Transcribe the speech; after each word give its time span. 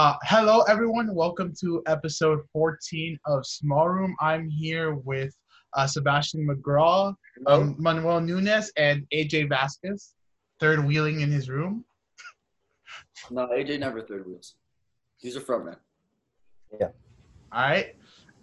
Uh, 0.00 0.16
hello, 0.22 0.62
everyone. 0.62 1.14
Welcome 1.14 1.52
to 1.60 1.82
episode 1.84 2.40
14 2.54 3.18
of 3.26 3.44
Small 3.44 3.86
Room. 3.86 4.16
I'm 4.18 4.48
here 4.48 4.94
with 4.94 5.36
uh, 5.74 5.86
Sebastian 5.86 6.48
McGraw, 6.48 7.14
um, 7.46 7.76
Manuel 7.78 8.22
Nunes, 8.22 8.72
and 8.78 9.06
AJ 9.12 9.50
Vasquez, 9.50 10.14
third 10.58 10.82
wheeling 10.86 11.20
in 11.20 11.30
his 11.30 11.50
room. 11.50 11.84
No, 13.30 13.48
AJ 13.48 13.80
never 13.80 14.00
third 14.00 14.26
wheels. 14.26 14.54
He's 15.18 15.36
a 15.36 15.40
front 15.42 15.66
man. 15.66 15.76
All 17.52 17.60
right. 17.60 17.94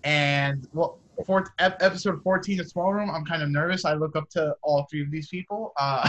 And 0.04 0.68
well, 0.74 1.00
fourth, 1.26 1.50
ep- 1.58 1.82
episode 1.82 2.22
14 2.22 2.60
of 2.60 2.70
Small 2.70 2.94
Room. 2.94 3.10
I'm 3.10 3.26
kind 3.26 3.42
of 3.42 3.50
nervous. 3.50 3.84
I 3.84 3.96
look 3.96 4.16
up 4.16 4.30
to 4.34 4.54
all 4.62 4.86
three 4.92 5.02
of 5.02 5.10
these 5.10 5.30
people. 5.30 5.74
Uh, 5.80 6.08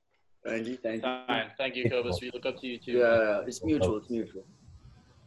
Thank 0.46 0.66
you. 0.66 0.76
Thank 0.76 0.96
you. 0.96 1.20
Fine. 1.26 1.52
Thank 1.56 1.76
you, 1.76 1.88
Cobus. 1.88 2.20
We 2.20 2.30
look 2.32 2.44
up 2.44 2.60
to 2.60 2.66
you 2.66 2.76
too. 2.76 2.92
Yeah, 2.92 3.40
it's 3.46 3.64
mutual. 3.64 3.96
It's 3.96 4.10
mutual. 4.10 4.44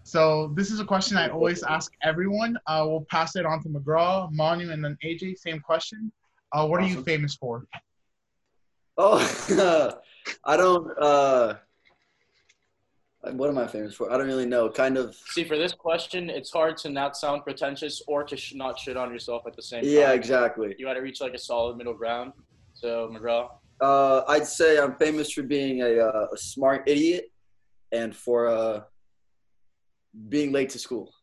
So 0.04 0.52
this 0.56 0.70
is 0.72 0.80
a 0.80 0.86
question 0.86 1.18
I 1.18 1.30
always 1.30 1.64
ask 1.64 1.94
everyone. 2.04 2.58
Uh, 2.68 2.86
we'll 2.88 3.06
pass 3.10 3.36
it 3.36 3.46
on 3.46 3.64
to 3.64 3.70
McGraw, 3.70 4.32
Manu, 4.32 4.72
and 4.72 4.84
then 4.84 4.98
AJ. 5.04 5.38
Same 5.38 5.60
question. 5.60 6.12
Uh, 6.52 6.68
what 6.68 6.82
are 6.82 6.86
you 6.86 7.02
famous 7.04 7.36
for? 7.36 7.66
Oh, 8.98 9.18
I 10.46 10.58
don't. 10.58 10.92
uh 11.02 11.56
What 13.22 13.50
am 13.50 13.58
I 13.58 13.66
famous 13.68 13.96
for? 13.96 14.12
I 14.12 14.18
don't 14.18 14.28
really 14.28 14.46
know. 14.46 14.70
Kind 14.70 14.98
of. 14.98 15.16
See, 15.16 15.46
for 15.46 15.58
this 15.58 15.72
question, 15.72 16.30
it's 16.30 16.52
hard 16.52 16.78
to 16.78 16.90
not 16.90 17.16
sound 17.18 17.44
pretentious 17.44 18.02
or 18.08 18.24
to 18.26 18.36
sh- 18.38 18.54
not 18.56 18.78
shit 18.78 18.98
on 18.98 19.12
yourself 19.12 19.44
at 19.48 19.56
the 19.56 19.64
same 19.64 19.82
time. 19.84 19.92
Yeah, 19.92 20.12
exactly. 20.12 20.76
You 20.78 20.86
got 20.86 20.94
to 20.94 21.00
reach 21.00 21.22
like 21.22 21.34
a 21.34 21.40
solid 21.40 21.78
middle 21.78 21.94
ground. 21.94 22.34
So, 22.74 23.10
McGraw. 23.14 23.50
Uh, 23.82 24.24
I'd 24.28 24.46
say 24.46 24.78
I'm 24.80 24.96
famous 24.96 25.32
for 25.32 25.44
being 25.44 25.82
a, 25.82 26.00
uh, 26.00 26.28
a 26.34 26.38
smart 26.38 26.84
idiot 26.88 27.32
and 27.92 28.16
for 28.16 28.48
uh, 28.48 28.82
being 30.30 30.52
late 30.52 30.70
to 30.72 30.80
school. 30.80 31.14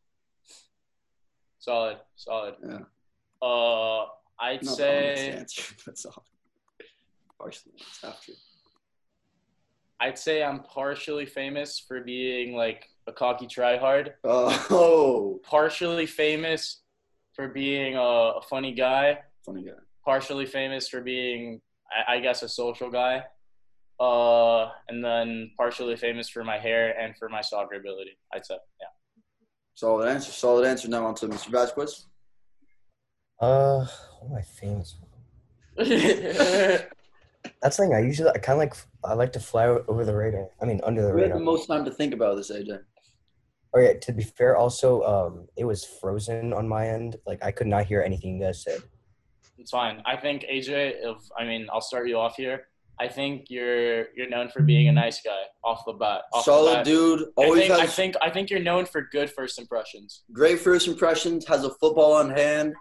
Solid, 1.59 1.99
solid. 2.17 2.55
Yeah. 2.67 2.79
Uh, 3.43 4.07
I'd 4.41 4.63
Not 4.65 4.77
say 4.77 5.31
answer. 5.33 5.75
That's 5.87 6.05
all. 6.07 6.25
Partially, 7.39 7.73
it's 7.77 8.01
true. 8.25 8.35
I'd 10.01 10.19
say 10.19 10.43
I'm 10.43 10.61
partially 10.63 11.27
famous 11.27 11.79
for 11.87 12.01
being 12.03 12.55
like 12.57 12.89
a 13.07 13.13
cocky 13.13 13.47
tryhard. 13.47 14.13
Oh, 14.25 15.41
Partially 15.45 16.07
famous 16.07 16.83
for 17.35 17.49
being 17.49 17.97
a, 17.97 18.01
a 18.01 18.43
funny 18.49 18.73
guy. 18.73 19.19
funny 19.45 19.65
guy. 19.65 19.73
partially 20.05 20.47
famous 20.47 20.89
for 20.89 21.01
being, 21.03 21.61
I, 22.09 22.17
I 22.17 22.21
guess, 22.21 22.43
a 22.43 22.49
social 22.49 22.91
guy, 22.91 23.25
uh, 24.01 24.71
and 24.89 25.05
then 25.05 25.51
partially 25.57 25.95
famous 25.97 26.29
for 26.29 26.43
my 26.43 26.59
hair 26.59 26.99
and 26.99 27.17
for 27.17 27.29
my 27.29 27.43
soccer 27.43 27.75
ability. 27.77 28.19
I'd 28.33 28.47
say, 28.47 28.57
yeah. 28.81 28.87
Solid 29.75 30.09
answer. 30.09 30.33
Solid 30.33 30.67
answer. 30.67 30.89
Now 30.89 31.07
on 31.07 31.15
to 31.17 31.29
Mr. 31.29 31.49
Vasquez. 31.49 32.07
Uh, 33.41 33.87
what 34.21 34.31
am 34.31 34.37
I 34.37 34.43
famous 34.43 34.95
for? 34.99 35.07
That's 37.63 37.77
the 37.77 37.85
thing. 37.85 37.95
I 37.95 38.01
usually 38.01 38.29
I 38.31 38.39
kind 38.39 38.57
of 38.57 38.59
like 38.59 38.75
I 39.05 39.15
like 39.15 39.33
to 39.33 39.41
fly 39.41 39.67
over 39.67 40.05
the 40.05 40.15
radar. 40.15 40.49
I 40.61 40.67
mean, 40.67 40.81
under 40.85 41.03
the 41.07 41.15
We 41.15 41.23
had 41.23 41.29
radar. 41.29 41.39
the 41.39 41.45
most 41.45 41.67
time 41.67 41.85
to 41.87 41.91
think 41.91 42.13
about 42.13 42.37
this, 42.37 42.51
AJ. 42.51 42.81
Oh 43.73 43.81
yeah. 43.81 43.95
To 43.99 44.13
be 44.13 44.23
fair, 44.23 44.57
also, 44.57 45.03
um, 45.05 45.47
it 45.57 45.65
was 45.65 45.85
frozen 45.85 46.53
on 46.53 46.69
my 46.69 46.89
end. 46.89 47.17
Like 47.27 47.43
I 47.43 47.51
could 47.51 47.67
not 47.67 47.87
hear 47.87 48.03
anything 48.03 48.37
you 48.37 48.43
guys 48.45 48.63
said. 48.63 48.83
it's 49.57 49.71
fine. 49.71 50.03
I 50.05 50.17
think 50.17 50.43
AJ. 50.43 50.97
If 51.03 51.17
I 51.39 51.45
mean, 51.45 51.67
I'll 51.73 51.81
start 51.81 52.09
you 52.09 52.19
off 52.19 52.37
here. 52.37 52.67
I 53.01 53.09
think 53.09 53.47
you're 53.49 54.09
you're 54.15 54.29
known 54.29 54.51
for 54.51 54.61
being 54.63 54.89
a 54.89 54.93
nice 54.93 55.23
guy 55.23 55.43
off 55.65 55.83
the 55.87 55.95
bat. 55.95 56.23
Off 56.35 56.45
the 56.45 56.51
Solid 56.53 56.75
bat. 56.75 56.85
dude. 56.85 57.29
I 57.39 57.51
think, 57.51 57.71
has 57.71 57.81
I 57.81 57.87
think 57.87 58.15
I 58.21 58.29
think 58.31 58.51
you're 58.51 58.61
known 58.61 58.85
for 58.85 59.09
good 59.11 59.31
first 59.31 59.59
impressions. 59.59 60.25
great 60.33 60.61
first 60.61 60.87
impressions. 60.87 61.47
Has 61.47 61.65
a 61.65 61.71
football 61.81 62.13
on 62.13 62.29
hand, 62.31 62.75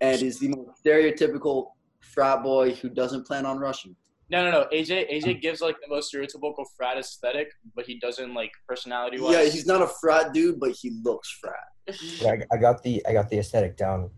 and 0.00 0.22
is 0.22 0.38
the 0.38 0.48
most 0.48 0.82
stereotypical 0.84 1.66
frat 2.00 2.42
boy 2.42 2.72
who 2.72 2.88
doesn't 2.88 3.26
plan 3.26 3.44
on 3.44 3.58
rushing. 3.58 3.94
No, 4.30 4.42
no, 4.44 4.50
no. 4.50 4.66
AJ 4.72 5.12
AJ 5.12 5.42
gives 5.42 5.60
like 5.60 5.76
the 5.82 5.88
most 5.94 6.12
stereotypical 6.12 6.64
frat 6.74 6.96
aesthetic, 6.96 7.48
but 7.76 7.84
he 7.84 7.98
doesn't 7.98 8.32
like 8.32 8.52
personality 8.66 9.20
wise. 9.20 9.34
Yeah, 9.34 9.44
he's 9.44 9.66
not 9.66 9.82
a 9.82 9.86
frat 10.00 10.32
dude, 10.32 10.58
but 10.58 10.70
he 10.70 10.98
looks 11.04 11.28
frat. 11.40 11.54
But 11.86 12.26
I, 12.26 12.42
I 12.52 12.56
got 12.56 12.82
the 12.82 13.04
I 13.06 13.12
got 13.12 13.28
the 13.28 13.38
aesthetic 13.38 13.76
down, 13.76 14.08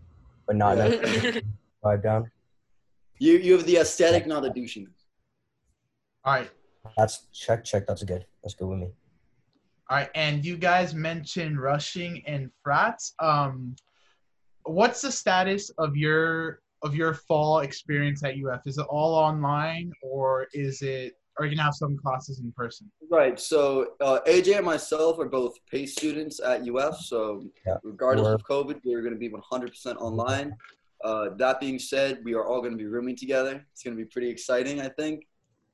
but 0.47 0.55
not 0.55 0.77
Yeah. 0.77 1.41
vibe 1.83 2.03
down. 2.03 2.31
You 3.19 3.33
you 3.37 3.53
have 3.57 3.65
the 3.65 3.77
aesthetic, 3.77 4.25
not 4.27 4.43
the 4.43 4.49
douching. 4.49 4.87
All 6.25 6.33
right. 6.33 6.49
That's 6.97 7.27
check 7.33 7.63
check. 7.63 7.87
That's 7.87 8.03
good. 8.03 8.25
That's 8.43 8.55
good 8.55 8.67
with 8.67 8.79
me. 8.79 8.89
All 9.89 9.97
right, 9.97 10.09
and 10.15 10.43
you 10.43 10.57
guys 10.57 10.95
mentioned 10.95 11.59
rushing 11.59 12.23
and 12.25 12.49
frats. 12.63 13.13
Um, 13.19 13.75
what's 14.63 15.01
the 15.01 15.11
status 15.11 15.69
of 15.77 15.95
your 15.95 16.61
of 16.83 16.95
your 16.95 17.13
fall 17.13 17.59
experience 17.59 18.23
at 18.23 18.35
UF? 18.35 18.61
Is 18.65 18.77
it 18.77 18.85
all 18.89 19.13
online, 19.13 19.91
or 20.01 20.47
is 20.53 20.81
it? 20.81 21.13
Are 21.37 21.45
you 21.45 21.51
gonna 21.55 21.63
have 21.65 21.73
some 21.75 21.97
classes 21.97 22.39
in 22.39 22.51
person? 22.53 22.89
Right. 23.11 23.39
So 23.39 23.89
uh, 24.01 24.19
AJ 24.25 24.57
and 24.57 24.65
myself 24.65 25.19
are 25.19 25.27
both 25.29 25.53
PACE 25.69 25.91
students 25.93 26.39
at 26.39 26.61
UF. 26.67 26.97
So 27.01 27.43
Yeah. 27.67 27.77
regardless 27.83 28.25
We're- 28.25 28.35
of 28.35 28.43
COVID, 28.45 28.79
we're 28.85 29.01
going 29.01 29.13
to 29.13 29.19
be 29.19 29.29
100% 29.29 29.97
online. 29.97 30.55
Uh, 31.03 31.29
that 31.37 31.59
being 31.59 31.77
said, 31.77 32.21
we 32.23 32.33
are 32.35 32.45
all 32.45 32.61
going 32.61 32.71
to 32.71 32.77
be 32.77 32.85
rooming 32.85 33.17
together. 33.17 33.65
It's 33.73 33.83
going 33.83 33.97
to 33.97 34.01
be 34.01 34.07
pretty 34.09 34.29
exciting, 34.29 34.79
I 34.79 34.87
think. 34.87 35.27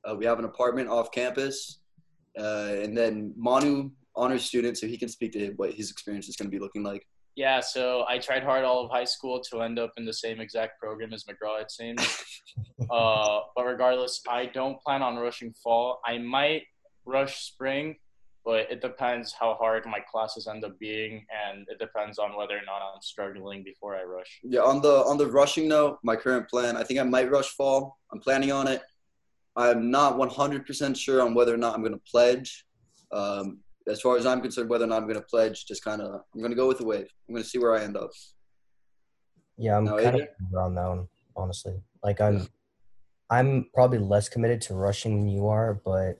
Uh, 0.08 0.14
we 0.14 0.24
have 0.24 0.38
an 0.38 0.44
apartment 0.44 0.88
off 0.88 1.12
campus, 1.12 1.80
uh, 2.38 2.74
and 2.82 2.96
then 2.96 3.32
Manu 3.36 3.90
honors 4.14 4.44
student, 4.44 4.76
so 4.78 4.86
he 4.86 4.98
can 4.98 5.08
speak 5.08 5.32
to 5.32 5.52
what 5.56 5.72
his 5.72 5.90
experience 5.90 6.28
is 6.28 6.36
going 6.36 6.50
to 6.50 6.54
be 6.54 6.60
looking 6.60 6.82
like. 6.82 7.06
Yeah, 7.34 7.60
so 7.60 8.04
I 8.08 8.18
tried 8.18 8.42
hard 8.42 8.64
all 8.64 8.84
of 8.84 8.90
high 8.90 9.04
school 9.04 9.40
to 9.50 9.62
end 9.62 9.78
up 9.78 9.92
in 9.96 10.04
the 10.04 10.12
same 10.12 10.40
exact 10.40 10.78
program 10.78 11.14
as 11.14 11.24
McGraw, 11.24 11.62
it 11.62 11.70
seems. 11.70 12.00
uh, 12.90 13.40
but 13.56 13.64
regardless, 13.64 14.20
I 14.28 14.46
don't 14.46 14.78
plan 14.82 15.02
on 15.02 15.16
rushing 15.16 15.54
fall. 15.54 16.00
I 16.04 16.18
might 16.18 16.64
rush 17.06 17.44
spring, 17.44 17.96
but 18.44 18.70
it 18.70 18.82
depends 18.82 19.32
how 19.32 19.54
hard 19.54 19.86
my 19.86 20.00
classes 20.10 20.46
end 20.46 20.62
up 20.64 20.78
being, 20.78 21.24
and 21.48 21.66
it 21.68 21.78
depends 21.78 22.18
on 22.18 22.36
whether 22.36 22.54
or 22.54 22.64
not 22.66 22.82
I'm 22.82 23.00
struggling 23.00 23.64
before 23.64 23.96
I 23.96 24.02
rush. 24.02 24.40
Yeah, 24.42 24.60
on 24.60 24.82
the 24.82 25.02
on 25.04 25.16
the 25.16 25.26
rushing 25.26 25.68
note, 25.68 25.98
my 26.02 26.16
current 26.16 26.50
plan, 26.50 26.76
I 26.76 26.84
think 26.84 27.00
I 27.00 27.04
might 27.04 27.30
rush 27.30 27.48
fall. 27.50 27.98
I'm 28.12 28.20
planning 28.20 28.52
on 28.52 28.68
it. 28.68 28.82
I'm 29.56 29.90
not 29.90 30.16
100% 30.18 30.96
sure 30.96 31.22
on 31.22 31.34
whether 31.34 31.52
or 31.52 31.58
not 31.58 31.74
I'm 31.74 31.82
going 31.82 31.92
to 31.92 32.00
pledge. 32.10 32.64
Um, 33.12 33.60
as 33.88 34.00
far 34.00 34.16
as 34.16 34.24
I'm 34.26 34.40
concerned, 34.40 34.70
whether 34.70 34.84
or 34.84 34.88
not 34.88 34.98
I'm 35.02 35.08
going 35.08 35.16
to 35.20 35.26
pledge, 35.26 35.66
just 35.66 35.84
kind 35.84 36.00
of, 36.00 36.08
I'm 36.34 36.40
going 36.40 36.50
to 36.50 36.56
go 36.56 36.68
with 36.68 36.78
the 36.78 36.86
wave. 36.86 37.06
I'm 37.28 37.34
going 37.34 37.42
to 37.42 37.48
see 37.48 37.58
where 37.58 37.76
I 37.76 37.82
end 37.82 37.96
up. 37.96 38.10
Yeah, 39.58 39.76
I'm 39.76 39.84
No, 39.84 39.96
kind 40.02 40.16
AJ? 40.16 40.22
of 40.22 40.28
around 40.54 40.74
that 40.76 40.88
one, 40.88 41.08
honestly. 41.36 41.74
Like 42.02 42.20
I'm, 42.20 42.48
I'm 43.28 43.66
probably 43.74 43.98
less 43.98 44.28
committed 44.28 44.60
to 44.62 44.74
rushing 44.74 45.18
than 45.20 45.28
you 45.28 45.48
are, 45.48 45.74
but 45.84 46.18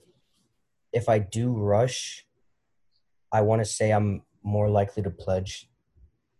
if 0.91 1.09
I 1.09 1.19
do 1.19 1.51
rush, 1.53 2.25
I 3.31 3.41
want 3.41 3.61
to 3.61 3.65
say 3.65 3.91
I'm 3.91 4.21
more 4.43 4.69
likely 4.69 5.01
to 5.03 5.09
pledge. 5.09 5.69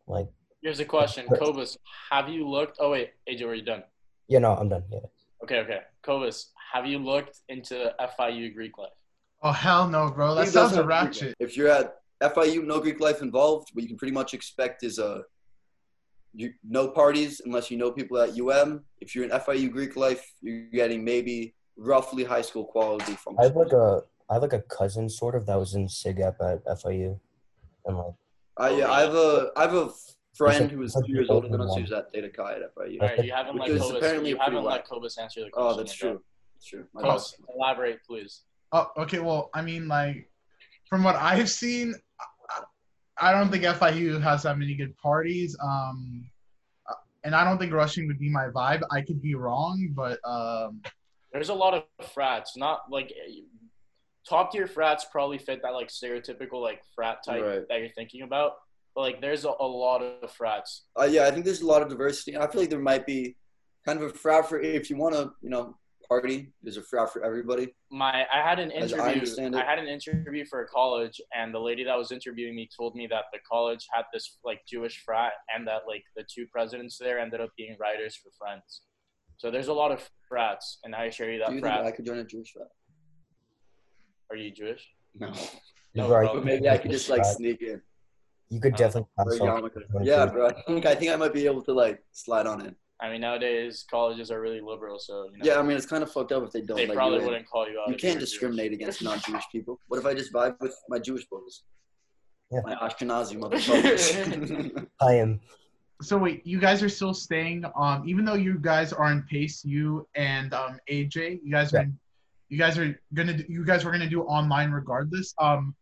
Like, 0.07 0.27
Here's 0.61 0.79
a 0.79 0.85
question, 0.85 1.25
But- 1.27 1.39
Cobus. 1.39 1.77
Have 2.11 2.29
you 2.29 2.47
looked? 2.47 2.77
Oh 2.79 2.91
wait, 2.91 3.11
AJ, 3.29 3.45
were 3.45 3.55
you 3.55 3.63
done? 3.63 3.83
yeah, 4.29 4.39
no, 4.39 4.53
I'm 4.53 4.69
done. 4.69 4.83
Yeah. 4.91 4.99
Okay, 5.43 5.59
okay. 5.59 5.79
Cobus, 6.03 6.51
have 6.73 6.85
you 6.85 6.99
looked 6.99 7.39
into 7.49 7.93
FIU 8.17 8.53
Greek 8.53 8.77
life? 8.77 8.91
Oh 9.41 9.51
hell 9.51 9.89
no, 9.89 10.09
bro! 10.09 10.35
That 10.35 10.45
He 10.45 10.51
sounds 10.51 10.77
a 10.77 10.83
ratchet. 10.85 11.35
If 11.37 11.57
you're 11.57 11.67
at 11.67 11.97
FIU, 12.21 12.65
no 12.65 12.79
Greek 12.79 13.01
life 13.01 13.21
involved, 13.21 13.69
what 13.73 13.81
you 13.83 13.89
can 13.89 13.97
pretty 13.97 14.13
much 14.13 14.33
expect 14.33 14.83
is 14.83 14.99
a 14.99 15.23
you, 16.33 16.53
no 16.67 16.87
parties 16.87 17.41
unless 17.45 17.69
you 17.69 17.77
know 17.77 17.91
people 17.91 18.17
at 18.19 18.39
UM. 18.39 18.85
If 19.01 19.13
you're 19.13 19.25
in 19.25 19.31
FIU 19.31 19.69
Greek 19.69 19.97
life, 19.97 20.25
you're 20.41 20.69
getting 20.69 21.03
maybe 21.03 21.53
roughly 21.75 22.23
high 22.23 22.41
school 22.41 22.63
quality 22.63 23.15
from 23.15 23.37
I 23.37 23.43
have 23.43 23.55
like 23.57 23.73
a, 23.73 24.03
I 24.29 24.35
have 24.35 24.43
like 24.43 24.53
a 24.53 24.61
cousin 24.61 25.09
sort 25.09 25.35
of 25.35 25.45
that 25.47 25.59
was 25.59 25.75
in 25.75 25.87
SigEp 25.87 26.35
at 26.41 26.65
FIU, 26.79 27.19
and 27.85 27.97
like, 27.97 28.13
I, 28.55 28.69
yeah, 28.69 28.89
I 28.89 29.01
have 29.01 29.15
a 29.15 29.51
I 29.57 29.61
have 29.63 29.73
a 29.73 29.89
friend 30.35 30.71
who 30.71 30.81
is 30.81 30.93
two 30.93 31.11
years 31.11 31.29
older 31.29 31.47
than 31.47 31.61
us 31.61 31.75
who's 31.75 31.91
at 31.91 32.11
Theta 32.11 32.29
Chi 32.29 32.53
at 32.53 32.75
FIU. 32.75 33.01
All 33.01 33.07
right, 33.07 33.23
you 33.23 33.31
haven't 33.31 33.57
let 33.57 33.69
is 33.69 33.81
Cobus. 33.81 33.97
apparently 33.97 34.29
You 34.31 34.35
pretty 34.37 34.51
haven't 34.51 34.63
let 34.65 34.79
whack. 34.79 34.87
Cobus 34.87 35.17
answer 35.17 35.43
the 35.43 35.49
question. 35.49 35.73
Oh, 35.73 35.77
that's 35.77 35.93
true. 35.93 36.21
That's 36.55 36.65
true. 36.67 36.85
My 36.93 37.01
Cobus, 37.01 37.35
elaborate, 37.55 37.99
please. 38.05 38.41
Oh, 38.71 38.89
okay. 38.97 39.19
Well, 39.19 39.49
I 39.53 39.61
mean, 39.61 39.87
like, 39.87 40.29
from 40.89 41.03
what 41.03 41.15
I've 41.15 41.49
seen, 41.49 41.93
I- 42.19 42.63
I 43.19 43.31
don't 43.31 43.51
think 43.51 43.63
FIU 43.63 44.19
has 44.21 44.41
that 44.43 44.57
many 44.57 44.73
good 44.73 44.97
parties. 44.97 45.55
Um, 45.63 46.25
uh, 46.89 46.95
and 47.23 47.35
I 47.35 47.43
don't 47.43 47.59
think 47.59 47.71
rushing 47.71 48.07
would 48.07 48.17
be 48.17 48.27
my 48.29 48.47
vibe. 48.47 48.81
I 48.91 49.01
could 49.01 49.21
be 49.21 49.35
wrong, 49.35 49.89
but 49.95 50.19
um, 50.27 50.81
There's 51.31 51.49
a 51.49 51.53
lot 51.53 51.75
of 51.75 52.07
frats, 52.09 52.57
not 52.57 52.89
like 52.89 53.13
top 54.27 54.51
tier 54.51 54.65
frats 54.65 55.05
probably 55.11 55.37
fit 55.37 55.61
that 55.61 55.73
like 55.73 55.89
stereotypical 55.89 56.61
like 56.61 56.81
frat 56.95 57.23
type 57.23 57.43
Right. 57.43 57.67
that 57.69 57.79
you're 57.81 57.89
thinking 57.89 58.23
about. 58.23 58.53
But 58.95 59.01
like, 59.01 59.21
there's 59.21 59.45
a, 59.45 59.49
a 59.59 59.65
lot 59.67 60.01
of 60.01 60.31
frats. 60.31 60.83
Uh, 60.99 61.05
yeah, 61.05 61.25
I 61.25 61.31
think 61.31 61.45
there's 61.45 61.61
a 61.61 61.65
lot 61.67 61.81
of 61.81 61.89
diversity. 61.89 62.37
I 62.37 62.47
feel 62.47 62.61
like 62.61 62.69
there 62.69 62.79
might 62.79 63.05
be 63.05 63.35
kind 63.85 63.99
of 64.01 64.05
a 64.05 64.13
frat 64.13 64.47
for 64.47 64.59
if 64.59 64.89
you 64.89 64.97
want 64.97 65.15
to, 65.15 65.31
you 65.41 65.49
know, 65.49 65.75
party. 66.07 66.53
There's 66.61 66.77
a 66.77 66.81
frat 66.83 67.11
for 67.11 67.23
everybody. 67.23 67.73
my 67.89 68.25
I 68.31 68.47
had 68.47 68.59
an 68.59 68.71
As 68.71 68.93
I 68.93 68.97
interview. 68.97 69.13
understand 69.13 69.55
I, 69.55 69.65
had 69.65 69.79
an 69.79 69.87
interview 69.87 70.45
for 70.45 70.61
a 70.61 70.67
college, 70.67 71.19
and 71.35 71.53
the 71.53 71.59
lady 71.59 71.83
that 71.85 71.97
was 71.97 72.11
interviewing 72.11 72.55
me 72.55 72.69
told 72.77 72.95
me 72.95 73.07
that 73.07 73.25
the 73.33 73.39
college 73.49 73.87
had 73.91 74.03
this 74.13 74.37
like 74.43 74.61
Jewish 74.67 75.01
frat, 75.03 75.33
and 75.55 75.67
that 75.67 75.81
like 75.87 76.03
the 76.15 76.23
two 76.31 76.45
presidents 76.47 76.97
there 76.99 77.19
ended 77.19 77.41
up 77.41 77.49
being 77.57 77.75
writers 77.79 78.15
for 78.15 78.29
Friends. 78.37 78.81
So 79.37 79.49
there's 79.49 79.69
a 79.69 79.73
lot 79.73 79.91
of 79.91 80.07
frats, 80.29 80.79
and 80.83 80.93
I 80.93 81.05
assure 81.05 81.31
you 81.31 81.39
that 81.39 81.49
Do 81.49 81.55
you 81.55 81.61
frat. 81.61 81.81
think 81.83 81.93
I 81.93 81.95
could 81.95 82.05
join 82.05 82.19
a 82.19 82.23
Jewish 82.25 82.51
frat? 82.51 82.67
Are 84.29 84.35
you 84.35 84.51
Jewish? 84.51 84.87
No. 85.15 85.31
No, 85.95 86.09
Right. 86.09 86.27
But 86.33 86.43
maybe 86.43 86.67
I 86.67 86.79
could 86.79 86.89
just 86.89 87.07
like 87.07 87.23
sneak 87.23 87.61
in. 87.61 87.79
You 88.49 88.59
could 88.59 88.73
Uh, 88.73 88.77
definitely 88.77 89.09
Or 89.17 89.25
pass 89.25 89.39
on. 89.41 90.05
Yeah, 90.05 90.25
bro. 90.27 90.47
I 90.47 90.53
think 90.67 90.85
I 90.85 90.95
think 90.95 91.11
I 91.11 91.15
might 91.15 91.33
be 91.33 91.45
able 91.45 91.63
to 91.63 91.73
like 91.73 92.03
slide 92.11 92.45
on 92.47 92.61
it. 92.61 92.75
I 92.99 93.09
mean, 93.11 93.21
nowadays 93.21 93.83
colleges 93.89 94.31
are 94.31 94.39
really 94.39 94.61
liberal, 94.61 94.97
so 94.99 95.25
you 95.31 95.39
know, 95.39 95.45
Yeah, 95.45 95.59
I 95.59 95.63
mean 95.63 95.75
it's 95.75 95.85
kind 95.85 96.03
of 96.03 96.11
fucked 96.11 96.31
up 96.31 96.43
if 96.43 96.51
they 96.51 96.61
don't 96.61 96.77
they 96.77 96.87
let 96.87 96.95
probably 96.95 97.19
you 97.19 97.25
wouldn't 97.25 97.47
call 97.49 97.67
you 97.69 97.79
out. 97.79 97.89
You 97.89 97.95
can't 97.95 98.15
were 98.15 98.19
Jewish. 98.19 98.31
discriminate 98.31 98.71
against 98.73 99.01
non-Jewish 99.07 99.43
people. 99.51 99.79
What 99.87 99.97
if 99.99 100.05
I 100.05 100.13
just 100.13 100.31
vibe 100.31 100.55
with 100.61 100.75
my 100.87 100.99
Jewish 100.99 101.25
boys? 101.25 101.63
Yeah. 102.51 102.59
My 102.63 102.75
Ashkenazi 102.75 103.35
motherfuckers. 103.37 104.87
I 105.01 105.15
am. 105.15 105.41
So 106.01 106.17
wait, 106.17 106.45
you 106.45 106.59
guys 106.59 106.83
are 106.83 106.89
still 106.89 107.13
staying. 107.13 107.65
Um, 107.75 108.03
even 108.07 108.23
though 108.25 108.35
you 108.35 108.57
guys 108.59 108.93
are 108.93 109.11
in 109.11 109.23
pace, 109.23 109.65
you 109.65 110.07
and 110.15 110.53
um 110.53 110.77
AJ, 110.89 111.39
you 111.43 111.51
guys 111.51 111.73
are, 111.73 111.87
you 112.49 112.57
guys 112.57 112.77
are 112.77 112.97
gonna, 113.13 113.37
you 113.49 113.65
guys 113.65 113.83
were 113.83 113.91
gonna 113.91 114.09
do 114.09 114.21
online 114.23 114.71
regardless. 114.71 115.33
Um, 115.39 115.75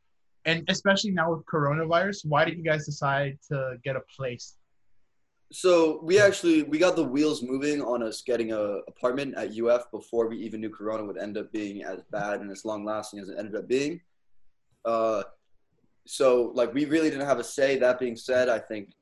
and 0.45 0.63
especially 0.69 1.11
now 1.11 1.33
with 1.33 1.45
coronavirus, 1.45 2.25
why 2.25 2.45
did 2.45 2.57
you 2.57 2.63
guys 2.63 2.85
decide 2.85 3.37
to 3.49 3.77
get 3.83 3.95
a 3.95 4.01
place? 4.15 4.55
so 5.51 5.99
we 6.01 6.19
actually 6.19 6.63
we 6.63 6.77
got 6.77 6.95
the 6.95 7.03
wheels 7.03 7.43
moving 7.43 7.81
on 7.81 8.01
us 8.01 8.21
getting 8.21 8.53
a 8.53 8.79
apartment 8.87 9.35
at 9.35 9.57
UF 9.57 9.91
before 9.91 10.27
we 10.27 10.37
even 10.37 10.61
knew 10.61 10.69
Corona 10.69 11.03
would 11.03 11.17
end 11.17 11.37
up 11.37 11.51
being 11.51 11.83
as 11.83 11.99
bad 12.09 12.39
and 12.39 12.49
as 12.49 12.63
long 12.63 12.85
lasting 12.85 13.19
as 13.19 13.27
it 13.27 13.35
ended 13.37 13.55
up 13.55 13.67
being. 13.67 13.99
Uh, 14.85 15.23
so 16.07 16.51
like 16.55 16.73
we 16.73 16.85
really 16.85 17.09
didn't 17.09 17.27
have 17.27 17.39
a 17.39 17.43
say. 17.43 17.77
That 17.77 17.99
being 17.99 18.15
said, 18.15 18.47
I 18.47 18.59
think 18.59 18.93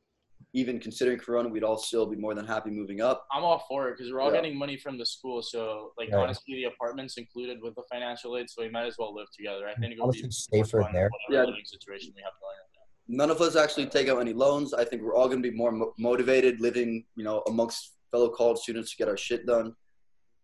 even 0.53 0.80
considering 0.80 1.19
Corona, 1.19 1.47
we'd 1.50 1.63
all 1.63 1.77
still 1.77 2.06
be 2.06 2.15
more 2.18 2.33
than 2.33 2.45
happy 2.45 2.69
moving 2.71 3.01
up. 3.01 3.27
I'm 3.31 3.44
all 3.44 3.63
for 3.68 3.89
it 3.89 3.97
because 3.97 4.12
we're 4.12 4.19
all 4.19 4.31
Yeah. 4.31 4.38
getting 4.41 4.57
money 4.57 4.77
from 4.77 4.97
the 4.97 5.06
school. 5.06 5.41
So, 5.44 5.94
like, 5.97 6.09
Right. 6.12 6.24
honestly, 6.24 6.56
the 6.56 6.63
apartment's 6.65 7.18
included 7.18 7.62
with 7.62 7.75
the 7.75 7.83
financial 7.91 8.36
aid, 8.38 8.50
so 8.50 8.63
we 8.63 8.69
might 8.69 8.86
as 8.88 8.95
well 8.97 9.13
live 9.13 9.27
together. 9.36 9.68
I 9.68 9.75
think 9.75 9.94
it 9.94 10.00
would 10.01 10.12
be 10.13 10.31
safer 10.31 10.81
fun 10.81 10.94
there. 10.94 11.09
Yeah. 11.30 11.44
living 11.44 11.65
situation 11.65 12.13
we 12.15 12.21
have 12.24 12.33
going 12.41 12.57
right 12.57 12.65
now. 12.74 12.80
none 13.12 13.31
of 13.31 13.41
us 13.41 13.56
actually 13.56 13.88
take 13.88 14.07
out 14.07 14.19
any 14.19 14.33
loans. 14.33 14.74
I 14.74 14.86
think 14.86 15.01
we're 15.01 15.15
all 15.15 15.27
going 15.27 15.41
to 15.41 15.50
be 15.51 15.56
more 15.56 15.71
mo- 15.71 15.94
motivated 15.97 16.62
living, 16.62 17.06
you 17.15 17.24
know, 17.24 17.42
amongst 17.47 17.95
fellow 18.12 18.30
college 18.30 18.59
students 18.59 18.92
to 18.92 18.97
get 18.97 19.07
our 19.07 19.18
shit 19.18 19.45
done. 19.47 19.75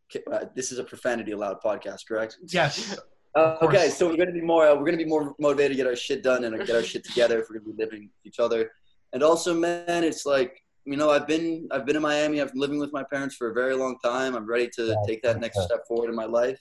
K- 0.10 0.24
uh, 0.32 0.46
This 0.56 0.72
is 0.72 0.78
a 0.80 0.84
profanity 0.84 1.32
allowed 1.32 1.62
podcast, 1.62 2.08
correct? 2.08 2.38
Yes. 2.48 2.98
Uh, 3.36 3.58
okay, 3.62 3.90
so 3.90 4.08
we're 4.08 4.16
going 4.18 4.28
to 4.28 4.34
be 4.34 4.42
more. 4.42 4.66
Uh, 4.68 4.74
we're 4.76 4.86
going 4.86 4.98
to 4.98 5.04
be 5.04 5.10
more 5.10 5.36
motivated 5.40 5.72
to 5.72 5.76
get 5.78 5.88
our 5.88 5.96
shit 5.96 6.24
done 6.24 6.44
and 6.46 6.56
get 6.66 6.76
our 6.76 6.82
shit 6.84 7.04
together 7.04 7.40
if 7.40 7.50
we're 7.50 7.60
going 7.60 7.72
to 7.72 7.76
be 7.78 7.84
living 7.84 8.02
with 8.04 8.26
each 8.34 8.40
other. 8.40 8.72
And 9.16 9.24
also, 9.24 9.54
man, 9.54 10.04
it's 10.04 10.26
like 10.26 10.62
you 10.84 10.98
know, 10.98 11.10
I've 11.10 11.26
been 11.26 11.68
I've 11.72 11.86
been 11.86 11.96
in 11.96 12.02
Miami. 12.02 12.42
I've 12.42 12.52
been 12.52 12.60
living 12.60 12.80
with 12.80 12.92
my 12.92 13.04
parents 13.04 13.34
for 13.36 13.50
a 13.50 13.54
very 13.54 13.74
long 13.74 13.98
time. 14.04 14.36
I'm 14.36 14.46
ready 14.46 14.70
to 14.76 14.88
Yeah, 14.88 14.96
take 15.08 15.24
that 15.24 15.40
next 15.40 15.60
step 15.64 15.80
forward 15.88 16.10
in 16.10 16.16
my 16.16 16.26
life, 16.26 16.60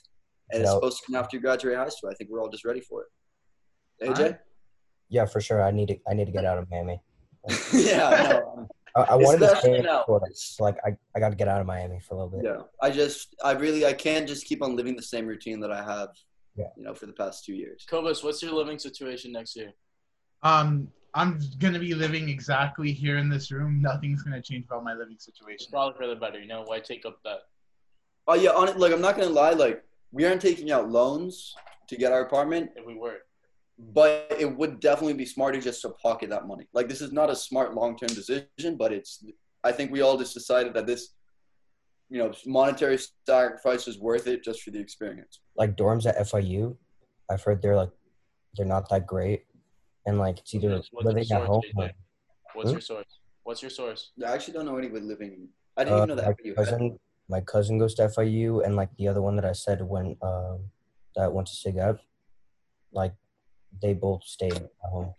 and 0.53 0.63
it's 0.63 0.71
supposed 0.71 0.99
to 1.01 1.07
come 1.07 1.17
after 1.17 1.37
you 1.37 1.43
graduate 1.43 1.77
high 1.77 1.89
school. 1.89 2.11
I 2.11 2.15
think 2.15 2.31
we're 2.31 2.41
all 2.41 2.49
just 2.49 2.65
ready 2.65 2.81
for 2.81 3.03
it. 3.03 4.07
AJ? 4.09 4.17
Alright. 4.17 4.39
Yeah, 5.11 5.27
for 5.27 5.41
sure. 5.41 5.63
I 5.63 5.73
need 5.73 5.89
to. 5.89 5.99
I 6.09 6.15
need 6.15 6.27
to 6.27 6.33
get 6.33 6.45
out 6.45 6.59
of 6.59 6.71
Miami. 6.71 7.03
yeah, 7.75 8.31
no, 8.31 8.69
I, 8.97 9.01
I 9.03 9.15
wanted 9.17 9.41
to 9.41 9.47
Especially 9.47 9.81
stay 9.81 9.89
in. 9.91 10.05
Florida. 10.07 10.27
Like 10.61 10.77
I, 10.87 10.97
I 11.17 11.21
got 11.21 11.31
to 11.31 11.37
get 11.37 11.49
out 11.49 11.61
of 11.61 11.67
Miami 11.67 11.99
for 12.01 12.15
a 12.15 12.19
little 12.25 12.31
bit. 12.31 12.45
Yeah, 12.45 12.63
I 12.81 12.91
just, 12.91 13.35
I 13.45 13.51
really, 13.53 13.85
I 13.85 13.93
can't 13.93 14.29
just 14.29 14.47
keep 14.47 14.63
on 14.63 14.77
living 14.77 14.95
the 14.95 15.03
same 15.03 15.27
routine 15.27 15.59
that 15.61 15.73
I 15.73 15.83
have, 15.83 16.11
Yeah. 16.57 16.69
you 16.77 16.85
know, 16.85 16.95
for 16.95 17.07
the 17.07 17.13
past 17.13 17.45
two 17.45 17.53
years. 17.55 17.85
Cobus, 17.91 18.23
what's 18.23 18.41
your 18.43 18.53
living 18.53 18.79
situation 18.79 19.33
next 19.33 19.57
year? 19.57 19.73
Um, 20.43 20.89
I'm 21.15 21.39
gonna 21.61 21.79
be 21.79 21.95
living 21.95 22.29
exactly 22.29 22.93
here 22.93 23.19
in 23.19 23.29
this 23.29 23.53
room. 23.53 23.81
Nothing's 23.81 24.23
gonna 24.23 24.43
change 24.43 24.65
about 24.67 24.83
my 24.83 24.95
living 24.95 25.15
It's 25.15 25.25
situation. 25.27 25.69
probably 25.71 25.97
for 25.97 26.07
the 26.09 26.17
better. 26.17 26.41
You 26.41 26.49
know, 26.49 26.65
why 26.65 26.81
take 26.81 27.07
up 27.07 27.19
that? 27.25 27.43
Oh 28.27 28.35
yeah, 28.35 28.51
on 28.51 28.69
it, 28.69 28.79
like 28.79 28.93
I'm 28.93 29.01
not 29.01 29.17
gonna 29.17 29.29
lie, 29.29 29.51
like 29.51 29.85
we 30.11 30.25
aren't 30.25 30.43
taking 30.43 30.73
out 30.73 30.91
loans 30.91 31.55
to 31.89 31.97
get 31.97 32.13
our 32.13 32.23
apartment, 32.23 32.71
If 32.75 32.85
we 32.85 32.95
were, 32.95 33.19
but 33.79 34.27
it 34.39 34.47
would 34.57 34.81
definitely 34.81 35.15
be 35.15 35.27
smarter 35.27 35.61
just 35.61 35.83
to 35.83 35.91
pocket 35.91 36.31
that 36.31 36.47
money. 36.47 36.67
Like 36.73 36.89
this 36.89 37.01
is 37.01 37.13
not 37.13 37.31
a 37.31 37.37
smart 37.37 37.75
long-term 37.75 38.09
decision, 38.09 38.77
but 38.77 38.93
it's. 38.93 39.25
I 39.63 39.73
think 39.73 39.93
we 39.93 40.03
all 40.03 40.19
just 40.19 40.35
decided 40.35 40.75
that 40.75 40.87
this, 40.87 41.11
you 42.11 42.19
know, 42.19 42.33
monetary 42.45 42.99
sacrifice 43.27 43.89
is 43.89 43.99
worth 43.99 44.27
it 44.27 44.45
just 44.45 44.63
for 44.63 44.71
the 44.71 44.79
experience. 44.79 45.41
Like 45.57 45.77
dorms 45.77 46.07
at 46.07 46.19
FIU, 46.19 46.77
I've 47.31 47.43
heard 47.43 47.63
they're 47.63 47.77
like, 47.77 47.91
they're 48.57 48.67
not 48.67 48.91
that 48.91 49.07
great, 49.07 49.45
and 50.07 50.19
like 50.19 50.39
it's 50.39 50.55
either 50.55 50.71
What's- 50.77 50.89
what's 50.93 51.07
living 51.07 51.33
at 51.33 51.43
home. 51.47 51.63
Or, 51.77 51.91
what's 52.55 52.71
Hmm? 52.71 52.75
your 52.75 52.81
source? 52.81 53.19
What's 53.45 53.63
your 53.63 53.71
source? 53.71 54.13
I 54.25 54.33
actually 54.33 54.55
don't 54.55 54.65
know 54.67 54.77
anybody 54.77 55.05
living. 55.05 55.49
I 55.77 55.85
didn't 55.85 55.95
uh, 55.95 55.97
even 56.05 56.09
know 56.11 56.15
that. 56.23 56.37
my 56.45 56.55
cousin, 56.55 56.99
my 57.29 57.41
cousin 57.41 57.79
goes 57.79 57.95
to 57.95 58.03
FIU, 58.09 58.65
and 58.65 58.77
like 58.77 58.95
the 58.97 59.09
other 59.09 59.21
one 59.23 59.37
that 59.37 59.45
I 59.45 59.53
said 59.53 59.83
when 59.83 60.17
um 60.23 60.71
that 61.17 61.33
went 61.33 61.47
to 61.49 61.55
SigEp, 61.55 61.99
like 62.93 63.15
they 63.83 63.93
both 63.95 64.25
stayed 64.25 64.55
at 64.57 64.71
home. 64.83 65.15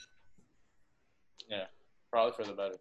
Yeah, 1.50 1.66
probably 2.12 2.34
for 2.34 2.44
the 2.50 2.54
better. 2.56 2.76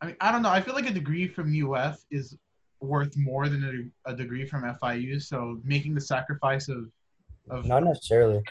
I 0.00 0.06
mean, 0.06 0.16
I 0.20 0.32
don't 0.32 0.42
know. 0.42 0.50
I 0.50 0.60
feel 0.60 0.74
like 0.74 0.88
a 0.88 0.92
degree 0.92 1.28
from 1.28 1.52
UF 1.54 2.04
is 2.10 2.36
worth 2.80 3.16
more 3.16 3.48
than 3.48 3.92
a, 4.06 4.10
a 4.10 4.16
degree 4.16 4.44
from 4.44 4.62
FIU. 4.64 5.22
So 5.22 5.60
making 5.62 5.94
the 5.94 6.00
sacrifice 6.00 6.68
of, 6.68 6.90
of 7.48 7.64
Not 7.66 7.84
necessarily. 7.84 8.42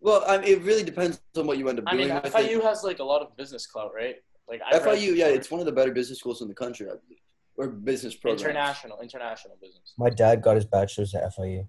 Well, 0.00 0.24
I 0.28 0.38
mean, 0.38 0.48
it 0.48 0.62
really 0.62 0.84
depends 0.84 1.20
on 1.36 1.46
what 1.46 1.58
you 1.58 1.68
end 1.68 1.78
up 1.80 1.84
I 1.88 1.92
doing. 1.96 2.08
mean, 2.08 2.14
with 2.16 2.26
it. 2.26 2.32
FIU 2.32 2.62
has 2.62 2.84
like 2.84 3.00
a 3.00 3.04
lot 3.04 3.20
of 3.22 3.36
business 3.36 3.66
clout, 3.66 3.92
right? 3.94 4.16
Like 4.48 4.60
I 4.64 4.78
read 4.78 4.82
FIU, 4.82 5.16
yeah, 5.16 5.26
it's 5.26 5.50
one 5.50 5.60
of 5.60 5.66
the 5.66 5.72
better 5.72 5.92
business 5.92 6.18
schools 6.20 6.40
in 6.40 6.48
the 6.48 6.54
country, 6.54 6.86
I 6.86 6.90
believe, 6.90 7.18
or 7.56 7.68
business 7.68 8.14
programs. 8.14 8.42
international, 8.42 8.98
international 9.00 9.56
business. 9.60 9.94
My 9.98 10.08
dad 10.10 10.40
got 10.42 10.54
his 10.56 10.64
bachelor's 10.64 11.14
at 11.14 11.34
FIU. 11.36 11.66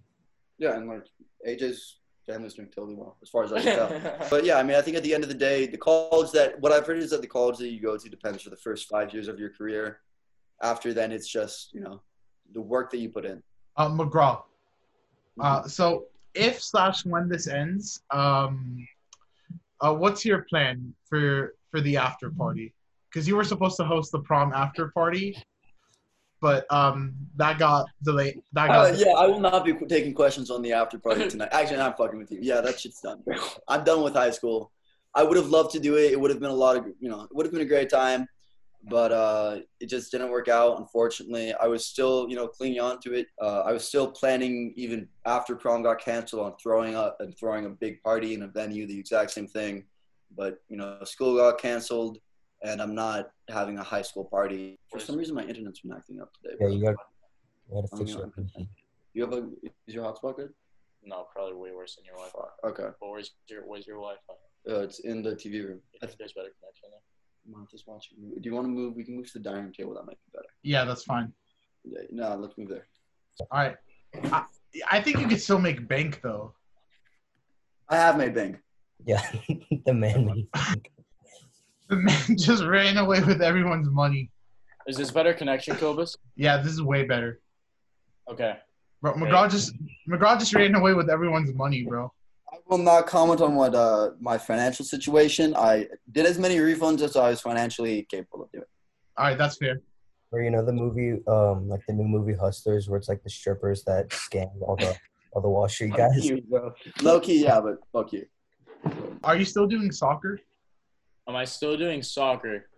Yeah, 0.59 0.75
and 0.77 0.87
like 0.87 1.05
AJ's 1.47 1.97
family's 2.27 2.53
doing 2.53 2.69
totally 2.69 2.95
well, 2.95 3.17
as 3.23 3.29
far 3.29 3.43
as 3.43 3.51
I 3.51 3.61
can 3.61 3.75
tell. 3.75 4.27
But 4.29 4.45
yeah, 4.45 4.57
I 4.59 4.63
mean, 4.63 4.75
I 4.77 4.81
think 4.81 4.95
at 4.95 5.03
the 5.03 5.13
end 5.13 5.23
of 5.23 5.29
the 5.29 5.35
day, 5.35 5.65
the 5.65 5.77
college 5.77 6.31
that 6.31 6.59
what 6.61 6.71
I've 6.71 6.85
heard 6.85 6.99
is 6.99 7.09
that 7.09 7.21
the 7.21 7.27
college 7.27 7.57
that 7.57 7.69
you 7.69 7.81
go 7.81 7.97
to 7.97 8.09
depends 8.09 8.43
for 8.43 8.49
the 8.51 8.57
first 8.57 8.87
five 8.87 9.11
years 9.13 9.27
of 9.27 9.39
your 9.39 9.49
career. 9.49 9.99
After 10.61 10.93
then, 10.93 11.11
it's 11.11 11.27
just 11.27 11.73
you 11.73 11.81
know 11.81 12.01
the 12.53 12.61
work 12.61 12.91
that 12.91 12.97
you 12.99 13.09
put 13.09 13.25
in. 13.25 13.41
uh, 13.77 13.89
McGraw. 13.89 14.43
Uh, 15.39 15.63
so 15.67 16.05
if 16.39 16.61
slash 16.61 17.05
when 17.05 17.27
this 17.29 17.47
ends, 17.47 18.01
um, 18.11 18.87
uh, 19.81 19.93
what's 19.93 20.25
your 20.25 20.43
plan 20.43 20.93
for 21.07 21.53
for 21.69 21.81
the 21.81 21.97
after 21.97 22.29
party? 22.31 22.73
Because 23.09 23.27
you 23.27 23.35
were 23.35 23.43
supposed 23.43 23.77
to 23.77 23.83
host 23.83 24.11
the 24.11 24.19
prom 24.19 24.53
after 24.53 24.89
party, 24.89 25.35
but 26.41 26.65
um, 26.71 27.15
that 27.35 27.59
got 27.59 27.87
delayed. 28.03 28.41
That 28.53 28.67
got 28.67 28.93
Uh, 28.93 28.97
yeah, 28.97 29.13
I 29.13 29.25
will 29.27 29.39
not 29.39 29.65
be 29.65 29.73
taking 29.87 30.13
questions 30.13 30.49
on 30.49 30.61
the 30.61 30.73
after 30.73 30.97
party 30.97 31.27
tonight. 31.27 31.49
Actually, 31.51 31.81
I'm 31.81 31.93
fucking 31.93 32.19
with 32.19 32.31
you. 32.31 32.39
Yeah, 32.41 32.61
that 32.61 32.79
shit's 32.79 33.01
done. 33.01 33.23
I'm 33.67 33.83
done 33.83 34.03
with 34.03 34.13
high 34.13 34.31
school. 34.31 34.71
I 35.15 35.23
would 35.23 35.37
have 35.37 35.47
loved 35.47 35.71
to 35.71 35.79
do 35.79 35.97
it. 35.97 36.11
It 36.11 36.19
would 36.19 36.29
have 36.29 36.39
been 36.39 36.51
a 36.51 36.61
lot 36.65 36.77
of, 36.77 36.85
you 36.99 37.09
know, 37.09 37.23
it 37.23 37.29
would 37.33 37.45
have 37.45 37.53
been 37.53 37.63
a 37.63 37.65
great 37.65 37.89
time, 37.89 38.27
but 38.83 39.11
uh, 39.11 39.59
it 39.79 39.87
just 39.87 40.11
didn't 40.11 40.29
work 40.29 40.47
out. 40.47 40.79
Unfortunately, 40.79 41.53
I 41.53 41.67
was 41.67 41.85
still, 41.85 42.27
you 42.29 42.35
know, 42.35 42.47
clinging 42.47 42.79
on 42.79 42.99
to 43.01 43.13
it. 43.13 43.27
Uh, 43.41 43.61
I 43.61 43.73
was 43.73 43.83
still 43.83 44.09
planning 44.09 44.73
even 44.75 45.07
after 45.25 45.55
prom 45.55 45.83
got 45.83 45.99
canceled 45.99 46.43
on 46.45 46.53
throwing 46.61 46.95
up 46.95 47.17
and 47.19 47.37
throwing 47.37 47.65
a 47.65 47.69
big 47.69 48.01
party 48.03 48.33
in 48.33 48.43
a 48.43 48.47
venue, 48.47 48.87
the 48.87 48.97
exact 48.97 49.31
same 49.31 49.47
thing. 49.47 49.85
But 50.35 50.59
you 50.69 50.77
know, 50.77 50.97
school 51.03 51.35
got 51.37 51.59
canceled, 51.59 52.19
and 52.63 52.81
I'm 52.81 52.95
not 52.95 53.31
having 53.49 53.77
a 53.79 53.83
high 53.83 54.03
school 54.03 54.25
party. 54.25 54.79
For 54.91 54.99
some 54.99 55.17
reason, 55.17 55.35
my 55.35 55.43
internet's 55.43 55.81
been 55.81 55.91
acting 55.91 56.21
up 56.21 56.31
today. 56.41 56.55
Yeah, 56.59 56.67
you 56.67 56.83
got. 56.83 56.95
You 57.69 57.75
got 57.75 57.81
to 57.89 57.97
fix 57.97 58.13
gonna- 58.15 58.31
your 58.57 58.67
You 59.13 59.21
have 59.23 59.33
a 59.33 59.49
is 59.87 59.95
your 59.95 60.05
hotspot 60.05 60.37
good? 60.37 60.53
No, 61.03 61.27
probably 61.33 61.55
way 61.55 61.71
worse 61.71 61.95
than 61.95 62.05
your 62.05 62.15
Wi-Fi. 62.15 62.67
Okay. 62.69 62.95
But 62.99 63.09
where's 63.09 63.31
your 63.47 63.65
where's 63.65 63.87
your 63.87 63.97
Wi-Fi? 63.97 64.33
Uh, 64.71 64.81
it's 64.81 64.99
in 64.99 65.21
the 65.23 65.31
TV 65.35 65.65
room. 65.67 65.81
I 66.03 66.05
think 66.05 66.19
there's 66.19 66.33
better 66.33 66.49
connection 66.59 66.89
there. 66.91 66.99
I'm 67.55 67.67
watching. 67.85 68.17
Do 68.19 68.49
you 68.49 68.53
want 68.53 68.65
to 68.65 68.69
move? 68.69 68.95
We 68.95 69.03
can 69.03 69.15
move 69.15 69.27
to 69.27 69.33
the 69.33 69.39
dining 69.39 69.63
room 69.63 69.73
table. 69.73 69.93
That 69.93 70.05
might 70.05 70.17
be 70.17 70.31
better. 70.33 70.49
yeah, 70.63 70.85
that's 70.85 71.03
fine. 71.03 71.33
Yeah. 71.83 72.01
No, 72.11 72.35
let's 72.35 72.57
move 72.57 72.69
there. 72.69 72.87
All 73.51 73.59
right. 73.59 73.75
I, 74.31 74.43
I 74.91 75.01
think 75.01 75.19
you 75.19 75.27
could 75.27 75.41
still 75.41 75.59
make 75.59 75.87
bank 75.87 76.19
though. 76.21 76.53
I 77.87 77.95
have 77.95 78.17
made 78.17 78.35
bank. 78.35 78.57
Yeah, 79.05 79.21
the 79.85 79.93
man. 79.93 80.47
The 81.89 81.95
man 81.95 82.21
just 82.37 82.63
ran 82.63 82.97
away 82.97 83.21
with 83.21 83.41
everyone's 83.41 83.89
money. 83.89 84.29
Is 84.87 84.97
this 84.97 85.11
better 85.11 85.33
connection, 85.33 85.75
Cobus? 85.75 86.15
Yeah, 86.35 86.57
this 86.57 86.73
is 86.73 86.81
way 86.81 87.03
better. 87.03 87.39
Okay. 88.29 88.57
Bro, 89.01 89.13
McGraw 89.13 89.49
just 89.49 89.73
McGraw 90.07 90.37
just 90.37 90.53
ran 90.53 90.75
away 90.75 90.93
with 90.93 91.09
everyone's 91.09 91.53
money, 91.53 91.83
bro. 91.83 92.11
I 92.51 92.57
will 92.67 92.79
not 92.79 93.05
comment 93.05 93.41
on 93.41 93.55
what 93.55 93.75
uh, 93.75 94.11
my 94.19 94.37
financial 94.37 94.85
situation. 94.85 95.55
I 95.55 95.87
did 96.11 96.25
as 96.25 96.39
many 96.39 96.57
refunds 96.57 97.01
as 97.01 97.15
I 97.15 97.29
was 97.29 97.41
financially 97.41 98.07
capable 98.09 98.45
of 98.45 98.51
doing. 98.51 98.65
All 99.17 99.25
right, 99.25 99.37
that's 99.37 99.57
fair. 99.57 99.81
Or 100.31 100.41
you 100.41 100.51
know 100.51 100.63
the 100.63 100.73
movie, 100.73 101.21
um, 101.27 101.67
like 101.67 101.81
the 101.87 101.93
new 101.93 102.07
movie 102.07 102.33
Hustlers, 102.33 102.89
where 102.89 102.97
it's 102.97 103.09
like 103.09 103.23
the 103.23 103.29
strippers 103.29 103.83
that 103.83 104.09
scam 104.09 104.49
all 104.61 104.75
the 104.75 104.95
all 105.33 105.41
the 105.41 105.49
Wall 105.49 105.67
Street 105.67 105.93
guys. 105.95 106.25
You, 106.25 106.41
bro. 106.41 106.73
Low 107.01 107.19
key, 107.19 107.43
yeah, 107.43 107.61
but 107.61 107.77
fuck 107.91 108.13
you. 108.13 108.25
Are 109.23 109.35
you 109.35 109.45
still 109.45 109.67
doing 109.67 109.91
soccer? 109.91 110.39
Am 111.27 111.35
I 111.35 111.45
still 111.45 111.77
doing 111.77 112.01
soccer? 112.01 112.69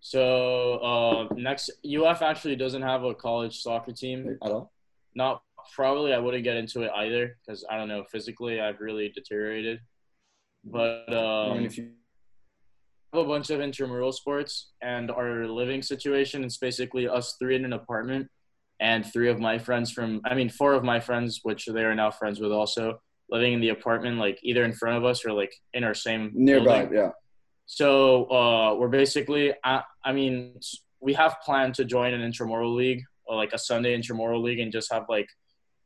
So 0.00 0.78
uh, 0.78 1.34
next, 1.34 1.70
UF 1.84 2.22
actually 2.22 2.56
doesn't 2.56 2.82
have 2.82 3.04
a 3.04 3.14
college 3.14 3.60
soccer 3.60 3.92
team. 3.92 4.38
At 4.42 4.50
all? 4.50 4.72
Not 5.14 5.42
probably. 5.74 6.12
I 6.12 6.18
wouldn't 6.18 6.44
get 6.44 6.56
into 6.56 6.82
it 6.82 6.90
either 6.94 7.36
because 7.46 7.64
I 7.70 7.76
don't 7.76 7.88
know. 7.88 8.04
Physically, 8.10 8.60
I've 8.60 8.80
really 8.80 9.08
deteriorated. 9.08 9.80
But 10.64 11.04
I 11.08 11.46
um, 11.48 11.58
mean, 11.58 11.66
if 11.66 11.76
you 11.76 11.90
have 13.12 13.24
a 13.24 13.28
bunch 13.28 13.50
of 13.50 13.60
intramural 13.60 14.12
sports, 14.12 14.72
and 14.82 15.10
our 15.10 15.46
living 15.46 15.82
situation 15.82 16.44
is 16.44 16.58
basically 16.58 17.06
us 17.06 17.36
three 17.38 17.56
in 17.56 17.64
an 17.64 17.72
apartment, 17.72 18.28
and 18.80 19.04
three 19.12 19.28
of 19.28 19.38
my 19.38 19.58
friends 19.58 19.92
from, 19.92 20.20
I 20.24 20.34
mean, 20.34 20.48
four 20.48 20.72
of 20.72 20.84
my 20.84 21.00
friends, 21.00 21.40
which 21.42 21.66
they 21.66 21.84
are 21.84 21.94
now 21.94 22.10
friends 22.10 22.40
with, 22.40 22.50
also 22.52 22.98
living 23.30 23.52
in 23.52 23.60
the 23.60 23.70
apartment, 23.70 24.18
like 24.18 24.38
either 24.42 24.64
in 24.64 24.72
front 24.72 24.96
of 24.96 25.04
us 25.04 25.24
or 25.24 25.32
like 25.32 25.54
in 25.72 25.84
our 25.84 25.94
same 25.94 26.32
nearby, 26.34 26.80
building. 26.80 26.98
yeah. 26.98 27.10
So 27.66 28.24
uh, 28.30 28.74
we're 28.74 28.88
basically, 28.88 29.54
I, 29.64 29.82
I 30.04 30.12
mean, 30.12 30.58
we 31.00 31.14
have 31.14 31.36
planned 31.44 31.74
to 31.74 31.84
join 31.84 32.14
an 32.14 32.20
intramural 32.20 32.74
league, 32.74 33.02
or 33.26 33.36
like 33.36 33.52
a 33.52 33.58
Sunday 33.58 33.94
intramural 33.94 34.42
league, 34.42 34.58
and 34.58 34.70
just 34.72 34.92
have 34.92 35.04
like 35.08 35.28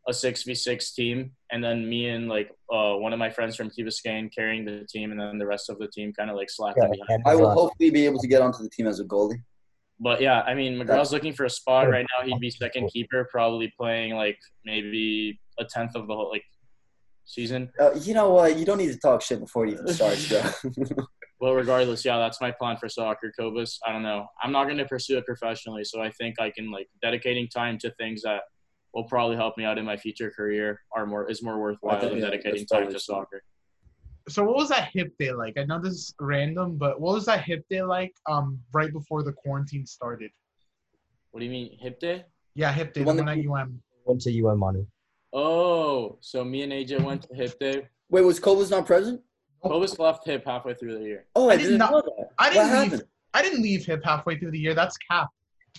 a 0.08 0.14
six 0.14 0.42
v 0.42 0.54
six 0.54 0.92
team, 0.94 1.32
and 1.52 1.62
then 1.62 1.88
me 1.88 2.08
and 2.08 2.28
like 2.28 2.50
uh, 2.72 2.94
one 2.94 3.12
of 3.12 3.18
my 3.18 3.28
friends 3.30 3.54
from 3.56 3.68
Key 3.70 3.84
Biscayne 3.84 4.30
carrying 4.34 4.64
the 4.64 4.86
team, 4.90 5.10
and 5.12 5.20
then 5.20 5.38
the 5.38 5.46
rest 5.46 5.68
of 5.68 5.78
the 5.78 5.88
team 5.88 6.12
kind 6.12 6.30
of 6.30 6.36
like 6.36 6.50
slacking 6.50 6.82
Yeah, 6.82 6.88
behind. 6.90 7.06
and, 7.10 7.22
I 7.26 7.34
will 7.34 7.50
hopefully 7.50 7.90
be 7.90 8.06
able 8.06 8.18
to 8.20 8.26
get 8.26 8.40
onto 8.40 8.62
the 8.62 8.70
team 8.70 8.86
as 8.86 9.00
a 9.00 9.04
goalie. 9.04 9.42
But 10.00 10.20
yeah, 10.20 10.42
I 10.42 10.54
mean, 10.54 10.78
McGraw's 10.78 11.12
looking 11.12 11.32
for 11.32 11.44
a 11.44 11.50
spot 11.50 11.90
right 11.90 12.06
now. 12.16 12.26
He'd 12.26 12.40
be 12.40 12.50
second 12.50 12.88
keeper, 12.90 13.28
probably 13.30 13.72
playing 13.78 14.14
like 14.14 14.38
maybe 14.64 15.38
a 15.58 15.64
tenth 15.64 15.94
of 15.94 16.06
the 16.06 16.14
whole 16.14 16.30
like 16.30 16.44
season. 17.24 17.70
Uh, 17.78 17.92
you 17.94 18.14
know 18.14 18.30
what? 18.30 18.56
You 18.56 18.64
don't 18.64 18.78
need 18.78 18.92
to 18.92 18.98
talk 18.98 19.20
shit 19.22 19.40
before 19.40 19.66
it 19.66 19.72
even 19.72 19.88
starts, 19.88 20.28
bro. 20.64 21.04
Well, 21.40 21.54
regardless, 21.54 22.04
yeah, 22.04 22.18
that's 22.18 22.40
my 22.40 22.50
plan 22.50 22.78
for 22.78 22.88
soccer, 22.88 23.32
Cobus. 23.38 23.78
I 23.86 23.92
don't 23.92 24.02
know. 24.02 24.26
I'm 24.42 24.50
not 24.50 24.64
going 24.64 24.78
to 24.78 24.84
pursue 24.86 25.18
it 25.18 25.26
professionally, 25.26 25.84
so 25.84 26.00
I 26.00 26.10
think 26.10 26.40
I 26.40 26.50
can 26.50 26.70
like 26.70 26.88
dedicating 27.00 27.48
time 27.48 27.78
to 27.78 27.90
things 27.92 28.22
that 28.22 28.40
will 28.95 29.04
probably 29.04 29.37
help 29.37 29.57
me 29.59 29.64
out 29.64 29.78
in 29.78 29.85
my 29.85 29.97
future 29.97 30.30
career 30.30 30.80
are 30.95 31.07
more 31.07 31.30
is 31.30 31.42
more 31.42 31.59
worthwhile 31.61 31.99
think, 32.00 32.12
than 32.12 32.21
yeah, 32.21 32.30
dedicating 32.30 32.66
time 32.66 32.80
totally 32.80 32.95
to 32.95 33.00
smart. 33.00 33.28
soccer. 33.28 33.42
So 34.28 34.45
what 34.45 34.57
was 34.57 34.68
that 34.68 34.90
hip 34.92 35.12
day 35.18 35.33
like? 35.33 35.59
I 35.59 35.64
know 35.64 35.80
this 35.80 35.92
is 35.95 36.14
random, 36.21 36.76
but 36.76 37.00
what 37.00 37.14
was 37.14 37.25
that 37.26 37.45
hip 37.45 37.64
day 37.71 37.83
like? 37.83 38.12
Um, 38.28 38.59
right 38.73 38.92
before 38.92 39.23
the 39.23 39.33
quarantine 39.33 39.87
started. 39.87 40.30
What 41.30 41.40
do 41.40 41.47
you 41.47 41.50
mean 41.52 41.76
hip 41.80 41.99
day? 42.00 42.25
Yeah, 42.54 42.73
hip 42.73 42.92
day. 42.92 43.00
The 43.00 43.04
The 43.12 43.23
one 43.23 43.26
one 43.26 43.38
at 43.38 43.62
UM. 43.66 43.83
went 44.04 44.21
to 44.23 44.47
UM 44.47 44.59
Manu. 44.59 44.87
Oh, 45.33 46.16
so 46.21 46.45
me 46.45 46.62
and 46.62 46.73
AJ 46.73 47.02
went 47.02 47.23
to 47.23 47.35
hip 47.35 47.59
day. 47.59 47.87
Wait, 48.11 48.23
was 48.23 48.40
Cobus 48.40 48.71
not 48.71 48.87
present? 48.87 49.21
Cobus 49.62 49.99
left 49.99 50.25
hip 50.26 50.45
halfway 50.47 50.75
through 50.75 50.99
the 50.99 51.04
year. 51.04 51.26
Oh, 51.35 51.49
I, 51.50 51.54
I 51.54 51.57
did 51.57 51.62
didn't 51.64 51.78
not- 51.78 51.90
know 51.92 52.02
that. 52.02 52.28
I 52.38 52.50
didn't 52.50 52.68
what 52.71 52.73
leave. 52.83 52.90
happened? 52.92 53.09
I 53.35 53.42
didn't 53.42 53.62
leave 53.62 53.85
hip 53.85 54.02
halfway 54.04 54.38
through 54.38 54.52
the 54.52 54.59
year. 54.59 54.75
That's 54.75 54.97
cap. 55.11 55.28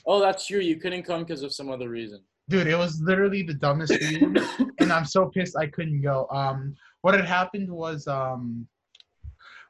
Oh, 0.06 0.20
that's 0.20 0.46
true. 0.46 0.60
You 0.60 0.78
couldn't 0.78 1.04
come 1.04 1.22
because 1.24 1.42
of 1.44 1.52
some 1.54 1.70
other 1.70 1.90
reason. 1.90 2.22
Dude, 2.50 2.66
it 2.66 2.76
was 2.76 3.00
literally 3.02 3.44
the 3.44 3.54
dumbest 3.54 3.94
reason, 3.94 4.36
and 4.80 4.92
I'm 4.92 5.06
so 5.06 5.28
pissed 5.28 5.56
I 5.56 5.68
couldn't 5.68 6.02
go. 6.02 6.28
Um, 6.32 6.76
what 7.02 7.14
had 7.14 7.26
happened 7.26 7.70
was 7.70 8.08
um, 8.08 8.68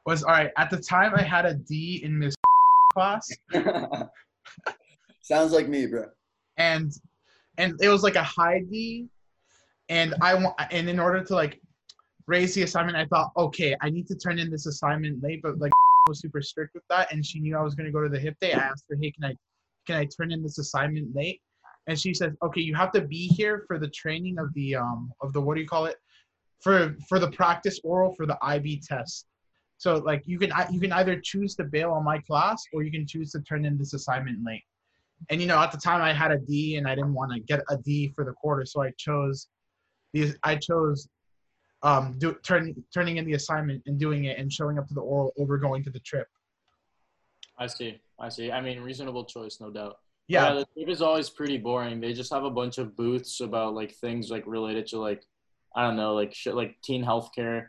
was 0.06 0.22
all 0.24 0.32
right. 0.32 0.50
At 0.56 0.70
the 0.70 0.78
time, 0.78 1.12
I 1.14 1.22
had 1.22 1.44
a 1.44 1.54
D 1.54 2.00
in 2.02 2.18
Miss 2.18 2.34
class, 2.94 3.28
Sounds 5.22 5.52
like 5.52 5.68
me, 5.68 5.86
bro. 5.86 6.06
and 6.56 6.90
and 7.58 7.74
it 7.82 7.90
was 7.90 8.02
like 8.02 8.16
a 8.16 8.22
high 8.22 8.60
D, 8.70 9.08
and 9.90 10.14
I 10.22 10.34
want 10.34 10.54
and 10.70 10.88
in 10.88 10.98
order 10.98 11.22
to 11.22 11.34
like 11.34 11.60
raise 12.26 12.54
the 12.54 12.62
assignment, 12.62 12.96
I 12.96 13.04
thought, 13.06 13.30
okay, 13.36 13.76
I 13.82 13.90
need 13.90 14.06
to 14.06 14.14
turn 14.14 14.38
in 14.38 14.50
this 14.50 14.64
assignment 14.64 15.22
late, 15.22 15.42
but 15.42 15.58
like 15.58 15.72
was 16.08 16.20
super 16.20 16.40
strict 16.40 16.74
with 16.74 16.84
that, 16.88 17.12
and 17.12 17.24
she 17.24 17.40
knew 17.40 17.58
I 17.58 17.62
was 17.62 17.74
gonna 17.74 17.92
go 17.92 18.02
to 18.02 18.08
the 18.08 18.18
hip 18.18 18.36
day. 18.40 18.54
I 18.54 18.58
asked 18.58 18.86
her, 18.88 18.96
hey, 18.98 19.10
can 19.10 19.24
I 19.24 19.36
can 19.86 19.96
I 19.96 20.06
turn 20.06 20.32
in 20.32 20.42
this 20.42 20.58
assignment 20.58 21.14
late? 21.14 21.40
And 21.86 21.98
she 21.98 22.14
says, 22.14 22.32
okay, 22.42 22.60
you 22.60 22.74
have 22.74 22.92
to 22.92 23.00
be 23.00 23.26
here 23.26 23.64
for 23.66 23.78
the 23.78 23.88
training 23.88 24.38
of 24.38 24.52
the 24.54 24.76
um 24.76 25.12
of 25.20 25.32
the 25.32 25.40
what 25.40 25.54
do 25.54 25.60
you 25.60 25.66
call 25.66 25.86
it 25.86 25.96
for 26.60 26.96
for 27.08 27.18
the 27.18 27.30
practice 27.30 27.80
oral 27.84 28.14
for 28.14 28.26
the 28.26 28.38
IB 28.42 28.82
test. 28.86 29.26
So 29.78 29.96
like 29.96 30.22
you 30.26 30.38
can 30.38 30.52
you 30.70 30.80
can 30.80 30.92
either 30.92 31.18
choose 31.20 31.54
to 31.56 31.64
bail 31.64 31.92
on 31.92 32.04
my 32.04 32.18
class 32.18 32.62
or 32.72 32.82
you 32.82 32.90
can 32.90 33.06
choose 33.06 33.32
to 33.32 33.40
turn 33.40 33.64
in 33.64 33.78
this 33.78 33.94
assignment 33.94 34.44
late. 34.44 34.62
And 35.30 35.40
you 35.40 35.46
know 35.46 35.58
at 35.58 35.72
the 35.72 35.78
time 35.78 36.02
I 36.02 36.12
had 36.12 36.30
a 36.32 36.38
D 36.38 36.76
and 36.76 36.86
I 36.86 36.94
didn't 36.94 37.14
want 37.14 37.32
to 37.32 37.40
get 37.40 37.60
a 37.70 37.76
D 37.78 38.12
for 38.14 38.24
the 38.24 38.32
quarter, 38.32 38.64
so 38.66 38.82
I 38.82 38.92
chose 38.98 39.48
these 40.12 40.36
I 40.42 40.56
chose 40.56 41.08
um 41.82 42.16
do 42.18 42.36
turn 42.44 42.74
turning 42.92 43.16
in 43.16 43.24
the 43.24 43.32
assignment 43.32 43.82
and 43.86 43.98
doing 43.98 44.24
it 44.24 44.38
and 44.38 44.52
showing 44.52 44.78
up 44.78 44.86
to 44.88 44.94
the 44.94 45.00
oral 45.00 45.32
over 45.38 45.56
going 45.56 45.82
to 45.84 45.90
the 45.90 46.00
trip. 46.00 46.28
I 47.58 47.66
see. 47.66 48.00
I 48.18 48.28
see. 48.28 48.50
I 48.50 48.60
mean, 48.60 48.80
reasonable 48.80 49.24
choice, 49.24 49.60
no 49.60 49.70
doubt. 49.70 49.96
Yeah, 50.30 50.54
the 50.54 50.66
trip 50.74 50.88
is 50.88 51.02
always 51.02 51.28
pretty 51.28 51.58
boring. 51.58 52.00
They 52.00 52.12
just 52.12 52.32
have 52.32 52.44
a 52.44 52.50
bunch 52.50 52.78
of 52.78 52.96
booths 52.96 53.40
about 53.40 53.74
like 53.74 53.92
things 53.96 54.30
like 54.30 54.44
related 54.46 54.86
to 54.88 54.98
like 54.98 55.22
I 55.74 55.86
don't 55.86 55.96
know, 55.96 56.14
like 56.14 56.34
shit 56.34 56.54
like 56.54 56.76
teen 56.82 57.04
healthcare, 57.04 57.66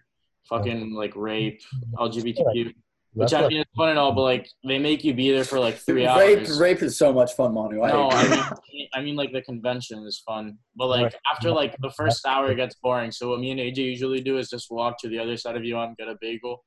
fucking 0.49 0.93
like 0.93 1.15
rape, 1.15 1.61
mm-hmm. 1.75 2.03
LGBTQ. 2.03 2.73
Which 3.13 3.31
That's 3.31 3.33
I 3.33 3.41
what- 3.41 3.49
mean, 3.51 3.59
it's 3.61 3.71
fun 3.75 3.89
and 3.89 3.99
all, 3.99 4.13
but 4.13 4.21
like 4.21 4.47
they 4.65 4.79
make 4.79 5.03
you 5.03 5.13
be 5.13 5.31
there 5.31 5.43
for 5.43 5.59
like 5.59 5.75
three 5.75 6.05
rape, 6.07 6.39
hours. 6.39 6.59
rape 6.59 6.81
is 6.81 6.95
so 6.97 7.11
much 7.11 7.33
fun, 7.33 7.53
Manu. 7.53 7.81
I 7.83 7.89
No, 7.91 8.09
I 8.09 8.27
mean, 8.71 8.87
I 8.93 9.01
mean 9.01 9.15
like 9.17 9.33
the 9.33 9.41
convention 9.41 9.99
is 10.07 10.21
fun, 10.25 10.57
but 10.77 10.87
like 10.87 11.03
Right. 11.03 11.15
after 11.33 11.51
like 11.51 11.75
the 11.81 11.89
first 11.91 12.25
hour 12.25 12.51
it 12.51 12.55
gets 12.55 12.75
boring. 12.75 13.11
So 13.11 13.29
what 13.31 13.39
me 13.41 13.51
and 13.51 13.59
AJ 13.59 13.77
usually 13.79 14.21
do 14.21 14.37
is 14.37 14.49
just 14.49 14.71
walk 14.71 14.97
to 15.01 15.09
the 15.09 15.19
other 15.19 15.35
side 15.35 15.57
of 15.57 15.65
you 15.65 15.77
and 15.79 15.97
get 15.97 16.07
a 16.07 16.15
bagel, 16.21 16.63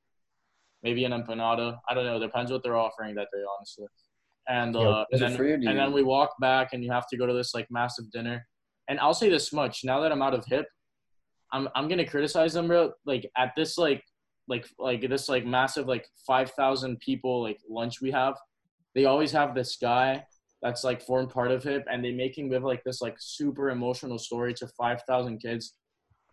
maybe 0.83 1.03
an 1.05 1.13
empanada. 1.13 1.77
I 1.89 1.93
don't 1.95 2.05
know. 2.05 2.19
Depends 2.19 2.51
what 2.51 2.61
they're 2.63 2.77
offering 2.77 3.15
that 3.15 3.29
day, 3.33 3.41
honestly. 3.57 3.87
And 4.47 4.75
uh, 4.75 5.05
and 5.11 5.21
then 5.21 5.35
and 5.39 5.77
then 5.77 5.91
we 5.91 6.03
walk 6.03 6.31
back, 6.39 6.73
and 6.73 6.83
you 6.83 6.91
have 6.91 7.07
to 7.09 7.17
go 7.17 7.25
to 7.25 7.33
this 7.33 7.53
like 7.53 7.67
massive 7.69 8.11
dinner. 8.11 8.45
And 8.87 8.99
I'll 8.99 9.13
say 9.13 9.29
this 9.29 9.51
much: 9.51 9.83
now 9.83 9.99
that 10.01 10.11
I'm 10.11 10.21
out 10.21 10.33
of 10.33 10.45
hip, 10.45 10.67
I'm 11.51 11.67
I'm 11.75 11.87
gonna 11.87 12.05
criticize 12.05 12.53
them, 12.53 12.67
bro. 12.67 12.91
Like 13.05 13.29
at 13.37 13.51
this 13.57 13.77
like 13.77 14.03
like 14.47 14.67
like 14.77 15.07
this 15.09 15.27
like 15.29 15.45
massive 15.45 15.87
like 15.87 16.07
five 16.27 16.51
thousand 16.51 16.99
people 16.99 17.41
like 17.41 17.59
lunch 17.69 18.01
we 18.01 18.11
have, 18.11 18.35
they 18.93 19.05
always 19.05 19.31
have 19.31 19.55
this 19.55 19.77
guy 19.81 20.23
that's 20.61 20.83
like 20.83 21.01
formed 21.01 21.29
part 21.29 21.51
of 21.51 21.63
hip 21.63 21.85
and 21.91 22.03
they 22.03 22.11
make 22.11 22.37
him 22.37 22.49
live 22.49 22.63
like 22.63 22.83
this 22.83 23.01
like 23.01 23.15
super 23.19 23.69
emotional 23.69 24.17
story 24.17 24.53
to 24.53 24.67
5000 24.67 25.37
kids 25.39 25.75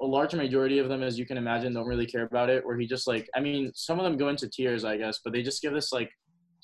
a 0.01 0.07
large 0.07 0.35
majority 0.35 0.79
of 0.79 0.89
them 0.89 1.03
as 1.03 1.19
you 1.19 1.27
can 1.27 1.37
imagine 1.37 1.75
don't 1.75 1.87
really 1.87 2.07
care 2.07 2.25
about 2.25 2.49
it 2.49 2.65
where 2.65 2.79
he 2.79 2.87
just 2.87 3.07
like 3.07 3.29
i 3.37 3.41
mean 3.41 3.71
some 3.75 3.99
of 3.99 4.05
them 4.05 4.17
go 4.17 4.29
into 4.29 4.49
tears 4.49 4.85
i 4.85 4.97
guess 4.97 5.21
but 5.23 5.33
they 5.33 5.43
just 5.43 5.61
give 5.61 5.75
this 5.75 5.93
like 5.93 6.11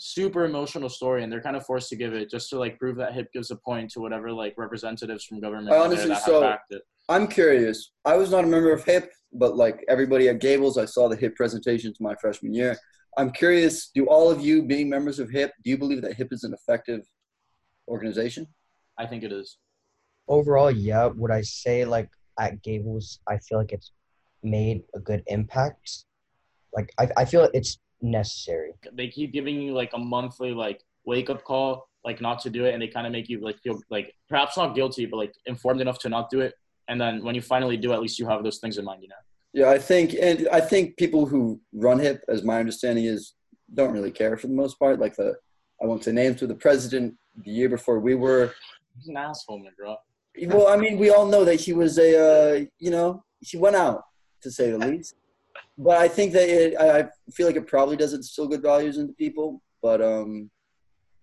super 0.00 0.44
emotional 0.44 0.88
story 0.88 1.22
and 1.22 1.32
they're 1.32 1.40
kind 1.40 1.56
of 1.56 1.66
forced 1.66 1.88
to 1.88 1.96
give 1.96 2.14
it 2.14 2.30
just 2.30 2.48
to 2.50 2.58
like 2.58 2.78
prove 2.78 2.96
that 2.96 3.12
hip 3.12 3.32
gives 3.32 3.50
a 3.50 3.56
point 3.56 3.90
to 3.90 4.00
whatever 4.00 4.32
like 4.32 4.54
representatives 4.56 5.24
from 5.24 5.40
government 5.40 5.70
I 5.70 5.76
are 5.76 5.78
there 5.78 5.86
honestly 5.86 6.08
that 6.08 6.14
have 6.14 6.22
so- 6.22 6.40
backed 6.40 6.72
it. 6.72 6.82
I'm 7.10 7.26
curious. 7.26 7.92
I 8.04 8.16
was 8.16 8.30
not 8.30 8.44
a 8.44 8.46
member 8.46 8.70
of 8.70 8.84
HIP, 8.84 9.10
but 9.32 9.56
like 9.56 9.82
everybody 9.88 10.28
at 10.28 10.40
Gables, 10.40 10.76
I 10.76 10.84
saw 10.84 11.08
the 11.08 11.16
HIP 11.16 11.36
presentations 11.36 12.00
my 12.00 12.14
freshman 12.20 12.52
year. 12.52 12.76
I'm 13.16 13.30
curious, 13.30 13.90
do 13.94 14.04
all 14.06 14.30
of 14.30 14.42
you 14.42 14.62
being 14.62 14.90
members 14.90 15.18
of 15.18 15.30
HIP, 15.30 15.52
do 15.64 15.70
you 15.70 15.78
believe 15.78 16.02
that 16.02 16.12
HIP 16.14 16.32
is 16.32 16.44
an 16.44 16.52
effective 16.52 17.00
organization? 17.88 18.46
i 18.98 19.06
think 19.06 19.22
it 19.22 19.32
is 19.32 19.58
overall, 20.28 20.70
yeah. 20.70 21.06
Would 21.06 21.30
I 21.30 21.42
say 21.42 21.84
like 21.84 22.10
at 22.38 22.62
Gables, 22.62 23.18
I 23.26 23.38
feel 23.38 23.58
like 23.58 23.72
it's 23.72 23.92
made 24.42 24.82
a 24.94 25.00
good 25.00 25.22
impact. 25.26 26.04
Like 26.74 26.92
I, 26.98 27.08
I 27.16 27.24
feel 27.24 27.48
it's 27.54 27.78
necessary. 28.00 28.72
they 28.92 29.08
keep 29.08 29.32
giving 29.32 29.60
you 29.60 29.72
like 29.72 29.90
a 29.94 29.98
monthly 29.98 30.52
like 30.52 30.82
wake 31.04 31.30
up 31.30 31.42
call 31.44 31.88
like 32.04 32.20
not 32.20 32.38
to 32.40 32.50
do 32.50 32.64
it 32.64 32.72
and 32.74 32.80
they 32.82 32.86
kind 32.88 33.06
of 33.06 33.12
make 33.12 33.28
you 33.28 33.40
like 33.40 33.58
feel 33.58 33.80
like 33.90 34.14
perhaps 34.28 34.56
not 34.56 34.74
guilty 34.74 35.04
but 35.04 35.16
like 35.16 35.34
informed 35.46 35.80
enough 35.80 35.98
to 35.98 36.08
not 36.08 36.30
do 36.30 36.40
it 36.40 36.54
and 36.88 37.00
then 37.00 37.24
when 37.24 37.34
you 37.34 37.42
finally 37.42 37.76
do 37.76 37.92
at 37.92 38.00
least 38.00 38.18
you 38.18 38.26
have 38.26 38.44
those 38.44 38.58
things 38.58 38.78
in 38.78 38.84
mind 38.84 39.02
you 39.02 39.08
know 39.08 39.16
Yeah, 39.52 39.70
I 39.70 39.78
think, 39.78 40.14
and 40.20 40.48
I 40.52 40.60
think 40.60 40.96
people 40.96 41.26
who 41.26 41.60
run 41.72 41.98
HIP, 41.98 42.22
as 42.28 42.42
my 42.42 42.60
understanding 42.60 43.06
is, 43.06 43.34
don't 43.74 43.92
really 43.92 44.10
care 44.10 44.36
for 44.36 44.46
the 44.46 44.54
most 44.54 44.78
part. 44.78 45.00
Like 45.00 45.16
the, 45.16 45.36
I 45.82 45.86
won't 45.86 46.04
say 46.04 46.12
names, 46.12 46.40
but 46.40 46.48
the 46.48 46.54
president 46.54 47.14
the 47.44 47.50
year 47.50 47.68
before 47.68 47.98
we 48.00 48.14
were. 48.14 48.52
he's 48.96 49.08
an 49.08 49.16
asshole 49.16 49.60
McGraw. 49.60 49.96
Well, 50.46 50.68
I 50.68 50.76
mean, 50.76 50.98
we 50.98 51.10
all 51.10 51.26
know 51.26 51.44
that 51.44 51.56
he 51.56 51.72
was 51.72 51.98
a, 51.98 52.10
uh, 52.28 52.64
you 52.78 52.90
know, 52.90 53.24
he 53.40 53.56
went 53.56 53.76
out 53.76 54.02
to 54.42 54.50
say 54.50 54.70
the 54.70 54.78
least. 54.88 55.14
But 55.76 55.98
I 55.98 56.08
think 56.08 56.32
that 56.32 56.48
it, 56.48 56.76
I, 56.78 57.00
I 57.00 57.08
feel 57.32 57.46
like 57.46 57.56
it 57.56 57.66
probably 57.66 57.96
does 57.96 58.12
instill 58.12 58.48
good 58.48 58.62
values 58.62 58.98
into 58.98 59.12
people. 59.14 59.62
But 59.82 60.00
um, 60.02 60.50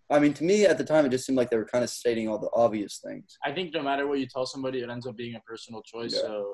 I 0.10 0.20
mean, 0.20 0.34
to 0.36 0.44
me 0.44 0.66
at 0.66 0.78
the 0.78 0.84
time, 0.84 1.06
it 1.06 1.10
just 1.10 1.26
seemed 1.26 1.38
like 1.38 1.50
they 1.50 1.58
were 1.58 1.66
kind 1.66 1.84
of 1.84 1.90
stating 1.90 2.28
all 2.30 2.38
the 2.38 2.50
obvious 2.54 3.00
things. 3.04 3.38
i 3.44 3.52
think 3.52 3.74
no 3.74 3.82
matter 3.82 4.08
what 4.08 4.20
you 4.20 4.28
tell 4.28 4.46
somebody 4.46 4.80
it 4.82 4.90
ends 4.90 5.08
up 5.08 5.16
being 5.18 5.36
a 5.36 5.40
personal 5.42 5.82
choice 5.82 6.14
Yeah. 6.14 6.22
so 6.22 6.54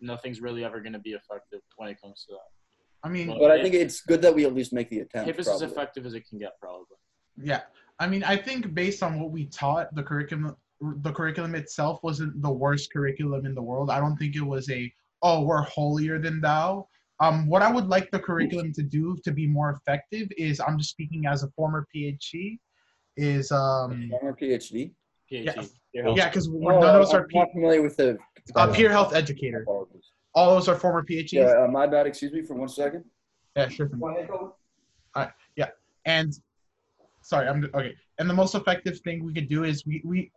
nothing's 0.00 0.40
really 0.40 0.64
ever 0.64 0.80
going 0.80 0.92
to 0.94 0.98
be 0.98 1.10
effective 1.10 1.60
when 1.76 1.88
it 1.88 2.00
comes 2.02 2.24
to 2.28 2.32
that 2.34 2.48
I 3.02 3.08
mean, 3.08 3.28
Well, 3.28 3.38
But 3.38 3.50
I 3.52 3.56
Yeah. 3.56 3.62
think 3.62 3.74
it's 3.76 4.00
good 4.02 4.20
that 4.22 4.34
we 4.34 4.44
at 4.44 4.54
least 4.54 4.72
make 4.72 4.90
the 4.90 5.00
attempt. 5.00 5.26
hip 5.26 5.38
is 5.38 5.48
as 5.48 5.62
effective 5.62 6.04
as 6.04 6.14
it 6.14 6.26
can 6.28 6.38
get 6.38 6.52
probably 6.60 6.96
yeah. 7.42 7.62
I 7.98 8.06
mean, 8.06 8.22
I 8.24 8.36
think 8.36 8.74
based 8.74 9.02
on 9.02 9.18
what 9.20 9.30
we 9.30 9.46
taught, 9.46 9.94
the 9.94 10.02
curriculum 10.02 10.56
the 10.80 11.12
curriculum 11.12 11.54
itself 11.54 12.02
wasn't 12.02 12.40
the 12.42 12.50
worst 12.50 12.92
curriculum 12.92 13.44
in 13.46 13.54
the 13.54 13.62
world. 13.62 13.90
I 13.90 13.98
don't 14.00 14.16
think 14.16 14.34
it 14.36 14.42
was 14.54 14.68
a 14.70 14.92
oh 15.22 15.42
we're 15.44 15.62
holier 15.62 16.18
than 16.18 16.40
thou. 16.40 16.88
Um, 17.20 17.46
what 17.46 17.60
I 17.60 17.70
would 17.70 17.86
like 17.88 18.10
the 18.10 18.18
curriculum 18.18 18.72
to 18.72 18.82
do 18.82 19.16
to 19.24 19.30
be 19.30 19.46
more 19.46 19.70
effective 19.70 20.28
is 20.38 20.58
I'm 20.58 20.78
just 20.78 20.90
speaking 20.90 21.26
as 21.26 21.42
a 21.42 21.48
former 21.48 21.86
PhD, 21.94 22.58
is 23.16 23.52
um 23.52 24.08
Former 24.10 24.34
PhD. 24.40 24.92
PhD. 25.30 25.70
Yeah. 25.92 26.12
yeah 26.14 26.28
because 26.28 26.48
Oh, 26.48 26.52
none 26.80 26.96
of 26.96 27.02
us 27.02 27.12
are 27.12 27.22
I'm 27.22 27.28
P- 27.28 27.38
not 27.38 27.52
familiar 27.52 27.82
with 27.82 27.96
the. 27.96 28.18
uh, 28.56 28.72
peer 28.72 28.90
health 28.90 29.14
educator. 29.14 29.62
Apologies. 29.62 30.10
All 30.34 30.54
those 30.54 30.68
are 30.68 30.76
former 30.76 31.02
PhDs. 31.02 31.32
Yeah, 31.32 31.64
uh, 31.64 31.68
my 31.68 31.86
bad. 31.86 32.06
Excuse 32.06 32.32
me 32.32 32.42
for 32.42 32.54
one 32.54 32.68
second. 32.68 33.04
Yeah, 33.56 33.68
sure. 33.68 33.88
thing. 33.88 34.00
All 34.02 34.54
right. 35.14 35.30
Yeah, 35.56 35.70
and 36.06 36.32
sorry, 37.20 37.48
I'm 37.48 37.68
okay. 37.74 37.94
And 38.18 38.30
the 38.30 38.34
most 38.34 38.54
effective 38.54 39.00
thing 39.00 39.24
we 39.24 39.34
could 39.34 39.48
do 39.48 39.64
is 39.64 39.84
we 39.84 40.00
we, 40.04 40.30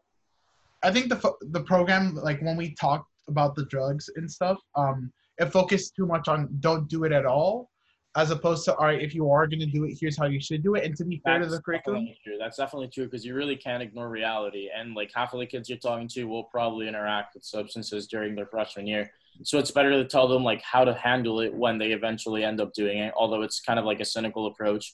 I 0.82 0.92
think 0.92 1.10
the 1.10 1.34
the 1.52 1.62
program 1.62 2.16
like 2.16 2.42
when 2.42 2.58
we 2.58 2.74
talked 2.74 3.10
about 3.30 3.56
the 3.56 3.66
drugs 3.68 4.10
and 4.16 4.30
stuff, 4.30 4.58
um, 4.76 5.12
it 5.38 5.52
focused 5.52 5.96
too 5.96 6.06
much 6.06 6.28
on 6.28 6.50
don't 6.60 6.88
do 6.88 7.04
it 7.04 7.12
at 7.12 7.26
all, 7.26 7.70
as 8.16 8.30
opposed 8.30 8.66
to 8.66 8.76
all 8.76 8.86
right, 8.86 9.02
if 9.02 9.16
you 9.16 9.30
are 9.32 9.48
gonna 9.48 9.66
do 9.66 9.86
it, 9.86 9.98
here's 10.00 10.18
how 10.18 10.26
you 10.26 10.40
should 10.40 10.64
do 10.64 10.76
it. 10.76 10.84
And 10.84 10.96
to 10.98 11.06
be 11.06 11.22
fair 11.26 11.40
to 11.40 11.48
the 11.48 11.62
curriculum, 11.62 12.08
true. 12.24 12.38
That's 12.40 12.58
definitely 12.58 12.90
true 12.90 13.06
because 13.06 13.26
you 13.26 13.34
really 13.34 13.56
can't 13.56 13.82
ignore 13.82 14.10
reality. 14.10 14.70
And 14.76 14.94
like 14.94 15.12
half 15.14 15.34
of 15.34 15.40
the 15.40 15.46
kids 15.48 15.68
you're 15.68 15.80
talking 15.80 16.08
to 16.10 16.26
will 16.26 16.44
probably 16.44 16.88
interact 16.88 17.34
with 17.34 17.44
substances 17.44 18.08
during 18.08 18.36
their 18.36 18.46
freshman 18.46 18.86
year. 18.86 19.12
So 19.42 19.58
it's 19.58 19.72
better 19.72 19.90
to 19.90 20.06
tell 20.06 20.28
them 20.28 20.44
like 20.44 20.62
how 20.62 20.84
to 20.84 20.94
handle 20.94 21.40
it 21.40 21.54
when 21.54 21.80
they 21.80 21.92
eventually 21.92 22.44
end 22.44 22.62
up 22.62 22.74
doing 22.74 23.00
it. 23.00 23.14
Although 23.18 23.42
it's 23.42 23.60
kind 23.60 23.80
of 23.80 23.86
like 23.86 24.00
a 24.00 24.06
cynical 24.06 24.46
approach 24.46 24.94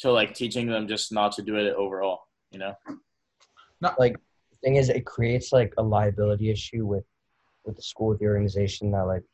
to 0.00 0.12
like 0.12 0.34
teaching 0.34 0.68
them 0.68 0.86
just 0.86 1.12
not 1.12 1.32
to 1.32 1.42
do 1.42 1.56
it 1.56 1.74
overall. 1.74 2.20
You 2.52 2.60
know. 2.60 2.74
Not 3.80 3.98
like 3.98 4.14
the 4.14 4.56
thing 4.62 4.76
is 4.76 4.90
it 4.90 5.04
creates 5.04 5.52
like 5.52 5.74
a 5.76 5.82
liability 5.82 6.50
issue 6.50 6.86
with 6.86 7.04
with 7.64 7.76
the 7.76 7.82
school 7.82 8.08
with 8.08 8.20
the 8.20 8.26
organization 8.26 8.92
that 8.92 9.06
like 9.06 9.24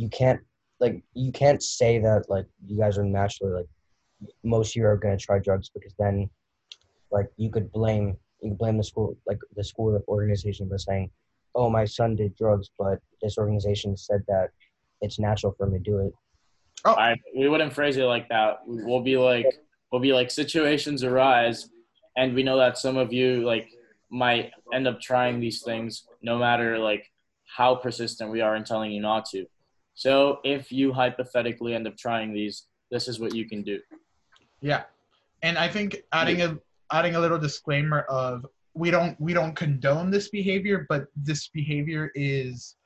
you 0.00 0.08
can't 0.08 0.40
like 0.80 1.02
you 1.14 1.30
can't 1.30 1.62
say 1.62 1.98
that 1.98 2.24
like 2.28 2.46
you 2.66 2.78
guys 2.78 2.96
are 2.98 3.04
naturally 3.04 3.52
like 3.52 3.70
most 4.42 4.70
of 4.70 4.76
you 4.76 4.86
are 4.86 4.96
going 4.96 5.16
to 5.16 5.24
try 5.24 5.38
drugs 5.38 5.70
because 5.74 5.94
then 5.98 6.28
like 7.10 7.28
you 7.36 7.50
could 7.50 7.70
blame 7.72 8.16
you 8.40 8.50
could 8.50 8.58
blame 8.58 8.78
the 8.78 8.84
school 8.84 9.16
like 9.26 9.38
the 9.56 9.64
school 9.64 10.02
organization 10.08 10.68
for 10.68 10.78
saying 10.78 11.10
oh 11.54 11.68
my 11.68 11.84
son 11.84 12.16
did 12.16 12.34
drugs 12.36 12.70
but 12.78 12.98
this 13.22 13.36
organization 13.36 13.96
said 13.96 14.22
that 14.26 14.48
it's 15.02 15.18
natural 15.18 15.54
for 15.56 15.66
him 15.66 15.72
to 15.72 15.78
do 15.90 15.98
it 15.98 16.12
oh. 16.84 16.94
I 16.94 17.16
we 17.36 17.48
wouldn't 17.48 17.72
phrase 17.72 17.96
it 17.96 18.04
like 18.04 18.28
that. 18.28 18.60
We'll 18.66 19.02
be 19.02 19.16
like 19.16 19.46
we'll 19.90 20.00
be 20.00 20.12
like 20.12 20.30
situations 20.30 21.04
arise, 21.04 21.68
and 22.16 22.34
we 22.34 22.42
know 22.42 22.58
that 22.58 22.78
some 22.78 22.96
of 22.96 23.12
you 23.12 23.44
like 23.44 23.68
might 24.10 24.50
end 24.72 24.88
up 24.88 25.00
trying 25.00 25.40
these 25.40 25.62
things 25.62 26.04
no 26.22 26.38
matter 26.38 26.78
like 26.78 27.04
how 27.56 27.74
persistent 27.74 28.30
we 28.30 28.40
are 28.40 28.56
in 28.56 28.64
telling 28.64 28.92
you 28.92 29.00
not 29.00 29.24
to. 29.26 29.46
So 30.00 30.38
if 30.44 30.72
you 30.72 30.94
hypothetically 30.94 31.74
end 31.74 31.86
up 31.86 31.94
trying 31.94 32.32
these, 32.32 32.68
this 32.90 33.06
is 33.06 33.20
what 33.20 33.34
you 33.34 33.46
can 33.46 33.62
do. 33.62 33.78
yeah. 34.62 34.84
And 35.42 35.58
I 35.58 35.68
think 35.68 35.98
adding 36.10 36.40
a 36.40 36.58
adding 36.90 37.16
a 37.16 37.20
little 37.20 37.38
disclaimer 37.38 38.00
of 38.08 38.46
we 38.72 38.90
don't 38.90 39.20
we 39.20 39.34
don't 39.34 39.54
condone 39.54 40.10
this 40.10 40.30
behavior, 40.30 40.86
but 40.88 41.08
this 41.16 41.48
behavior 41.48 42.10
is 42.14 42.76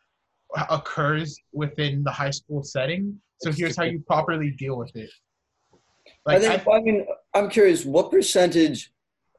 occurs 0.70 1.38
within 1.52 2.02
the 2.02 2.10
high 2.10 2.30
school 2.30 2.64
setting. 2.64 3.20
So 3.40 3.52
here's 3.52 3.76
how 3.76 3.84
you 3.84 4.00
properly 4.00 4.50
deal 4.50 4.76
with 4.76 4.96
it. 4.96 5.10
I 6.26 6.40
think. 6.40 6.66
I, 6.66 6.80
mean, 6.80 7.06
I'm 7.32 7.48
curious. 7.48 7.84
What 7.84 8.10
percentage? 8.10 8.92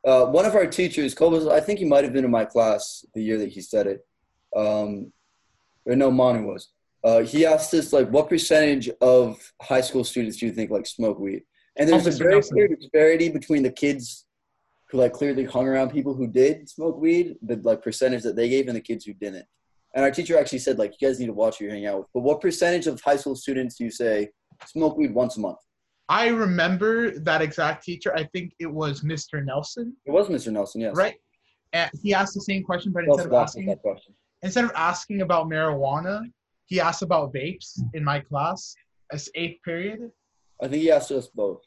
Uh, 0.07 0.27
one 0.27 0.45
of 0.45 0.55
our 0.55 0.67
teachers, 0.67 1.13
Cobus, 1.13 1.45
I 1.47 1.59
think 1.59 1.79
he 1.79 1.85
might 1.85 2.05
have 2.05 2.13
been 2.13 2.23
in 2.23 2.31
my 2.31 2.45
class 2.45 3.05
the 3.13 3.21
year 3.21 3.37
that 3.39 3.49
he 3.49 3.59
said 3.59 3.87
it. 3.87 4.05
Um, 4.55 5.11
or 5.85 5.95
no, 5.95 6.09
Manu 6.09 6.45
was. 6.45 6.69
Uh, 7.05 7.19
he 7.21 7.45
asked 7.45 7.71
us 7.75 7.93
like, 7.93 8.09
what 8.09 8.27
percentage 8.27 8.89
of 8.99 9.37
high 9.61 9.79
school 9.81 10.03
students 10.03 10.37
do 10.37 10.47
you 10.47 10.51
think 10.51 10.71
like 10.71 10.87
smoke 10.87 11.19
weed? 11.19 11.43
And 11.77 11.87
there's 11.87 12.07
Oh, 12.07 12.09
a 12.09 12.13
very 12.13 12.31
Nelson. 12.33 12.55
clear 12.55 12.67
disparity 12.67 13.29
between 13.29 13.61
the 13.61 13.69
kids 13.71 14.25
who 14.89 14.97
like 14.97 15.13
clearly 15.13 15.43
hung 15.45 15.67
around 15.67 15.91
people 15.91 16.15
who 16.15 16.25
did 16.25 16.67
smoke 16.67 16.97
weed, 16.99 17.35
the 17.43 17.57
like 17.57 17.83
percentage 17.83 18.23
that 18.23 18.35
they 18.35 18.49
gave, 18.49 18.67
and 18.67 18.75
the 18.75 18.81
kids 18.81 19.05
who 19.05 19.13
didn't. 19.13 19.45
And 19.93 20.03
our 20.03 20.09
teacher 20.09 20.35
actually 20.37 20.59
said 20.59 20.79
like, 20.79 20.95
you 20.99 21.07
guys 21.07 21.19
need 21.19 21.27
to 21.27 21.33
watch 21.33 21.59
who 21.59 21.65
you 21.65 21.71
hang 21.71 21.85
out 21.85 21.99
with. 21.99 22.07
But 22.11 22.21
what 22.21 22.41
percentage 22.41 22.87
of 22.87 22.99
high 23.01 23.17
school 23.17 23.35
students 23.35 23.75
do 23.75 23.83
you 23.83 23.91
say 23.91 24.29
smoke 24.65 24.97
weed 24.97 25.13
once 25.13 25.37
a 25.37 25.41
month? 25.41 25.59
I 26.09 26.29
remember 26.29 27.19
that 27.19 27.41
exact 27.43 27.83
teacher. 27.83 28.15
I 28.15 28.23
think 28.33 28.53
it 28.59 28.71
was 28.71 29.01
Mr. 29.01 29.45
Nelson, 29.45 29.95
It 30.05 30.11
was 30.11 30.27
Mr. 30.27 30.51
Nelson, 30.51 30.81
yes. 30.81 30.95
right? 30.95 31.15
And 31.73 31.89
he 32.01 32.15
asked 32.15 32.33
the 32.33 32.41
same 32.41 32.63
question, 32.63 32.91
but 32.91 33.03
instead 33.05 33.27
of 33.27 33.33
asking 33.33 33.75
instead 34.41 34.65
of 34.65 34.71
asking 34.75 35.21
about 35.21 35.47
marijuana, 35.49 36.21
he 36.65 36.79
asked 36.79 37.01
about 37.01 37.33
vapes 37.33 37.79
in 37.93 38.03
my 38.03 38.19
class 38.19 38.75
as 39.11 39.29
eighth 39.35 39.61
period. 39.63 40.11
I 40.61 40.67
think 40.67 40.81
he 40.81 40.91
asked 40.91 41.11
us 41.11 41.27
both. 41.27 41.61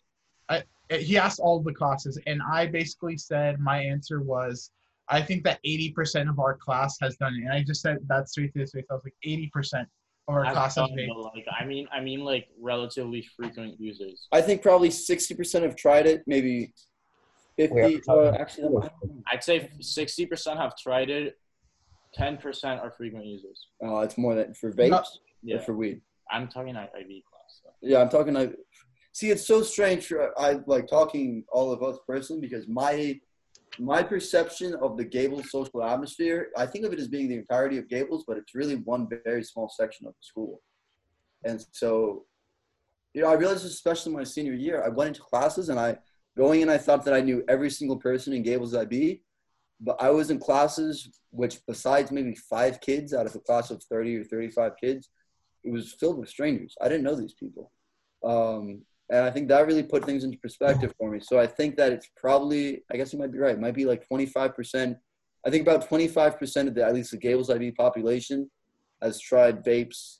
Uh, 0.48 0.60
He 0.90 1.18
asked 1.18 1.40
all 1.40 1.60
the 1.62 1.72
classes, 1.74 2.18
and 2.26 2.40
I 2.50 2.66
basically 2.66 3.16
said 3.18 3.60
my 3.60 3.78
answer 3.80 4.22
was 4.22 4.70
I 5.10 5.22
think 5.22 5.42
that 5.44 5.58
80% 5.66 6.28
of 6.28 6.38
our 6.38 6.54
class 6.54 6.98
has 7.00 7.16
done 7.16 7.34
it. 7.34 7.40
And 7.44 7.52
I 7.52 7.62
just 7.62 7.80
said 7.80 7.98
that 8.08 8.28
straight 8.28 8.52
to 8.54 8.60
his 8.60 8.72
face. 8.72 8.84
I 8.90 8.94
was 8.94 9.04
like 9.04 9.14
80% 9.26 9.80
of 9.82 9.86
our 10.34 10.44
I've 10.44 10.52
class 10.52 10.76
has 10.76 10.88
done, 10.88 10.96
vaped. 10.98 11.34
like 11.34 11.46
I 11.60 11.64
mean 11.64 11.86
I 11.92 12.00
mean 12.00 12.20
like 12.24 12.48
relatively 12.60 13.22
frequent 13.36 13.80
users. 13.80 14.26
I 14.32 14.40
think 14.42 14.60
probably 14.62 14.90
sixty 14.90 15.34
percent 15.34 15.64
have 15.64 15.76
tried 15.76 16.06
it. 16.06 16.22
Maybe 16.26 16.72
fifty. 17.56 17.74
Wait, 17.74 18.02
uh, 18.08 18.30
actually, 18.32 18.64
I 18.64 18.68
don't 18.68 18.82
know. 19.04 19.22
I'd 19.32 19.44
say 19.44 19.70
sixty 19.80 20.26
percent 20.26 20.58
have 20.58 20.74
tried 20.76 21.08
it, 21.10 21.38
ten 22.18 22.36
percent 22.36 22.80
are 22.80 22.90
frequent 22.90 23.24
users. 23.24 23.68
Oh, 23.82 24.00
it's 24.00 24.18
more 24.18 24.34
than 24.34 24.52
for 24.54 24.72
vapes 24.72 25.06
Yeah, 25.42 25.56
or 25.56 25.60
for 25.60 25.74
weed. 25.74 26.00
I'm 26.30 26.48
talking 26.48 26.76
I- 26.76 26.90
IB 27.00 27.24
class. 27.30 27.60
So. 27.62 27.70
Yeah, 27.80 28.00
I'm 28.00 28.08
talking 28.10 28.34
like. 28.34 28.54
See, 29.12 29.30
it's 29.30 29.46
so 29.46 29.62
strange. 29.62 30.06
For, 30.06 30.38
I 30.38 30.60
like 30.66 30.86
talking 30.86 31.44
all 31.50 31.72
of 31.72 31.82
us 31.82 31.96
personally 32.06 32.40
because 32.42 32.68
my 32.68 33.18
my 33.78 34.02
perception 34.02 34.74
of 34.76 34.96
the 34.96 35.04
Gables 35.04 35.50
social 35.50 35.82
atmosphere, 35.84 36.48
I 36.56 36.66
think 36.66 36.84
of 36.84 36.92
it 36.92 36.98
as 36.98 37.08
being 37.08 37.28
the 37.28 37.36
entirety 37.36 37.78
of 37.78 37.88
Gables, 37.88 38.24
but 38.26 38.36
it's 38.36 38.54
really 38.54 38.76
one 38.76 39.08
very 39.24 39.44
small 39.44 39.68
section 39.68 40.06
of 40.06 40.14
the 40.14 40.22
school. 40.22 40.62
And 41.44 41.64
so, 41.72 42.24
you 43.14 43.22
know, 43.22 43.28
I 43.28 43.34
realized 43.34 43.64
this 43.64 43.72
especially 43.74 44.12
my 44.12 44.24
senior 44.24 44.54
year. 44.54 44.82
I 44.84 44.88
went 44.88 45.08
into 45.08 45.20
classes 45.20 45.68
and 45.68 45.78
I 45.78 45.98
going 46.36 46.60
in, 46.62 46.68
I 46.68 46.78
thought 46.78 47.04
that 47.04 47.14
I 47.14 47.20
knew 47.20 47.44
every 47.48 47.70
single 47.70 47.96
person 47.96 48.32
in 48.32 48.42
Gables 48.42 48.74
IB, 48.74 49.22
but 49.80 50.00
I 50.00 50.10
was 50.10 50.30
in 50.30 50.38
classes 50.38 51.08
which, 51.30 51.60
besides 51.66 52.10
maybe 52.10 52.34
five 52.34 52.80
kids 52.80 53.12
out 53.12 53.26
of 53.26 53.34
a 53.34 53.40
class 53.40 53.70
of 53.70 53.82
thirty 53.84 54.16
or 54.16 54.24
thirty-five 54.24 54.72
kids, 54.80 55.10
it 55.64 55.70
was 55.70 55.92
filled 55.92 56.18
with 56.18 56.28
strangers. 56.28 56.74
I 56.80 56.88
didn't 56.88 57.04
know 57.04 57.14
these 57.14 57.34
people. 57.34 57.70
Um, 58.24 58.82
and 59.10 59.24
I 59.24 59.30
think 59.30 59.48
that 59.48 59.66
really 59.66 59.82
put 59.82 60.04
things 60.04 60.24
into 60.24 60.38
perspective 60.38 60.92
for 60.98 61.10
me. 61.10 61.20
So 61.20 61.38
I 61.38 61.46
think 61.46 61.76
that 61.76 61.92
it's 61.92 62.08
probably, 62.16 62.84
I 62.92 62.96
guess 62.96 63.12
you 63.12 63.18
might 63.18 63.32
be 63.32 63.38
right, 63.38 63.58
might 63.58 63.74
be 63.74 63.86
like 63.86 64.06
25%. 64.08 64.96
I 65.46 65.50
think 65.50 65.62
about 65.62 65.88
25% 65.88 66.68
of 66.68 66.74
the, 66.74 66.84
at 66.84 66.94
least 66.94 67.12
the 67.12 67.16
Gables 67.16 67.48
IB 67.48 67.72
population 67.72 68.50
has 69.00 69.18
tried 69.20 69.64
vapes, 69.64 70.18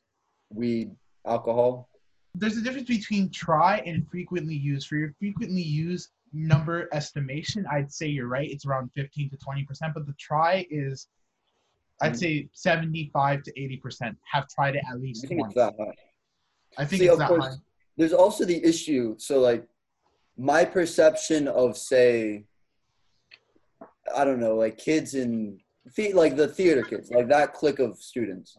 weed, 0.48 0.90
alcohol. 1.26 1.88
There's 2.34 2.56
a 2.56 2.62
difference 2.62 2.88
between 2.88 3.30
try 3.30 3.78
and 3.84 4.08
frequently 4.08 4.54
used. 4.54 4.88
For 4.88 4.96
your 4.96 5.14
frequently 5.18 5.62
used 5.62 6.08
number 6.32 6.88
estimation, 6.92 7.66
I'd 7.70 7.92
say 7.92 8.06
you're 8.06 8.28
right. 8.28 8.48
It's 8.50 8.66
around 8.66 8.90
15 8.94 9.30
to 9.30 9.36
20%, 9.36 9.94
but 9.94 10.06
the 10.06 10.12
try 10.18 10.66
is, 10.70 11.08
I'd 12.00 12.12
Mhm. 12.12 12.16
say 12.18 12.48
75 12.52 13.42
to 13.44 13.52
80% 13.60 14.16
have 14.30 14.48
tried 14.48 14.76
it 14.76 14.84
at 14.90 15.00
least 15.00 15.24
I 15.24 15.28
think 15.28 15.40
once. 15.40 15.50
it's 15.52 15.56
that 15.56 15.74
high. 15.78 15.94
I 16.76 16.84
think 16.84 17.00
See, 17.02 17.08
it's 17.08 17.18
that 17.18 17.28
course, 17.28 17.44
high. 17.46 17.54
there's 17.96 18.12
also 18.12 18.44
the 18.44 18.62
issue. 18.64 19.16
So, 19.18 19.40
like, 19.40 19.66
my 20.36 20.64
perception 20.64 21.48
of, 21.48 21.76
say, 21.76 22.44
I 24.14 24.24
don't 24.24 24.40
know, 24.40 24.54
like 24.56 24.78
kids 24.78 25.14
in, 25.14 25.60
the- 25.96 26.12
like 26.12 26.36
the 26.36 26.48
theater 26.48 26.82
kids, 26.82 27.10
like 27.10 27.28
that 27.28 27.54
clique 27.54 27.78
of 27.80 27.98
students. 27.98 28.56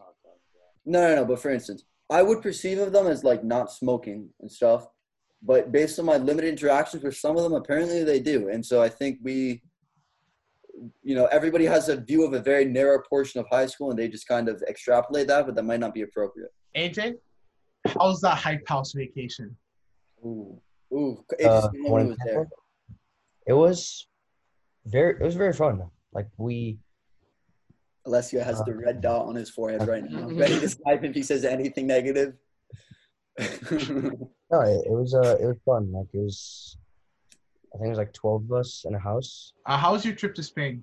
No, 0.84 1.08
no, 1.08 1.14
no. 1.16 1.24
But 1.24 1.38
for 1.40 1.50
instance, 1.50 1.84
I 2.10 2.22
would 2.22 2.42
perceive 2.42 2.78
of 2.78 2.92
them 2.92 3.06
as 3.06 3.24
like 3.24 3.42
not 3.44 3.70
smoking 3.72 4.30
and 4.40 4.50
stuff. 4.50 4.86
But 5.42 5.72
based 5.72 5.98
on 5.98 6.04
my 6.04 6.16
limited 6.18 6.48
interactions 6.50 7.02
with 7.02 7.16
some 7.16 7.36
of 7.36 7.42
them, 7.42 7.54
apparently 7.54 8.04
they 8.04 8.20
do. 8.20 8.48
And 8.50 8.64
so 8.64 8.82
I 8.82 8.88
think 8.88 9.18
we, 9.22 9.62
you 11.02 11.14
know, 11.14 11.26
everybody 11.26 11.64
has 11.64 11.88
a 11.88 11.96
view 11.96 12.24
of 12.24 12.34
a 12.34 12.40
very 12.40 12.64
narrow 12.66 13.02
portion 13.08 13.40
of 13.40 13.46
high 13.50 13.66
school 13.66 13.90
and 13.90 13.98
they 13.98 14.08
just 14.08 14.28
kind 14.28 14.48
of 14.48 14.62
extrapolate 14.68 15.28
that, 15.28 15.46
but 15.46 15.54
that 15.54 15.62
might 15.64 15.80
not 15.80 15.94
be 15.94 16.02
appropriate. 16.02 16.50
AJ, 16.76 17.14
how's 17.86 18.20
that 18.20 18.36
hype 18.36 18.68
house 18.68 18.92
vacation? 18.92 19.56
Ooh. 20.24 20.60
Ooh. 20.92 21.24
It's 21.38 21.46
Uh, 21.48 21.68
no 21.72 21.90
one 21.90 22.00
one 22.00 22.08
was 22.08 22.18
there. 22.26 22.48
it 23.46 23.52
was 23.54 24.06
very 24.86 25.14
it 25.14 25.22
was 25.22 25.34
very 25.36 25.52
fun 25.52 25.82
like 26.12 26.28
we 26.36 26.78
Alessio 28.06 28.42
has 28.42 28.58
the 28.64 28.74
red 28.74 29.00
dot 29.00 29.26
on 29.26 29.34
his 29.34 29.50
forehead 29.50 29.86
right 29.86 30.02
now. 30.04 30.26
Ready 30.32 30.58
to 30.60 30.68
snipe 30.68 31.04
if 31.04 31.14
he 31.14 31.22
says 31.22 31.44
anything 31.44 31.86
negative. 31.86 32.34
no 34.50 34.60
it, 34.60 34.86
it 34.86 34.92
was 34.92 35.14
uh 35.14 35.36
it 35.40 35.46
was 35.46 35.56
fun 35.64 35.92
like 35.92 36.06
it 36.12 36.18
was 36.18 36.76
I 37.72 37.78
think 37.78 37.86
it 37.86 37.90
was 37.90 37.98
like 37.98 38.12
twelve 38.12 38.44
of 38.44 38.52
us 38.52 38.84
in 38.86 38.94
a 38.94 38.98
house. 38.98 39.52
Uh, 39.64 39.76
how 39.76 39.92
was 39.92 40.04
your 40.04 40.14
trip 40.14 40.34
to 40.34 40.42
Spain? 40.42 40.82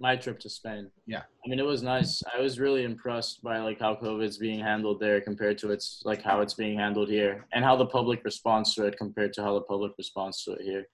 My 0.00 0.16
trip 0.16 0.40
to 0.40 0.50
Spain. 0.50 0.90
Yeah. 1.06 1.20
I 1.20 1.48
mean, 1.48 1.60
it 1.60 1.64
was 1.64 1.84
nice. 1.84 2.20
I 2.36 2.40
was 2.40 2.58
really 2.58 2.82
impressed 2.82 3.44
by 3.44 3.58
like 3.58 3.78
how 3.78 3.94
COVID's 3.94 4.38
being 4.38 4.58
handled 4.58 4.98
there 4.98 5.20
compared 5.20 5.56
to 5.58 5.70
its 5.70 6.02
like 6.04 6.20
how 6.20 6.40
it's 6.40 6.54
being 6.54 6.76
handled 6.76 7.08
here, 7.08 7.46
and 7.52 7.64
how 7.64 7.76
the 7.76 7.86
public 7.86 8.24
responds 8.24 8.74
to 8.74 8.86
it 8.86 8.98
compared 8.98 9.32
to 9.34 9.42
how 9.42 9.54
the 9.54 9.60
public 9.60 9.92
responds 9.96 10.42
to 10.44 10.54
it 10.54 10.62
here. 10.62 10.88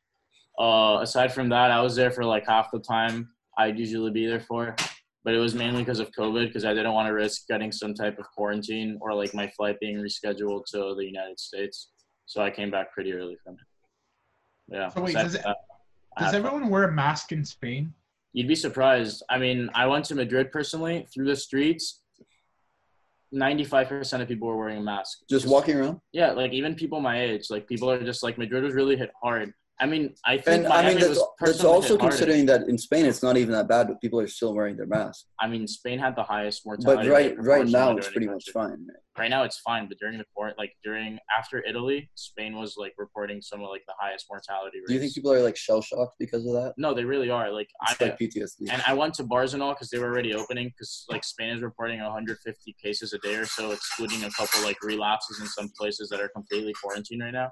Uh, 0.58 0.98
aside 1.00 1.32
from 1.32 1.48
that, 1.48 1.70
I 1.70 1.80
was 1.80 1.96
there 1.96 2.10
for 2.10 2.24
like 2.24 2.46
half 2.46 2.70
the 2.70 2.80
time 2.80 3.30
I'd 3.56 3.78
usually 3.78 4.10
be 4.10 4.26
there 4.26 4.40
for, 4.40 4.76
but 5.24 5.34
it 5.34 5.38
was 5.38 5.54
mainly 5.54 5.82
because 5.82 6.00
of 6.00 6.10
COVID 6.12 6.46
because 6.48 6.64
I 6.64 6.72
didn't 6.74 6.92
want 6.92 7.08
to 7.08 7.12
risk 7.12 7.46
getting 7.46 7.72
some 7.72 7.94
type 7.94 8.18
of 8.18 8.26
quarantine 8.34 8.98
or 9.00 9.14
like 9.14 9.34
my 9.34 9.48
flight 9.48 9.78
being 9.80 9.96
rescheduled 9.98 10.64
to 10.72 10.94
the 10.96 11.04
United 11.04 11.38
States. 11.38 11.90
So 12.26 12.40
I 12.42 12.50
came 12.50 12.70
back 12.70 12.92
pretty 12.92 13.12
early 13.12 13.36
from 13.44 13.54
it. 13.54 14.74
Yeah. 14.76 14.88
So 14.88 15.02
wait, 15.02 15.14
does 15.14 15.36
from 15.36 15.50
it- 15.50 15.56
I 16.16 16.24
Does 16.24 16.32
had 16.34 16.42
fun. 16.42 16.46
everyone 16.46 16.70
wear 16.70 16.84
a 16.84 16.92
mask 16.92 17.32
in 17.32 17.44
Spain? 17.44 17.92
You'd 18.32 18.48
be 18.48 18.54
surprised. 18.54 19.22
I 19.28 19.38
mean, 19.38 19.68
I 19.74 19.86
went 19.86 20.04
to 20.06 20.14
Madrid 20.14 20.50
personally. 20.52 21.06
Through 21.12 21.26
the 21.26 21.36
streets, 21.36 22.02
ninety-five 23.32 23.88
percent 23.88 24.22
of 24.22 24.28
people 24.28 24.48
were 24.48 24.56
wearing 24.56 24.78
a 24.78 24.82
mask. 24.82 25.18
Just 25.28 25.46
walking 25.46 25.76
around. 25.76 26.00
Yeah, 26.12 26.32
like 26.32 26.52
even 26.52 26.74
people 26.74 27.00
my 27.00 27.20
age, 27.20 27.50
like 27.50 27.66
people 27.68 27.90
are 27.90 28.02
just 28.02 28.22
like 28.22 28.38
Madrid 28.38 28.62
was 28.64 28.74
really 28.74 28.96
hit 28.96 29.10
hard. 29.22 29.52
I 29.80 29.86
mean, 29.86 30.14
I 30.26 30.36
think 30.36 30.64
And 30.64 30.72
I 30.72 30.86
mean, 30.86 31.00
that's, 31.00 31.22
that's 31.40 31.64
also 31.64 31.96
considering 31.96 32.44
that 32.46 32.68
in 32.68 32.76
Spain 32.76 33.06
it's 33.06 33.22
not 33.22 33.38
even 33.38 33.52
that 33.52 33.66
bad, 33.66 33.88
but 33.88 33.98
people 33.98 34.20
are 34.20 34.26
still 34.26 34.54
wearing 34.54 34.76
their 34.76 34.86
masks. 34.86 35.24
I 35.40 35.48
mean, 35.48 35.66
Spain 35.66 35.98
had 35.98 36.14
the 36.14 36.22
highest 36.22 36.62
But 36.66 36.82
mortality. 36.82 37.08
rate 37.08 37.38
right, 37.38 37.60
right 37.62 37.66
now 37.66 37.96
it's 37.96 38.08
pretty 38.08 38.26
much 38.26 38.44
fine. 38.52 38.70
man. 38.86 38.96
Right 39.18 39.30
now 39.30 39.42
it's 39.42 39.58
fine, 39.60 39.88
but 39.88 39.98
during 39.98 40.18
the 40.18 40.26
court, 40.36 40.54
like 40.58 40.72
during 40.84 41.18
after 41.36 41.64
Italy, 41.66 42.10
Spain 42.14 42.56
was 42.56 42.76
like 42.76 42.92
reporting 42.98 43.40
some 43.40 43.62
of 43.62 43.70
like 43.70 43.82
the 43.88 43.94
highest 43.98 44.26
mortality 44.30 44.78
rates. 44.78 44.88
Do 44.88 44.94
you 44.94 45.00
think 45.00 45.14
people 45.14 45.32
are 45.32 45.42
like 45.42 45.56
shell 45.56 45.80
shocked 45.80 46.16
because 46.18 46.44
of 46.46 46.52
that? 46.52 46.74
No, 46.76 46.92
they 46.92 47.04
really 47.04 47.30
are. 47.30 47.50
Like 47.50 47.68
I, 47.80 47.92
It's 47.92 48.00
like 48.02 48.18
PTSD. 48.18 48.70
And 48.70 48.82
I 48.86 48.92
went 48.92 49.14
to 49.14 49.24
bars 49.24 49.54
and 49.54 49.62
all 49.62 49.72
because 49.72 49.88
they 49.88 49.98
were 49.98 50.08
already 50.08 50.34
opening 50.34 50.68
because 50.68 51.06
like 51.08 51.24
Spain 51.24 51.50
is 51.56 51.62
reporting 51.62 52.00
150 52.00 52.76
cases 52.82 53.14
a 53.14 53.18
day 53.18 53.36
or 53.36 53.46
so, 53.46 53.70
excluding 53.70 54.24
a 54.24 54.30
couple 54.30 54.62
like 54.62 54.82
relapses 54.82 55.40
in 55.40 55.46
some 55.46 55.70
places 55.78 56.10
that 56.10 56.20
are 56.20 56.28
completely 56.28 56.74
quarantined 56.82 57.22
right 57.22 57.32
now. 57.32 57.48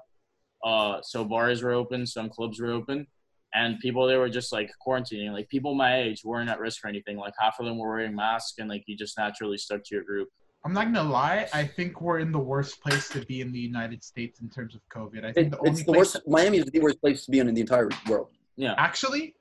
Uh, 0.63 0.99
so 1.01 1.23
bars 1.23 1.61
were 1.63 1.71
open, 1.71 2.05
some 2.05 2.29
clubs 2.29 2.59
were 2.59 2.71
open, 2.71 3.07
and 3.53 3.79
people 3.79 4.05
they 4.07 4.17
were 4.17 4.29
just 4.29 4.51
like 4.51 4.69
quarantining. 4.85 5.31
Like 5.31 5.47
people 5.49 5.73
my 5.75 5.99
age 6.01 6.21
weren't 6.23 6.49
at 6.49 6.59
risk 6.59 6.81
for 6.81 6.87
anything. 6.87 7.17
Like 7.17 7.33
half 7.39 7.59
of 7.59 7.65
them 7.65 7.77
were 7.77 7.89
wearing 7.89 8.15
masks, 8.15 8.55
and 8.59 8.69
like 8.69 8.83
you 8.87 8.97
just 8.97 9.17
naturally 9.17 9.57
stuck 9.57 9.83
to 9.85 9.95
your 9.95 10.03
group. 10.03 10.27
I'm 10.65 10.73
not 10.73 10.85
gonna 10.93 11.09
lie. 11.09 11.47
I 11.53 11.63
think 11.63 12.01
we're 12.01 12.19
in 12.19 12.33
the 12.33 12.39
worst 12.39 12.81
place 12.81 13.07
to 13.09 13.25
be 13.25 13.39
in 13.39 13.51
the 13.53 13.59
United 13.59 14.03
States 14.03 14.41
in 14.41 14.49
terms 14.49 14.75
of 14.75 14.81
COVID. 14.93 15.23
I 15.23 15.31
think 15.31 15.47
It, 15.47 15.51
the 15.51 15.57
only 15.59 15.71
it's 15.71 15.79
the 15.79 15.85
place 15.85 16.15
worst. 16.15 16.27
Miami 16.27 16.57
is 16.57 16.65
the 16.65 16.79
worst 16.79 16.99
place 16.99 17.23
to 17.25 17.31
be 17.31 17.39
in 17.39 17.53
the 17.53 17.61
entire 17.61 17.89
world. 18.09 18.27
Yeah, 18.57 18.75
Actually, 18.77 19.35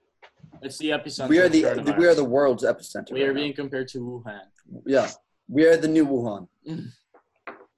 it's 0.63 0.79
the 0.79 0.91
epicenter. 0.91 1.29
We 1.29 1.41
are 1.41 1.47
of 1.47 1.53
the 1.53 1.95
we 1.99 2.07
are 2.07 2.15
the 2.15 2.25
world's 2.25 2.63
epicenter. 2.63 3.11
we 3.13 3.23
are 3.23 3.27
right 3.29 3.35
now. 3.35 3.41
being 3.41 3.53
compared 3.55 3.89
to 3.89 3.99
Wuhan. 3.99 4.43
yeah. 4.87 5.11
We 5.49 5.67
are 5.67 5.77
the 5.77 5.89
new 5.89 6.07
Wuhan. 6.07 6.47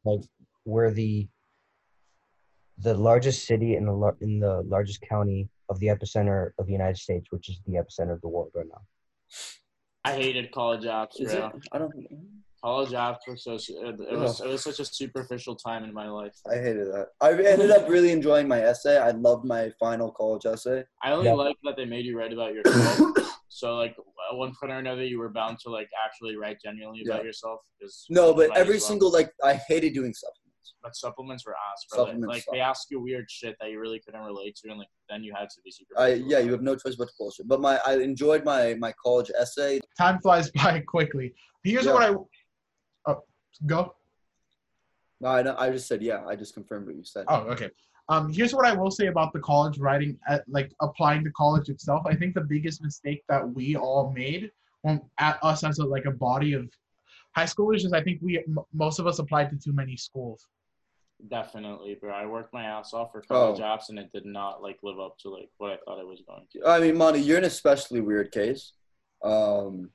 Like 0.04 0.20
we're 0.64 0.90
the 0.90 1.28
the 2.82 2.94
largest 2.94 3.46
city 3.46 3.76
in 3.76 3.84
the 3.86 3.92
lar- 3.92 4.16
in 4.20 4.40
the 4.40 4.62
largest 4.62 5.00
county 5.02 5.48
of 5.68 5.78
the 5.80 5.86
epicenter 5.88 6.50
of 6.58 6.66
the 6.66 6.72
United 6.72 6.96
States, 6.98 7.26
which 7.30 7.48
is 7.48 7.60
the 7.66 7.74
epicenter 7.74 8.12
of 8.12 8.20
the 8.22 8.28
world 8.28 8.50
right 8.54 8.66
now. 8.68 8.82
I 10.04 10.12
hated 10.14 10.50
college 10.52 10.84
apps, 10.84 11.20
Is 11.20 11.32
it? 11.32 11.42
I 11.72 11.78
don't. 11.78 11.92
Think 11.92 12.08
college 12.64 12.90
apps 12.90 13.20
were 13.26 13.36
so 13.36 13.54
it 13.54 13.64
it 14.00 14.18
was 14.18 14.40
it 14.40 14.46
was 14.48 14.62
such 14.62 14.80
a 14.80 14.84
superficial 14.84 15.54
time 15.56 15.82
in 15.84 15.92
my 15.94 16.08
life. 16.08 16.34
I 16.50 16.56
hated 16.56 16.86
that. 16.88 17.08
I 17.20 17.30
ended 17.32 17.70
up 17.70 17.88
really 17.88 18.10
enjoying 18.12 18.48
my 18.48 18.60
essay. 18.60 18.98
I 18.98 19.10
loved 19.12 19.44
my 19.44 19.70
final 19.78 20.10
college 20.12 20.44
essay. 20.46 20.84
I 21.02 21.12
only 21.12 21.26
Yeah. 21.26 21.34
like 21.34 21.56
that 21.64 21.76
they 21.76 21.84
made 21.86 22.04
you 22.06 22.18
write 22.18 22.32
about 22.32 22.52
yourself. 22.54 22.98
so 23.48 23.76
like 23.76 23.94
at 24.30 24.36
one 24.36 24.52
point 24.58 24.72
or 24.72 24.78
another, 24.78 25.04
you 25.04 25.18
were 25.18 25.30
bound 25.30 25.58
to 25.64 25.70
like 25.70 25.88
actually 26.04 26.36
write 26.36 26.58
genuinely 26.64 27.02
about 27.06 27.20
Yeah. 27.20 27.24
yourself. 27.28 27.60
'cause 27.80 28.06
No, 28.10 28.34
but 28.34 28.54
every 28.56 28.74
well. 28.74 28.80
single 28.80 29.10
like 29.12 29.32
I 29.44 29.54
hated 29.54 29.92
doing 29.94 30.12
supplements. 30.14 30.39
But 30.82 30.94
supplements 30.96 31.44
were 31.46 31.54
asked. 31.72 31.88
Bro. 31.90 31.98
Like, 32.04 32.08
Supplements 32.08 32.28
like 32.34 32.42
suck. 32.44 32.54
they 32.54 32.60
ask 32.60 32.90
you 32.90 33.00
weird 33.00 33.30
shit 33.30 33.56
that 33.60 33.70
you 33.70 33.80
really 33.80 34.00
couldn't 34.00 34.22
relate 34.22 34.56
to, 34.62 34.70
and 34.70 34.78
like 34.78 34.88
then 35.08 35.22
you 35.24 35.32
had 35.34 35.48
to 35.50 35.60
be 35.64 35.70
super. 35.70 35.98
I 35.98 36.14
yeah, 36.14 36.38
you 36.38 36.52
have 36.52 36.62
no 36.62 36.74
choice 36.76 36.96
but 36.96 37.06
to 37.08 37.14
bullshit. 37.18 37.48
But 37.48 37.60
my 37.60 37.78
I 37.86 37.96
enjoyed 37.98 38.44
my 38.44 38.74
my 38.78 38.92
college 39.02 39.30
essay. 39.38 39.80
time 39.98 40.18
flies 40.20 40.50
by 40.54 40.80
quickly. 40.80 41.34
Here's 41.64 41.84
Yeah. 41.86 41.92
what 41.94 42.02
I. 42.10 42.14
Oh, 43.06 43.22
go. 43.66 43.94
No, 45.20 45.28
I 45.28 45.42
don't- 45.42 45.58
I 45.58 45.70
just 45.70 45.86
said 45.86 46.02
yeah. 46.02 46.24
I 46.26 46.34
just 46.36 46.54
confirmed 46.54 46.86
what 46.86 46.96
you 46.96 47.04
said. 47.04 47.26
Oh, 47.28 47.40
okay. 47.50 47.70
Um, 48.08 48.32
here's 48.32 48.52
what 48.54 48.66
I 48.66 48.72
will 48.74 48.90
say 48.90 49.06
about 49.06 49.32
the 49.32 49.38
college 49.40 49.78
writing, 49.78 50.18
at, 50.28 50.42
like 50.48 50.72
applying 50.80 51.22
to 51.24 51.30
college 51.32 51.68
itself. 51.68 52.02
I 52.06 52.14
think 52.16 52.34
the 52.34 52.40
biggest 52.40 52.82
mistake 52.82 53.22
that 53.28 53.48
we 53.48 53.76
all 53.76 54.10
made, 54.12 54.50
when, 54.82 55.00
at 55.18 55.38
us 55.44 55.62
as 55.62 55.78
a, 55.78 55.84
like 55.84 56.06
a 56.06 56.10
body 56.10 56.54
of 56.54 56.68
high 57.36 57.44
schoolers, 57.44 57.76
is 57.76 57.82
just 57.82 57.94
I 57.94 58.02
think 58.02 58.20
we 58.22 58.38
m- 58.38 58.58
most 58.72 58.98
of 58.98 59.06
us 59.06 59.18
applied 59.18 59.50
to 59.50 59.56
too 59.56 59.72
many 59.72 59.96
schools. 59.96 60.46
Definitely, 61.30 61.96
bro. 62.00 62.12
I 62.12 62.24
worked 62.26 62.52
my 62.54 62.64
ass 62.64 62.94
off 62.94 63.12
for 63.12 63.20
college 63.22 63.60
Oh. 63.60 63.64
apps, 63.64 63.90
and 63.90 63.98
it 63.98 64.10
did 64.12 64.24
not 64.24 64.62
like 64.62 64.78
live 64.82 64.98
up 64.98 65.18
to 65.18 65.30
like 65.30 65.50
what 65.58 65.70
I 65.72 65.76
thought 65.84 66.00
it 66.00 66.06
was 66.06 66.22
going 66.26 66.46
to. 66.52 66.66
I 66.66 66.80
mean, 66.80 66.96
Monty, 66.96 67.20
you're 67.20 67.38
an 67.38 67.44
especially 67.44 68.00
weird 68.00 68.32
case. 68.32 68.72
Um, 69.22 69.90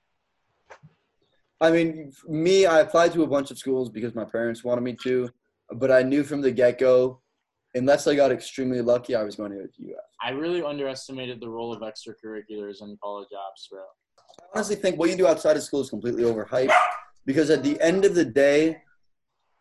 I 1.59 1.71
mean, 1.71 2.11
me, 2.27 2.65
I 2.65 2.81
applied 2.81 3.13
to 3.13 3.23
a 3.23 3.27
bunch 3.27 3.49
of 3.49 3.57
schools 3.57 3.89
because 3.89 4.13
my 4.13 4.25
parents 4.25 4.63
wanted 4.63 4.81
me 4.81 4.95
to, 5.03 5.29
but 5.71 5.89
I 5.89 6.03
knew 6.03 6.23
from 6.23 6.41
the 6.41 6.51
get 6.51 6.77
go, 6.77 7.21
unless 7.73 8.05
I 8.07 8.15
got 8.15 8.31
extremely 8.31 8.81
lucky, 8.81 9.15
I 9.15 9.23
was 9.23 9.35
going 9.35 9.51
to 9.51 9.57
go 9.57 9.63
to 9.65 9.93
UF. 9.93 9.99
I 10.21 10.29
really 10.31 10.61
underestimated 10.61 11.39
the 11.39 11.49
role 11.49 11.73
of 11.73 11.81
extracurriculars 11.81 12.81
in 12.81 12.97
college 13.01 13.29
apps, 13.33 13.69
bro. 13.71 13.81
I 13.81 14.57
honestly 14.57 14.75
think 14.75 14.99
what 14.99 15.09
you 15.09 15.15
do 15.17 15.25
outside 15.27 15.55
of 15.57 15.63
school 15.63 15.81
is 15.81 15.89
completely 15.89 16.23
overhyped 16.23 16.73
because 17.25 17.49
at 17.49 17.63
the 17.63 17.79
end 17.81 18.05
of 18.05 18.15
the 18.15 18.25
day, 18.25 18.81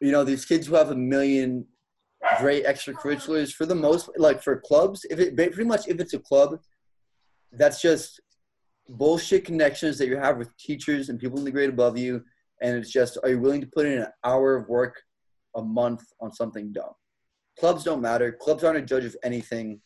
you 0.00 0.12
know, 0.12 0.24
these 0.24 0.44
kids 0.44 0.66
who 0.66 0.74
have 0.74 0.90
a 0.90 0.96
million 0.96 1.66
great 2.38 2.64
extracurriculars, 2.64 3.52
for 3.52 3.66
the 3.66 3.74
most, 3.74 4.10
like 4.16 4.42
for 4.42 4.60
clubs, 4.60 5.04
if 5.10 5.18
it 5.18 5.36
pretty 5.36 5.64
much 5.64 5.88
if 5.88 6.00
it's 6.00 6.14
a 6.14 6.18
club, 6.18 6.58
that's 7.52 7.80
just 7.80 8.20
bullshit 8.88 9.44
connections 9.44 9.98
that 9.98 10.08
you 10.08 10.16
have 10.16 10.36
with 10.36 10.54
teachers 10.56 11.08
and 11.08 11.18
people 11.18 11.38
in 11.38 11.44
the 11.44 11.50
grade 11.50 11.70
above 11.70 11.96
you, 11.96 12.22
and 12.62 12.76
it's 12.76 12.90
just 12.90 13.18
are 13.22 13.30
you 13.30 13.38
willing 13.38 13.60
to 13.60 13.66
put 13.66 13.86
in 13.86 14.00
an 14.00 14.06
hour 14.24 14.56
of 14.56 14.68
work 14.68 15.00
a 15.56 15.62
month 15.62 16.02
on 16.20 16.32
something 16.32 16.72
dumb? 16.72 16.92
Clubs 17.58 17.84
don't 17.84 18.00
matter. 18.00 18.32
Clubs 18.32 18.64
aren't 18.64 18.78
a 18.78 18.82
judge 18.82 19.04
of 19.04 19.16
anything. 19.22 19.80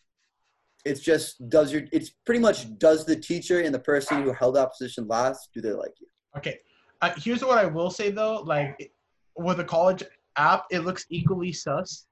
It's 0.84 1.00
just 1.00 1.48
does 1.48 1.72
your 1.72 1.82
it's 1.92 2.10
pretty 2.24 2.40
much 2.40 2.78
does 2.78 3.04
the 3.04 3.16
teacher 3.16 3.60
and 3.60 3.74
the 3.74 3.80
person 3.80 4.22
who 4.22 4.32
held 4.32 4.56
that 4.56 4.70
position 4.72 5.06
last 5.06 5.50
do 5.52 5.60
they 5.60 5.72
like 5.72 5.92
you? 6.00 6.06
Okay. 6.36 6.58
Uh, 7.00 7.10
here's 7.16 7.44
what 7.44 7.58
I 7.58 7.66
will 7.66 7.90
say 7.90 8.10
though, 8.10 8.42
like 8.44 8.92
with 9.36 9.60
a 9.60 9.64
college 9.64 10.02
app, 10.36 10.64
it 10.70 10.80
looks 10.80 11.06
equally 11.10 11.52
sus, 11.52 12.06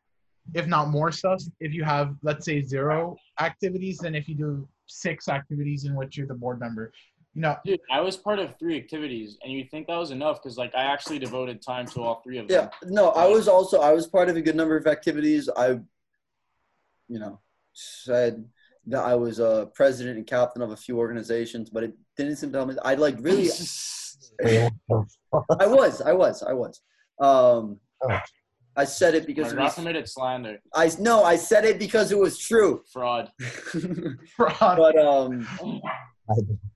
if 0.54 0.66
not 0.66 0.88
more 0.88 1.10
sus, 1.10 1.50
if 1.60 1.72
you 1.72 1.84
have 1.84 2.14
let's 2.22 2.44
say 2.44 2.62
zero 2.62 3.16
activities 3.40 3.98
than 3.98 4.14
if 4.14 4.28
you 4.28 4.34
do 4.34 4.68
six 4.86 5.28
activities 5.28 5.84
in 5.84 5.94
which 5.94 6.16
you're 6.16 6.26
the 6.26 6.34
board 6.34 6.60
member. 6.60 6.92
You 7.34 7.42
know, 7.42 7.56
Dude, 7.66 7.80
I 7.90 8.00
was 8.00 8.16
part 8.16 8.38
of 8.38 8.58
three 8.58 8.78
activities, 8.78 9.36
and 9.42 9.52
you'd 9.52 9.70
think 9.70 9.88
that 9.88 9.96
was 9.96 10.10
enough 10.10 10.42
because 10.42 10.56
like 10.56 10.74
I 10.74 10.84
actually 10.84 11.18
devoted 11.18 11.60
time 11.60 11.86
to 11.88 12.02
all 12.02 12.22
three 12.22 12.38
of 12.38 12.48
them. 12.48 12.70
Yeah, 12.82 12.88
no, 12.88 13.10
I 13.10 13.26
was 13.26 13.46
also 13.46 13.80
I 13.80 13.92
was 13.92 14.06
part 14.06 14.30
of 14.30 14.36
a 14.36 14.40
good 14.40 14.56
number 14.56 14.76
of 14.76 14.86
activities. 14.86 15.50
I, 15.54 15.80
you 17.08 17.18
know, 17.18 17.40
said 17.74 18.42
that 18.86 19.04
I 19.04 19.16
was 19.16 19.38
a 19.38 19.68
president 19.74 20.16
and 20.16 20.26
captain 20.26 20.62
of 20.62 20.70
a 20.70 20.76
few 20.76 20.98
organizations, 20.98 21.68
but 21.68 21.82
it 21.82 21.92
didn't 22.16 22.36
seem 22.36 22.52
to 22.52 22.58
tell 22.58 22.66
me. 22.66 22.74
I 22.82 22.94
like 22.94 23.16
really, 23.20 23.42
Wait, 23.42 23.48
what 23.48 23.58
the 23.58 23.64
I 24.44 25.66
was, 25.66 26.00
I 26.00 26.12
was, 26.12 26.42
I 26.42 26.52
was. 26.52 26.80
Um, 27.20 27.80
Oh. 28.02 28.18
I 28.78 28.84
said 28.84 29.14
it 29.14 29.26
because 29.26 29.52
it 29.52 29.58
was, 29.58 29.74
committed 29.74 30.06
slander, 30.06 30.58
I 30.74 30.90
no, 30.98 31.24
I 31.24 31.36
said 31.36 31.64
it 31.64 31.78
because 31.78 32.12
it 32.12 32.18
was 32.18 32.38
true. 32.38 32.82
fraud. 32.92 33.32
fraud. 34.36 34.76
but 34.76 34.98
um. 34.98 35.48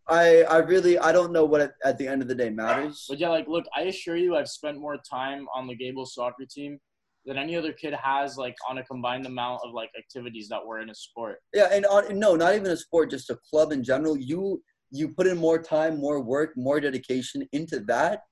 I 0.08 0.42
I 0.42 0.58
really 0.58 0.98
I 0.98 1.12
don't 1.12 1.32
know 1.32 1.44
what 1.44 1.60
at, 1.60 1.72
at 1.84 1.98
the 1.98 2.08
end 2.08 2.22
of 2.22 2.28
the 2.28 2.34
day 2.34 2.48
matters. 2.48 3.04
But 3.08 3.18
yeah, 3.18 3.28
like, 3.28 3.48
look, 3.48 3.66
I 3.76 3.82
assure 3.82 4.16
you, 4.16 4.34
I've 4.34 4.48
spent 4.48 4.80
more 4.80 4.96
time 5.08 5.46
on 5.54 5.66
the 5.66 5.74
Gable 5.74 6.06
soccer 6.06 6.46
team 6.50 6.78
than 7.26 7.36
any 7.36 7.54
other 7.54 7.72
kid 7.72 7.92
has, 7.92 8.38
like, 8.38 8.56
on 8.68 8.78
a 8.78 8.84
combined 8.84 9.26
amount 9.26 9.60
of 9.62 9.74
like 9.74 9.90
activities 9.98 10.48
that 10.48 10.64
were 10.64 10.80
in 10.80 10.88
a 10.88 10.94
sport. 10.94 11.38
Yeah, 11.52 11.68
and 11.70 11.84
on, 11.86 12.18
no, 12.18 12.34
not 12.34 12.54
even 12.54 12.68
a 12.68 12.76
sport, 12.76 13.10
just 13.10 13.28
a 13.28 13.38
club 13.50 13.72
in 13.72 13.84
general. 13.84 14.16
You 14.16 14.62
you 14.90 15.08
put 15.08 15.26
in 15.26 15.36
more 15.38 15.60
time, 15.62 15.98
more 15.98 16.20
work, 16.20 16.50
more 16.56 16.80
dedication 16.80 17.46
into 17.52 17.80
that 17.80 18.22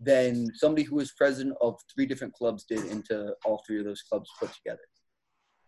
than 0.00 0.46
somebody 0.54 0.82
who 0.82 0.96
was 0.96 1.12
president 1.12 1.56
of 1.60 1.76
three 1.94 2.06
different 2.06 2.32
clubs 2.34 2.64
did 2.64 2.84
into 2.86 3.34
all 3.44 3.62
three 3.66 3.78
of 3.78 3.84
those 3.84 4.02
clubs 4.02 4.28
put 4.38 4.50
together. 4.52 4.80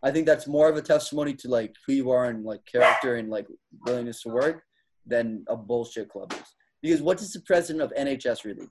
I 0.02 0.10
think 0.10 0.26
that's 0.26 0.46
more 0.46 0.68
of 0.68 0.76
a 0.76 0.82
testimony 0.82 1.34
to 1.34 1.48
like 1.48 1.74
who 1.86 1.92
you 1.92 2.10
are 2.10 2.26
and 2.26 2.44
like 2.44 2.60
character 2.64 3.16
and 3.16 3.28
like 3.28 3.46
willingness 3.86 4.22
to 4.22 4.30
work 4.30 4.62
than 5.06 5.44
a 5.48 5.56
bullshit 5.56 6.08
club 6.08 6.32
is. 6.32 6.54
Because 6.82 7.02
what 7.02 7.18
does 7.18 7.32
the 7.32 7.40
president 7.40 7.82
of 7.82 7.92
NHS 7.98 8.44
really 8.44 8.62
do? 8.62 8.70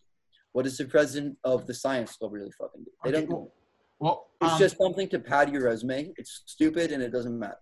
What 0.53 0.63
does 0.63 0.77
the 0.77 0.85
president 0.85 1.37
of 1.43 1.67
the 1.67 1.73
science 1.73 2.15
club 2.15 2.33
really 2.33 2.51
fucking 2.59 2.83
do? 2.83 2.91
They 3.03 3.09
Okay, 3.09 3.19
don't. 3.21 3.29
do 3.29 3.35
well, 3.35 3.51
well 3.99 4.25
It's 4.41 4.53
um, 4.53 4.59
just 4.59 4.77
something 4.77 5.07
to 5.09 5.19
pad 5.19 5.51
your 5.53 5.63
resume. 5.65 6.11
It's 6.17 6.41
stupid 6.45 6.91
and 6.91 7.03
it 7.03 7.11
doesn't 7.11 7.37
matter. 7.37 7.57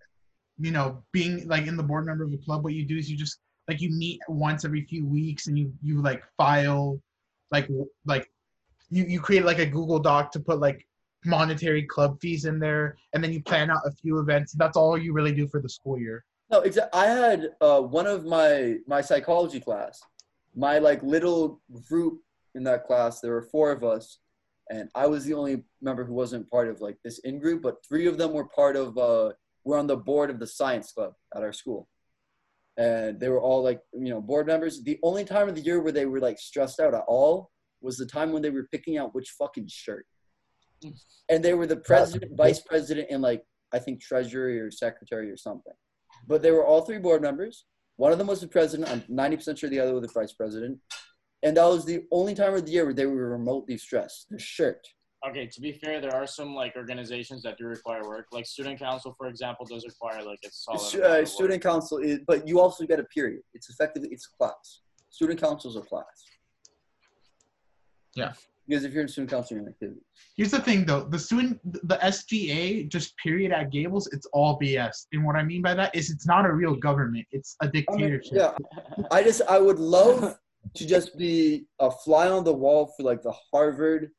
you 0.59 0.71
know, 0.71 1.03
being 1.11 1.47
like 1.47 1.67
in 1.67 1.75
the 1.77 1.83
board 1.83 2.05
member 2.05 2.23
of 2.23 2.31
a 2.31 2.37
club, 2.37 2.63
what 2.63 2.73
you 2.73 2.85
do 2.85 2.97
is 2.97 3.09
you 3.11 3.17
just 3.17 3.39
like 3.67 3.81
you 3.81 3.89
meet 3.89 4.19
once 4.27 4.65
every 4.65 4.83
few 4.83 5.05
weeks 5.05 5.47
and 5.47 5.57
you 5.57 5.73
you 5.81 6.01
like 6.01 6.23
file 6.37 7.01
like 7.51 7.69
like 8.05 8.31
you 8.89 9.03
you 9.03 9.19
create 9.19 9.45
like 9.45 9.59
a 9.59 9.65
Google 9.65 9.99
Doc 9.99 10.31
to 10.31 10.39
put 10.39 10.59
like 10.59 10.87
monetary 11.25 11.83
club 11.83 12.19
fees 12.21 12.45
in 12.45 12.59
there 12.59 12.97
and 13.13 13.23
then 13.23 13.33
you 13.33 13.41
plan 13.41 13.69
out 13.69 13.81
a 13.85 13.91
few 13.91 14.19
events. 14.19 14.53
That's 14.53 14.77
all 14.77 14.97
you 14.97 15.13
really 15.13 15.33
do 15.33 15.47
for 15.47 15.61
the 15.61 15.69
school 15.69 15.99
year. 15.99 16.23
No, 16.49 16.61
exactly. 16.61 16.99
I 16.99 17.05
had 17.07 17.49
uh, 17.59 17.81
one 17.81 18.07
of 18.07 18.25
my 18.25 18.77
my 18.87 19.01
psychology 19.01 19.59
class, 19.59 20.01
my 20.55 20.79
like 20.79 21.03
little 21.03 21.61
group 21.89 22.21
in 22.55 22.63
that 22.63 22.85
class. 22.85 23.19
There 23.19 23.31
were 23.31 23.41
four 23.41 23.71
of 23.71 23.83
us, 23.83 24.19
and 24.69 24.89
I 24.95 25.07
was 25.07 25.25
the 25.25 25.33
only 25.33 25.63
member 25.81 26.05
who 26.05 26.13
wasn't 26.13 26.49
part 26.49 26.69
of 26.69 26.79
like 26.79 26.97
this 27.03 27.19
in 27.19 27.39
group. 27.39 27.61
But 27.61 27.85
three 27.85 28.07
of 28.07 28.17
them 28.17 28.31
were 28.31 28.45
part 28.45 28.77
of. 28.77 28.97
Uh, 28.97 29.33
we're 29.65 29.77
on 29.77 29.87
the 29.87 29.97
board 29.97 30.29
of 30.29 30.39
the 30.39 30.47
science 30.47 30.93
club 30.93 31.13
at 31.35 31.43
our 31.43 31.51
school, 31.51 31.89
and 32.77 33.19
they 33.19 33.29
were 33.29 33.41
all 33.41 33.63
like 33.63 33.79
you 33.93 34.09
know 34.09 34.21
board 34.21 34.47
members. 34.47 34.83
The 34.83 34.99
only 35.03 35.25
time 35.25 35.49
of 35.49 35.55
the 35.55 35.61
year 35.61 35.81
where 35.81 35.91
they 35.91 36.05
were 36.05 36.19
like 36.19 36.39
stressed 36.39 36.79
out 36.79 36.93
at 36.93 37.03
all 37.07 37.51
was 37.81 37.97
the 37.97 38.05
time 38.05 38.31
when 38.31 38.41
they 38.41 38.49
were 38.49 38.67
picking 38.71 38.97
out 38.97 39.13
which 39.13 39.35
fucking 39.37 39.67
shirt, 39.67 40.05
and 41.29 41.43
they 41.43 41.53
were 41.53 41.67
the 41.67 41.77
president, 41.77 42.37
vice 42.37 42.59
president, 42.59 43.07
and 43.09 43.21
like 43.21 43.43
I 43.73 43.79
think 43.79 44.01
treasury 44.01 44.59
or 44.59 44.71
secretary 44.71 45.31
or 45.31 45.37
something. 45.37 45.73
But 46.27 46.41
they 46.41 46.51
were 46.51 46.65
all 46.65 46.81
three 46.81 46.99
board 46.99 47.21
members. 47.21 47.65
One 47.97 48.11
of 48.11 48.17
them 48.17 48.27
was 48.27 48.41
the 48.41 48.47
president. 48.47 48.89
I'm 48.89 49.01
90% 49.01 49.57
sure 49.57 49.69
the 49.69 49.79
other 49.79 49.93
was 49.93 50.03
the 50.03 50.19
vice 50.19 50.33
president. 50.33 50.79
And 51.43 51.57
that 51.57 51.65
was 51.65 51.85
the 51.85 52.03
only 52.11 52.35
time 52.35 52.53
of 52.53 52.65
the 52.65 52.71
year 52.71 52.85
where 52.85 52.93
they 52.93 53.05
were 53.05 53.31
remotely 53.31 53.77
stressed. 53.77 54.27
The 54.29 54.39
shirt. 54.39 54.87
Okay, 55.25 55.47
to 55.47 55.61
be 55.61 55.71
fair, 55.71 55.99
there 55.99 56.15
are 56.15 56.27
some 56.27 56.53
like 56.53 56.75
organizations 56.75 57.41
that 57.43 57.57
do 57.57 57.65
require 57.65 58.07
work. 58.07 58.27
Like 58.31 58.45
student 58.45 58.79
council, 58.79 59.15
for 59.17 59.27
example, 59.27 59.65
does 59.65 59.83
require 59.85 60.23
like 60.23 60.39
a 60.45 60.49
solid. 60.51 60.79
Uh, 60.79 61.07
of 61.07 61.11
work. 61.19 61.27
student 61.27 61.63
council 61.63 61.97
is, 61.97 62.19
but 62.27 62.47
you 62.47 62.59
also 62.59 62.85
get 62.85 62.99
a 62.99 63.03
period. 63.05 63.41
It's 63.53 63.69
effectively 63.69 64.09
it's 64.11 64.29
a 64.31 64.37
class. 64.37 64.81
Student 65.09 65.41
council 65.41 65.71
is 65.71 65.77
a 65.77 65.81
class. 65.81 66.05
Yeah. 68.15 68.33
Because 68.67 68.83
if 68.83 68.91
you're 68.91 69.01
in 69.01 69.07
student 69.07 69.31
council, 69.31 69.55
you're 69.55 69.65
in 69.65 69.71
activity. 69.71 70.01
Here's 70.35 70.51
the 70.51 70.59
thing 70.59 70.85
though, 70.85 71.05
the 71.05 71.17
student 71.17 71.59
the 71.63 71.95
SGA 71.97 72.89
just 72.89 73.15
period 73.17 73.51
at 73.53 73.71
Gables, 73.71 74.07
it's 74.11 74.27
all 74.33 74.59
BS. 74.59 75.07
And 75.13 75.25
what 75.25 75.35
I 75.35 75.43
mean 75.43 75.61
by 75.61 75.73
that 75.73 75.95
is 75.95 76.11
it's 76.11 76.27
not 76.27 76.45
a 76.45 76.51
real 76.51 76.75
government. 76.75 77.25
It's 77.31 77.55
a 77.61 77.65
I 77.65 77.67
mean, 77.67 77.73
dictatorship. 77.73 78.33
yeah, 78.33 78.53
I 79.09 79.23
just 79.23 79.41
I 79.49 79.57
would 79.57 79.79
love 79.79 80.37
to 80.75 80.85
just 80.85 81.17
be 81.17 81.65
a 81.79 81.89
fly 81.89 82.29
on 82.29 82.43
the 82.43 82.53
wall 82.53 82.93
for 82.97 83.03
like 83.03 83.21
the 83.21 83.33
Harvard 83.51 84.11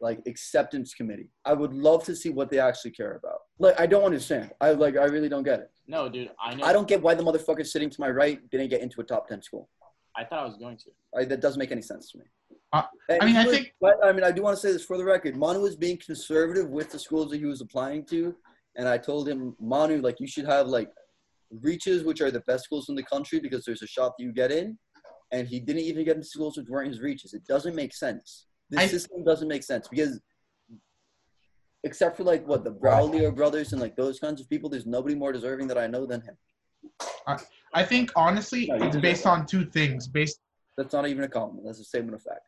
like 0.00 0.20
acceptance 0.26 0.94
committee. 0.94 1.28
I 1.44 1.52
would 1.54 1.72
love 1.74 2.04
to 2.04 2.14
see 2.14 2.30
what 2.30 2.50
they 2.50 2.58
actually 2.60 2.92
care 2.92 3.16
about. 3.16 3.38
Like 3.58 3.78
I 3.80 3.86
don't 3.86 4.04
understand. 4.04 4.52
I 4.60 4.72
like 4.72 4.96
I 4.96 5.04
really 5.04 5.28
don't 5.28 5.42
get 5.42 5.60
it. 5.60 5.70
No, 5.86 6.08
dude, 6.08 6.30
I 6.40 6.54
know. 6.54 6.64
I 6.64 6.72
don't 6.72 6.86
get 6.88 7.02
why 7.02 7.14
the 7.14 7.22
motherfucker 7.22 7.66
sitting 7.66 7.90
to 7.90 8.00
my 8.00 8.10
right 8.10 8.38
didn't 8.50 8.68
get 8.68 8.80
into 8.80 9.00
a 9.00 9.04
top 9.04 9.28
ten 9.28 9.42
school. 9.42 9.68
I 10.16 10.24
thought 10.24 10.40
I 10.40 10.44
was 10.46 10.56
going 10.56 10.76
to. 10.78 10.90
I, 11.16 11.24
that 11.24 11.40
doesn't 11.40 11.58
make 11.58 11.72
any 11.72 11.82
sense 11.82 12.10
to 12.12 12.18
me. 12.18 12.24
Uh, 12.72 12.82
I 13.20 13.24
mean, 13.24 13.36
I 13.36 13.44
was- 13.44 13.54
think- 13.54 13.72
but 13.80 13.94
I 14.04 14.12
mean, 14.12 14.24
I 14.24 14.30
do 14.30 14.42
want 14.42 14.56
to 14.56 14.60
say 14.60 14.72
this 14.72 14.84
for 14.84 14.98
the 14.98 15.04
record. 15.04 15.36
Manu 15.36 15.60
was 15.60 15.76
being 15.76 15.96
conservative 15.96 16.68
with 16.68 16.90
the 16.90 16.98
schools 16.98 17.30
that 17.30 17.38
he 17.38 17.46
was 17.46 17.60
applying 17.60 18.04
to, 18.06 18.34
and 18.76 18.88
I 18.88 18.98
told 18.98 19.28
him, 19.28 19.56
Manu, 19.60 20.00
like 20.00 20.20
you 20.20 20.26
should 20.26 20.44
have 20.46 20.66
like 20.66 20.90
reaches, 21.50 22.04
which 22.04 22.20
are 22.20 22.30
the 22.30 22.40
best 22.40 22.64
schools 22.64 22.88
in 22.88 22.94
the 22.94 23.02
country, 23.02 23.40
because 23.40 23.64
there's 23.64 23.82
a 23.82 23.86
shot 23.86 24.12
that 24.18 24.24
you 24.24 24.32
get 24.32 24.52
in. 24.52 24.78
And 25.30 25.46
he 25.46 25.60
didn't 25.60 25.82
even 25.82 26.04
get 26.06 26.16
into 26.16 26.26
schools 26.28 26.56
which 26.56 26.68
weren't 26.68 26.88
his 26.88 27.00
reaches. 27.00 27.34
It 27.34 27.46
doesn't 27.46 27.74
make 27.74 27.94
sense. 27.94 28.46
The 28.70 28.80
I- 28.80 28.86
system 28.86 29.24
doesn't 29.24 29.48
make 29.48 29.62
sense 29.62 29.88
because, 29.88 30.20
except 31.84 32.16
for 32.16 32.24
like 32.24 32.46
what 32.46 32.64
the 32.64 32.70
Braulio 32.72 33.34
brothers 33.34 33.72
and 33.72 33.80
like 33.80 33.96
those 33.96 34.18
kinds 34.18 34.40
of 34.40 34.48
people, 34.48 34.68
there's 34.68 34.86
nobody 34.86 35.14
more 35.14 35.32
deserving 35.32 35.68
that 35.68 35.78
I 35.78 35.86
know 35.86 36.06
than 36.06 36.20
him. 36.22 36.36
I 37.74 37.82
think 37.84 38.10
honestly, 38.16 38.66
No, 38.66 38.86
it's 38.86 38.96
based 38.96 39.26
on 39.26 39.46
two 39.46 39.64
things. 39.66 40.08
Based 40.08 40.40
That's 40.76 40.92
not 40.92 41.06
even 41.06 41.24
a 41.24 41.28
compliment. 41.28 41.66
That's 41.66 41.80
a 41.80 41.84
statement 41.84 42.14
of 42.14 42.22
fact. 42.22 42.46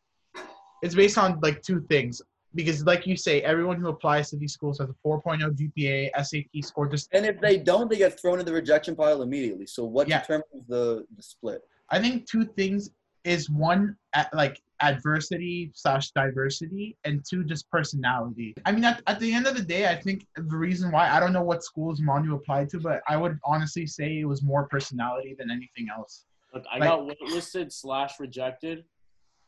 it's 0.82 0.94
based 0.94 1.18
on 1.18 1.38
like 1.42 1.62
two 1.62 1.80
things. 1.88 2.22
Because 2.54 2.84
like 2.84 3.06
you 3.06 3.14
say, 3.16 3.42
everyone 3.42 3.76
who 3.80 3.88
applies 3.88 4.28
to 4.30 4.36
these 4.36 4.52
schools 4.52 4.78
has 4.80 4.88
a 4.88 4.94
4.0 5.06 5.38
GPA, 5.56 6.10
SAT 6.24 6.64
score. 6.64 6.88
Just 6.88 7.08
And 7.12 7.24
if 7.24 7.40
they 7.40 7.58
don't, 7.58 7.88
they 7.88 7.98
get 7.98 8.18
thrown 8.20 8.40
in 8.40 8.46
the 8.46 8.52
rejection 8.52 8.96
pile 8.96 9.22
immediately. 9.22 9.66
So 9.66 9.84
what 9.84 10.08
Yeah. 10.08 10.20
determines 10.20 10.66
the, 10.66 11.06
the 11.16 11.22
split? 11.22 11.60
I 11.90 12.00
think 12.00 12.28
two 12.28 12.44
things 12.44 12.90
is 13.24 13.48
one 13.50 13.96
at 14.14 14.34
like 14.34 14.60
adversity 14.80 15.70
slash 15.74 16.10
diversity 16.12 16.96
and 17.04 17.22
two 17.28 17.44
just 17.44 17.70
personality. 17.70 18.54
I 18.64 18.72
mean 18.72 18.84
at, 18.84 19.02
at 19.06 19.20
the 19.20 19.32
end 19.32 19.46
of 19.46 19.56
the 19.56 19.62
day, 19.62 19.88
I 19.88 19.94
think 19.94 20.26
the 20.36 20.56
reason 20.56 20.90
why 20.90 21.08
I 21.10 21.20
don't 21.20 21.32
know 21.32 21.42
what 21.42 21.62
schools 21.62 22.00
Manu 22.00 22.34
applied 22.34 22.68
to, 22.70 22.80
but 22.80 23.02
I 23.08 23.16
would 23.16 23.38
honestly 23.44 23.86
say 23.86 24.20
it 24.20 24.24
was 24.24 24.42
more 24.42 24.66
personality 24.68 25.34
than 25.38 25.50
anything 25.50 25.88
else. 25.94 26.24
Look, 26.54 26.64
I 26.72 26.78
Like- 26.78 26.88
got 26.88 27.00
waitlisted 27.00 27.72
slash 27.72 28.18
rejected 28.18 28.84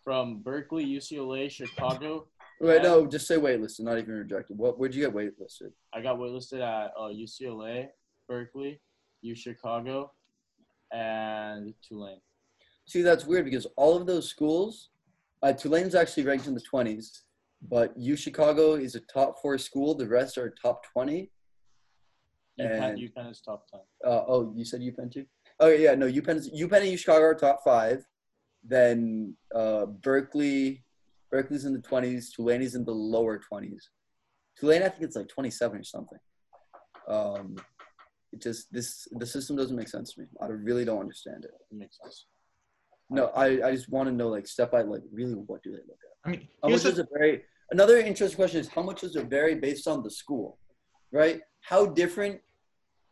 from 0.05 0.40
Berkeley, 0.42 0.85
UCLA, 0.85 1.51
Chicago. 1.51 2.27
Wait, 2.61 2.83
no, 2.83 3.07
just 3.07 3.27
say 3.27 3.37
waitlisted, 3.37 3.81
not 3.81 3.99
even 3.99 4.14
rejected. 4.14 4.57
What? 4.57 4.79
Where'd 4.79 4.95
you 4.95 5.05
get 5.05 5.14
waitlisted? 5.14 5.73
I 5.92 6.01
got 6.01 6.18
waitlisted 6.18 6.61
at 6.61 6.92
uh, 6.97 7.09
UCLA, 7.09 7.88
Berkeley, 8.29 8.81
U 9.23 9.35
Chicago, 9.35 10.12
and 10.92 11.75
Tulane. 11.87 12.21
See, 12.87 13.03
that's 13.03 13.25
weird 13.25 13.45
because 13.45 13.66
all 13.77 13.97
of 13.97 14.07
those 14.07 14.29
schools, 14.29 14.90
uh, 15.42 15.52
Tulane's 15.52 15.94
actually 15.94 16.24
ranked 16.24 16.46
in 16.46 16.55
the 16.55 16.61
twenties, 16.61 17.22
but 17.68 17.92
U 17.98 18.16
Chicago 18.16 18.74
is 18.74 18.94
a 18.94 19.00
top 19.00 19.40
four 19.40 19.59
school. 19.59 19.94
The 19.94 20.07
rest 20.09 20.38
are 20.38 20.55
top 20.62 20.85
twenty. 20.92 21.31
UPenn, 22.61 22.83
And- 22.83 22.98
UPenn 22.98 23.31
is 23.31 23.40
top 23.40 23.66
ten. 23.70 23.81
Uh, 24.05 24.24
oh, 24.28 24.52
you 24.57 24.64
said 24.64 24.81
UPenn 24.81 25.11
too? 25.12 25.24
Oh 25.61 25.68
yeah, 25.68 25.94
no, 25.94 26.07
UPenn's 26.07 26.50
UPenn 26.50 26.81
and 26.83 26.90
U 26.90 26.96
Chicago 26.96 27.24
are 27.24 27.35
top 27.35 27.61
five. 27.64 28.05
Then 28.64 29.37
uh, 29.55 29.87
Berkeley, 29.87 30.85
Berkeley's 31.31 31.64
in 31.64 31.72
the 31.72 31.81
twenties. 31.81 32.33
Tulane 32.33 32.62
is 32.62 32.74
in 32.74 32.85
the 32.85 32.92
lower 32.94 33.38
twenties. 33.38 33.88
Tulane, 34.59 34.83
I 34.83 34.88
think 34.88 35.02
it's 35.02 35.16
like 35.16 35.28
twenty-seven 35.28 35.78
or 35.78 35.85
something. 35.85 36.18
Um, 37.09 37.57
it 38.33 38.40
just 38.40 38.72
this 38.72 39.09
the 39.12 39.26
system 39.26 39.57
doesn't 39.57 39.76
make 39.76 39.88
sense 39.88 40.12
to 40.14 40.20
me. 40.20 40.26
I 40.40 40.46
really 40.46 40.85
don't 40.85 41.00
understand 41.00 41.44
it. 41.44 41.50
It 41.70 41.76
makes 41.76 41.98
sense. 42.02 42.26
No, 43.12 43.27
I, 43.37 43.68
I 43.68 43.72
just 43.72 43.88
want 43.90 44.09
to 44.09 44.14
know 44.14 44.29
like 44.29 44.46
step 44.46 44.72
by 44.72 44.83
like 44.83 45.03
really 45.12 45.35
what 45.35 45.62
do 45.62 45.70
they 45.70 45.79
look 45.79 45.98
at? 46.05 46.16
I 46.25 46.31
mean, 46.31 46.48
How 46.62 46.68
much 46.70 46.83
does 46.83 46.98
it 46.98 47.09
vary? 47.12 47.42
Another 47.70 47.98
interesting 47.98 48.37
question 48.37 48.61
is 48.61 48.68
how 48.68 48.83
much 48.83 49.01
does 49.03 49.16
it 49.16 49.27
vary 49.27 49.55
based 49.55 49.87
on 49.87 50.03
the 50.03 50.11
school, 50.11 50.59
right? 51.11 51.40
How 51.61 51.87
different? 51.87 52.40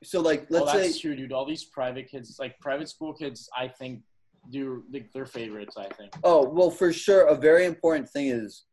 So 0.03 0.21
like 0.21 0.43
oh, 0.43 0.47
let's 0.51 0.67
well, 0.67 0.75
that's 0.75 0.95
say 0.95 1.01
true, 1.01 1.17
dude. 1.17 1.33
All 1.33 1.47
these 1.47 1.65
private 1.65 2.11
kids, 2.11 2.37
like 2.39 2.59
private 2.61 2.89
school 2.89 3.13
kids, 3.13 3.49
I 3.57 3.69
think 3.69 4.03
do 4.51 4.85
like 4.93 5.13
their 5.13 5.27
favorites. 5.27 5.77
I 5.77 5.89
think. 5.89 6.13
Oh, 6.25 6.49
well, 6.49 6.71
for 6.71 6.93
sure. 6.93 7.27
A 7.27 7.35
very 7.35 7.67
important 7.67 8.09
thing 8.09 8.29
is, 8.29 8.65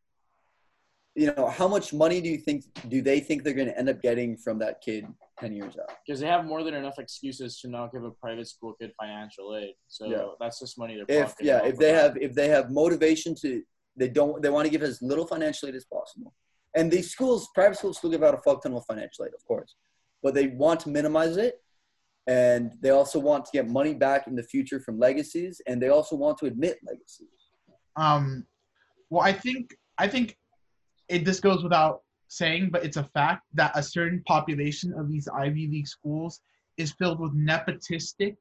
you 1.18 1.34
know, 1.36 1.48
how 1.48 1.68
much 1.68 1.94
money 1.94 2.22
do 2.22 2.30
you 2.30 2.38
think 2.38 2.64
do 2.88 3.02
they 3.02 3.20
think 3.20 3.44
they're 3.44 3.60
going 3.62 3.68
to 3.74 3.78
end 3.78 3.90
up 3.90 4.00
getting 4.04 4.38
from 4.38 4.60
that 4.60 4.82
kid 4.82 5.04
ten 5.40 5.52
years 5.60 5.76
out? 5.82 5.92
because 6.06 6.20
they 6.22 6.28
have 6.28 6.46
more 6.46 6.62
than 6.64 6.76
enough 6.76 7.00
excuses 7.00 7.60
to 7.62 7.68
not 7.68 7.92
give 7.92 8.04
a 8.04 8.12
private 8.12 8.48
school 8.48 8.74
kid 8.80 8.92
financial 9.02 9.58
aid. 9.58 9.74
So 9.88 10.04
Yeah. 10.12 10.26
that's 10.40 10.60
just 10.60 10.78
money 10.78 10.94
they're 11.08 11.24
If 11.24 11.34
yeah, 11.42 11.60
if 11.72 11.76
they 11.78 11.92
have 12.02 12.14
if 12.28 12.34
they 12.40 12.50
have 12.50 12.66
motivation 12.84 13.34
to, 13.42 13.50
they 13.96 14.10
don't 14.10 14.42
they 14.44 14.52
want 14.56 14.66
to 14.68 14.72
give 14.76 14.84
as 14.84 15.02
little 15.02 15.26
financial 15.26 15.68
aid 15.70 15.76
as 15.76 15.86
possible. 15.86 16.32
And 16.76 16.92
these 16.92 17.10
schools, 17.10 17.50
private 17.56 17.78
schools, 17.80 17.98
still 17.98 18.12
give 18.12 18.24
out 18.24 18.36
a 18.36 18.42
fuck 18.46 18.62
ton 18.62 18.74
of 18.74 18.86
financial 18.86 19.26
aid, 19.26 19.34
of 19.34 19.44
course, 19.52 19.72
but 20.22 20.36
they 20.36 20.48
want 20.64 20.80
to 20.82 20.90
minimize 20.90 21.36
it. 21.38 21.56
And 22.28 22.74
they 22.82 22.92
also 22.92 23.18
want 23.20 23.46
to 23.46 23.52
get 23.58 23.68
money 23.80 23.94
back 23.96 24.28
in 24.28 24.36
the 24.36 24.44
future 24.44 24.80
from 24.86 25.00
legacies, 25.00 25.62
and 25.66 25.82
they 25.82 25.90
also 25.98 26.16
want 26.16 26.38
to 26.40 26.46
admit 26.46 26.78
legacies. 26.92 27.30
um, 27.96 28.46
well, 29.10 29.24
I 29.24 29.34
think 29.46 29.64
I 29.98 30.08
think 30.08 30.38
it 31.10 31.26
this 31.26 31.40
goes 31.40 31.64
without 31.64 32.02
saying, 32.28 32.70
but 32.72 32.84
it's 32.84 32.98
a 32.98 33.04
fact 33.04 33.44
that 33.54 33.72
a 33.76 33.84
certain 33.84 34.22
population 34.28 34.94
of 34.94 35.10
these 35.10 35.28
Ivy 35.28 35.68
League 35.68 35.88
schools 35.88 36.42
is 36.78 36.92
filled 36.94 37.20
with 37.20 37.36
nepotistic, 37.36 38.36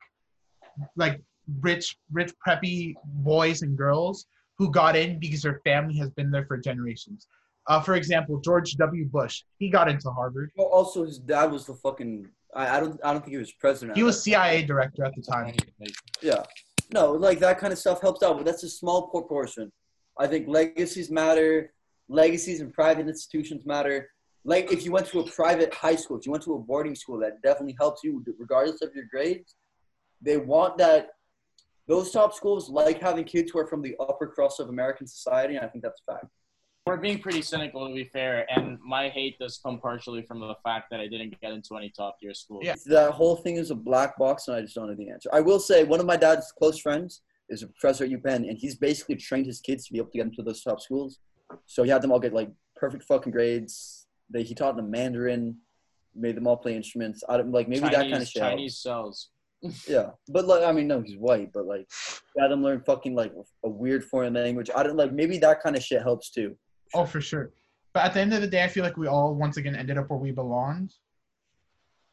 like 0.96 1.20
rich, 1.60 1.96
rich 2.12 2.32
preppy 2.46 2.94
boys 3.04 3.62
and 3.62 3.76
girls 3.76 4.26
who 4.58 4.70
got 4.70 4.96
in 4.96 5.18
because 5.18 5.42
their 5.42 5.60
family 5.64 5.96
has 5.98 6.10
been 6.10 6.30
there 6.30 6.46
for 6.46 6.56
generations. 6.56 7.28
Uh, 7.68 7.80
for 7.80 7.94
example, 7.94 8.40
George 8.40 8.74
W. 8.74 9.06
Bush, 9.06 9.42
he 9.58 9.68
got 9.68 9.88
into 9.88 10.10
Harvard. 10.10 10.50
Well, 10.56 10.68
also 10.68 11.04
his 11.04 11.18
dad 11.18 11.50
was 11.50 11.66
the 11.66 11.74
fucking. 11.74 12.28
I, 12.54 12.76
I 12.76 12.80
don't. 12.80 13.00
I 13.04 13.12
don't 13.12 13.22
think 13.22 13.32
he 13.32 13.38
was 13.38 13.52
president. 13.52 13.96
He 13.96 14.04
was 14.04 14.22
CIA 14.22 14.62
director 14.62 15.04
at 15.04 15.14
the 15.16 15.22
time. 15.22 15.54
Yeah. 16.22 16.44
No, 16.92 17.12
like 17.12 17.40
that 17.40 17.58
kind 17.58 17.72
of 17.72 17.78
stuff 17.80 18.00
helps 18.00 18.22
out, 18.22 18.36
but 18.36 18.46
that's 18.46 18.62
a 18.62 18.68
small 18.68 19.08
proportion. 19.08 19.72
I 20.16 20.28
think 20.28 20.46
legacies 20.46 21.10
matter. 21.10 21.72
Legacies 22.08 22.60
in 22.60 22.70
private 22.70 23.08
institutions 23.08 23.66
matter. 23.66 24.10
Like 24.44 24.72
if 24.72 24.84
you 24.84 24.92
went 24.92 25.06
to 25.08 25.20
a 25.20 25.30
private 25.30 25.74
high 25.74 25.96
school, 25.96 26.16
if 26.18 26.24
you 26.24 26.32
went 26.32 26.44
to 26.44 26.54
a 26.54 26.58
boarding 26.58 26.94
school, 26.94 27.18
that 27.20 27.42
definitely 27.42 27.76
helps 27.78 28.04
you 28.04 28.24
regardless 28.38 28.80
of 28.82 28.94
your 28.94 29.04
grades. 29.10 29.56
They 30.22 30.36
want 30.36 30.78
that. 30.78 31.10
Those 31.88 32.10
top 32.10 32.34
schools 32.34 32.68
like 32.68 33.00
having 33.00 33.24
kids 33.24 33.52
who 33.52 33.60
are 33.60 33.66
from 33.66 33.80
the 33.82 33.94
upper 34.00 34.26
crust 34.26 34.58
of 34.58 34.68
American 34.68 35.06
society, 35.06 35.54
and 35.56 35.64
I 35.64 35.68
think 35.68 35.84
that's 35.84 36.00
a 36.08 36.12
fact. 36.12 36.26
we're 36.86 36.96
being 36.96 37.18
pretty 37.18 37.42
cynical 37.42 37.88
to 37.88 37.92
be 37.94 38.04
fair, 38.04 38.46
and 38.48 38.78
my 38.80 39.08
hate 39.08 39.38
does 39.40 39.58
come 39.58 39.80
partially 39.80 40.22
from 40.22 40.38
the 40.38 40.54
fact 40.62 40.86
that 40.90 41.00
I 41.00 41.08
didn't 41.08 41.38
get 41.40 41.52
into 41.52 41.76
any 41.76 41.90
top 41.90 42.18
tier 42.20 42.32
schools. 42.32 42.62
Yeah. 42.64 42.76
That 42.86 43.10
whole 43.10 43.36
thing 43.36 43.56
is 43.56 43.72
a 43.72 43.74
black 43.74 44.16
box, 44.16 44.46
and 44.46 44.56
I 44.56 44.62
just 44.62 44.76
don't 44.76 44.88
know 44.88 44.94
the 44.94 45.10
answer. 45.10 45.28
I 45.32 45.40
will 45.40 45.58
say 45.58 45.82
one 45.82 45.98
of 45.98 46.06
my 46.06 46.16
dad's 46.16 46.52
close 46.52 46.78
friends 46.78 47.22
is 47.48 47.62
a 47.62 47.66
professor 47.66 48.04
at 48.04 48.10
UPenn, 48.10 48.48
and 48.48 48.56
he's 48.56 48.76
basically 48.76 49.16
trained 49.16 49.46
his 49.46 49.60
kids 49.60 49.86
to 49.86 49.92
be 49.92 49.98
able 49.98 50.10
to 50.10 50.18
get 50.18 50.26
into 50.26 50.42
those 50.42 50.62
top 50.62 50.80
schools. 50.80 51.18
So 51.66 51.82
he 51.82 51.90
had 51.90 52.02
them 52.02 52.12
all 52.12 52.20
get 52.20 52.32
like 52.32 52.50
perfect 52.76 53.04
fucking 53.04 53.32
grades. 53.32 54.06
They, 54.30 54.42
he 54.42 54.54
taught 54.54 54.76
them 54.76 54.90
Mandarin, 54.90 55.56
made 56.14 56.36
them 56.36 56.46
all 56.46 56.56
play 56.56 56.74
instruments. 56.74 57.22
I 57.28 57.36
don't 57.36 57.52
like 57.52 57.68
maybe 57.68 57.80
Chinese, 57.82 57.96
that 57.96 58.10
kind 58.10 58.22
of 58.22 58.28
shit. 58.28 58.42
Chinese 58.42 58.78
cells. 58.78 59.28
Yeah, 59.88 60.10
but 60.28 60.44
like 60.46 60.62
I 60.62 60.70
mean, 60.70 60.86
no, 60.86 61.00
he's 61.00 61.16
white, 61.16 61.50
but 61.52 61.66
like 61.66 61.88
had 62.38 62.50
them 62.50 62.62
learn 62.62 62.82
fucking 62.82 63.14
like 63.14 63.32
a 63.64 63.68
weird 63.68 64.04
foreign 64.04 64.34
language. 64.34 64.70
I 64.76 64.82
don't 64.82 64.96
like 64.96 65.12
maybe 65.12 65.38
that 65.38 65.62
kind 65.62 65.74
of 65.74 65.82
shit 65.82 66.02
helps 66.02 66.30
too. 66.30 66.56
Oh, 66.94 67.04
for 67.06 67.20
sure. 67.20 67.52
But 67.92 68.04
at 68.04 68.14
the 68.14 68.20
end 68.20 68.34
of 68.34 68.42
the 68.42 68.46
day, 68.46 68.62
I 68.62 68.68
feel 68.68 68.84
like 68.84 68.98
we 68.98 69.08
all 69.08 69.34
once 69.34 69.56
again 69.56 69.74
ended 69.74 69.96
up 69.96 70.10
where 70.10 70.18
we 70.18 70.30
belonged. 70.30 70.92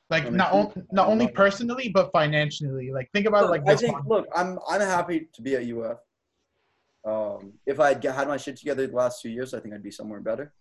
Like 0.09 0.23
I 0.23 0.29
mean, 0.29 0.37
not 0.37 0.51
on, 0.53 0.87
not 0.91 1.09
only 1.09 1.27
personally 1.27 1.89
but 1.89 2.11
financially. 2.11 2.91
Like 2.91 3.09
think 3.11 3.27
about 3.27 3.45
it 3.45 3.49
like 3.49 3.67
I 3.67 3.75
think 3.75 3.93
one. 3.93 4.07
look, 4.07 4.27
I'm 4.33 4.57
I'm 4.67 4.81
happy 4.81 5.27
to 5.33 5.41
be 5.41 5.55
at 5.55 5.63
UF. 5.63 5.97
Um, 7.05 7.53
if 7.65 7.79
I 7.79 7.89
had 7.89 8.03
had 8.03 8.27
my 8.27 8.37
shit 8.37 8.57
together 8.57 8.87
the 8.87 8.95
last 8.95 9.21
two 9.21 9.29
years, 9.29 9.53
I 9.53 9.59
think 9.59 9.73
I'd 9.73 9.83
be 9.83 9.91
somewhere 9.91 10.21
better. 10.21 10.53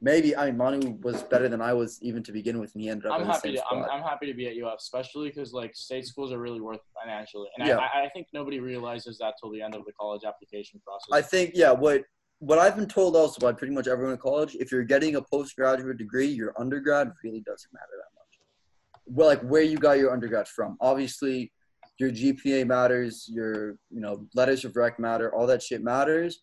Maybe 0.00 0.36
I 0.36 0.46
mean 0.46 0.56
Manu 0.56 0.98
was 1.02 1.22
better 1.22 1.48
than 1.48 1.60
I 1.60 1.72
was 1.72 1.98
even 2.02 2.22
to 2.24 2.32
begin 2.32 2.58
with, 2.58 2.74
and 2.74 2.82
he 2.82 2.88
ended 2.88 3.06
up 3.06 3.20
I'm 3.20 3.26
happy. 3.26 3.54
To, 3.54 3.66
I'm. 3.70 3.84
I'm 3.84 4.02
happy 4.02 4.26
to 4.26 4.34
be 4.34 4.46
at 4.48 4.62
UF, 4.62 4.78
especially 4.78 5.28
because 5.28 5.52
like 5.52 5.74
state 5.74 6.06
schools 6.06 6.32
are 6.32 6.38
really 6.38 6.60
worth 6.60 6.80
financially, 7.00 7.48
and 7.56 7.66
Yeah. 7.66 7.78
I, 7.78 8.04
I 8.04 8.08
think 8.10 8.26
nobody 8.32 8.60
realizes 8.60 9.18
that 9.18 9.34
till 9.40 9.50
the 9.50 9.62
end 9.62 9.74
of 9.74 9.84
the 9.84 9.92
college 9.92 10.22
application 10.26 10.80
process. 10.84 11.08
I 11.12 11.22
think 11.22 11.52
yeah, 11.54 11.70
what 11.70 12.02
what 12.38 12.58
I've 12.58 12.76
been 12.76 12.88
told 12.88 13.16
also 13.16 13.40
by 13.40 13.52
pretty 13.52 13.72
much 13.72 13.86
everyone 13.86 14.12
in 14.12 14.18
college, 14.18 14.54
if 14.56 14.70
you're 14.70 14.84
getting 14.84 15.16
a 15.16 15.22
postgraduate 15.22 15.96
degree, 15.96 16.26
your 16.26 16.52
undergrad 16.58 17.12
really 17.22 17.40
doesn't 17.40 17.72
matter 17.72 17.92
that 17.96 18.10
much. 18.14 19.06
Well, 19.06 19.28
like 19.28 19.40
where 19.40 19.62
you 19.62 19.78
got 19.78 19.98
your 19.98 20.12
undergrad 20.12 20.48
from. 20.48 20.76
Obviously, 20.80 21.52
your 21.98 22.10
GPA 22.10 22.66
matters, 22.66 23.28
your 23.28 23.76
you 23.90 24.00
know 24.00 24.26
letters 24.34 24.64
of 24.64 24.76
rec 24.76 24.98
matter, 24.98 25.34
all 25.34 25.46
that 25.46 25.62
shit 25.62 25.82
matters. 25.82 26.42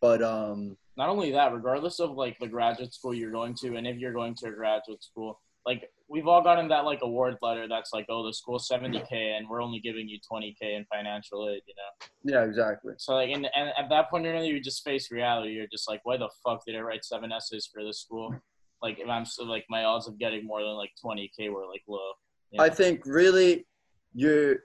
But 0.00 0.22
um, 0.22 0.76
Not 0.96 1.08
only 1.08 1.30
that, 1.32 1.52
regardless 1.52 2.00
of 2.00 2.12
like 2.12 2.38
the 2.38 2.48
graduate 2.48 2.94
school 2.94 3.14
you're 3.14 3.30
going 3.30 3.54
to, 3.62 3.76
and 3.76 3.86
if 3.86 3.98
you're 3.98 4.12
going 4.12 4.34
to 4.36 4.48
a 4.48 4.52
graduate 4.52 5.02
school, 5.02 5.40
like 5.64 5.90
we've 6.08 6.28
all 6.28 6.42
gotten 6.42 6.68
that 6.68 6.84
like 6.84 7.00
award 7.02 7.36
letter 7.42 7.66
that's 7.68 7.92
like, 7.92 8.06
oh, 8.08 8.24
the 8.24 8.32
school's 8.32 8.68
70k, 8.68 9.12
and 9.12 9.48
we're 9.48 9.62
only 9.62 9.80
giving 9.80 10.08
you 10.08 10.18
20k 10.30 10.54
in 10.60 10.84
financial 10.92 11.48
aid, 11.48 11.62
you 11.66 11.74
know. 11.74 12.38
yeah, 12.38 12.46
exactly. 12.46 12.94
So 12.98 13.14
like, 13.14 13.30
and, 13.30 13.48
and 13.56 13.70
at 13.78 13.88
that 13.90 14.10
point, 14.10 14.24
really, 14.24 14.48
you 14.48 14.60
just 14.60 14.84
face 14.84 15.10
reality. 15.10 15.52
You're 15.52 15.66
just 15.70 15.88
like, 15.88 16.00
why 16.04 16.16
the 16.16 16.30
fuck 16.44 16.64
did 16.66 16.76
I 16.76 16.80
write 16.80 17.04
seven 17.04 17.32
essays 17.32 17.68
for 17.72 17.84
this 17.84 18.00
school? 18.00 18.34
Like, 18.82 18.98
if 19.00 19.08
I'm 19.08 19.24
so 19.24 19.44
like, 19.44 19.64
my 19.68 19.84
odds 19.84 20.06
of 20.06 20.18
getting 20.18 20.46
more 20.46 20.60
than 20.60 20.74
like 20.74 20.90
20k 21.04 21.50
were 21.50 21.66
like 21.66 21.82
low. 21.88 22.12
you 22.52 22.62
I 22.62 22.68
think 22.68 23.02
really 23.04 23.66
you're 24.14 24.60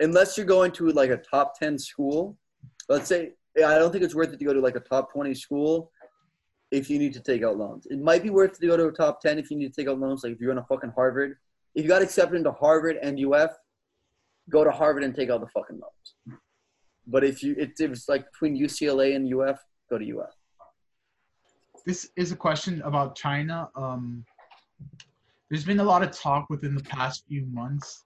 unless 0.00 0.36
you're 0.36 0.46
going 0.46 0.70
to 0.72 0.88
like 0.90 1.10
a 1.10 1.16
top 1.16 1.58
10 1.58 1.78
school 1.78 2.36
let's 2.88 3.08
say 3.08 3.30
i 3.58 3.78
don't 3.78 3.92
think 3.92 4.04
it's 4.04 4.14
worth 4.14 4.32
it 4.32 4.38
to 4.38 4.44
go 4.44 4.52
to 4.52 4.60
like 4.60 4.76
a 4.76 4.80
top 4.80 5.12
20 5.12 5.34
school 5.34 5.90
if 6.74 6.90
you 6.90 6.98
need 6.98 7.12
to 7.12 7.20
take 7.20 7.42
out 7.44 7.56
loans. 7.56 7.86
It 7.88 8.00
might 8.00 8.22
be 8.22 8.30
worth 8.30 8.54
it 8.56 8.60
to 8.60 8.66
go 8.66 8.76
to 8.76 8.86
a 8.86 8.92
top 8.92 9.20
10 9.20 9.38
if 9.38 9.50
you 9.50 9.56
need 9.56 9.72
to 9.72 9.80
take 9.80 9.88
out 9.88 9.98
loans 9.98 10.24
like 10.24 10.32
if 10.32 10.40
you're 10.40 10.50
in 10.50 10.58
a 10.58 10.64
fucking 10.64 10.90
harvard. 10.90 11.36
If 11.74 11.84
you 11.84 11.88
got 11.88 12.02
accepted 12.02 12.36
into 12.36 12.52
harvard 12.52 12.98
and 13.00 13.18
uf 13.32 13.52
go 14.50 14.64
to 14.64 14.70
harvard 14.70 15.04
and 15.04 15.14
take 15.14 15.30
out 15.30 15.40
the 15.40 15.46
fucking 15.48 15.80
loans. 15.80 16.40
But 17.06 17.24
if 17.24 17.42
you 17.42 17.54
it's, 17.58 17.80
it's 17.80 18.08
like 18.08 18.30
between 18.32 18.60
ucla 18.60 19.14
and 19.14 19.32
uf 19.32 19.58
go 19.88 19.98
to 19.98 20.20
uf 20.20 20.30
this 21.86 22.08
is 22.16 22.32
a 22.32 22.36
question 22.36 22.80
about 22.82 23.14
China. 23.14 23.68
Um, 23.76 24.24
there's 25.50 25.66
been 25.66 25.80
a 25.80 25.84
lot 25.84 26.02
of 26.02 26.10
talk 26.12 26.46
within 26.48 26.74
the 26.74 26.82
past 26.82 27.24
few 27.28 27.44
months 27.52 28.04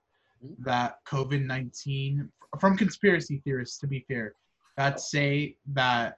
that 0.59 0.97
COVID 1.05 1.45
19, 1.45 2.29
from 2.59 2.77
conspiracy 2.77 3.41
theorists, 3.43 3.77
to 3.79 3.87
be 3.87 4.05
fair, 4.07 4.33
that 4.77 4.99
say 4.99 5.55
that 5.73 6.17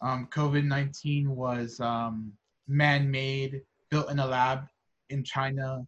um, 0.00 0.28
COVID 0.32 0.64
19 0.64 1.34
was 1.34 1.78
um, 1.80 2.32
man 2.68 3.10
made, 3.10 3.62
built 3.90 4.10
in 4.10 4.18
a 4.18 4.26
lab 4.26 4.66
in 5.10 5.22
China 5.22 5.86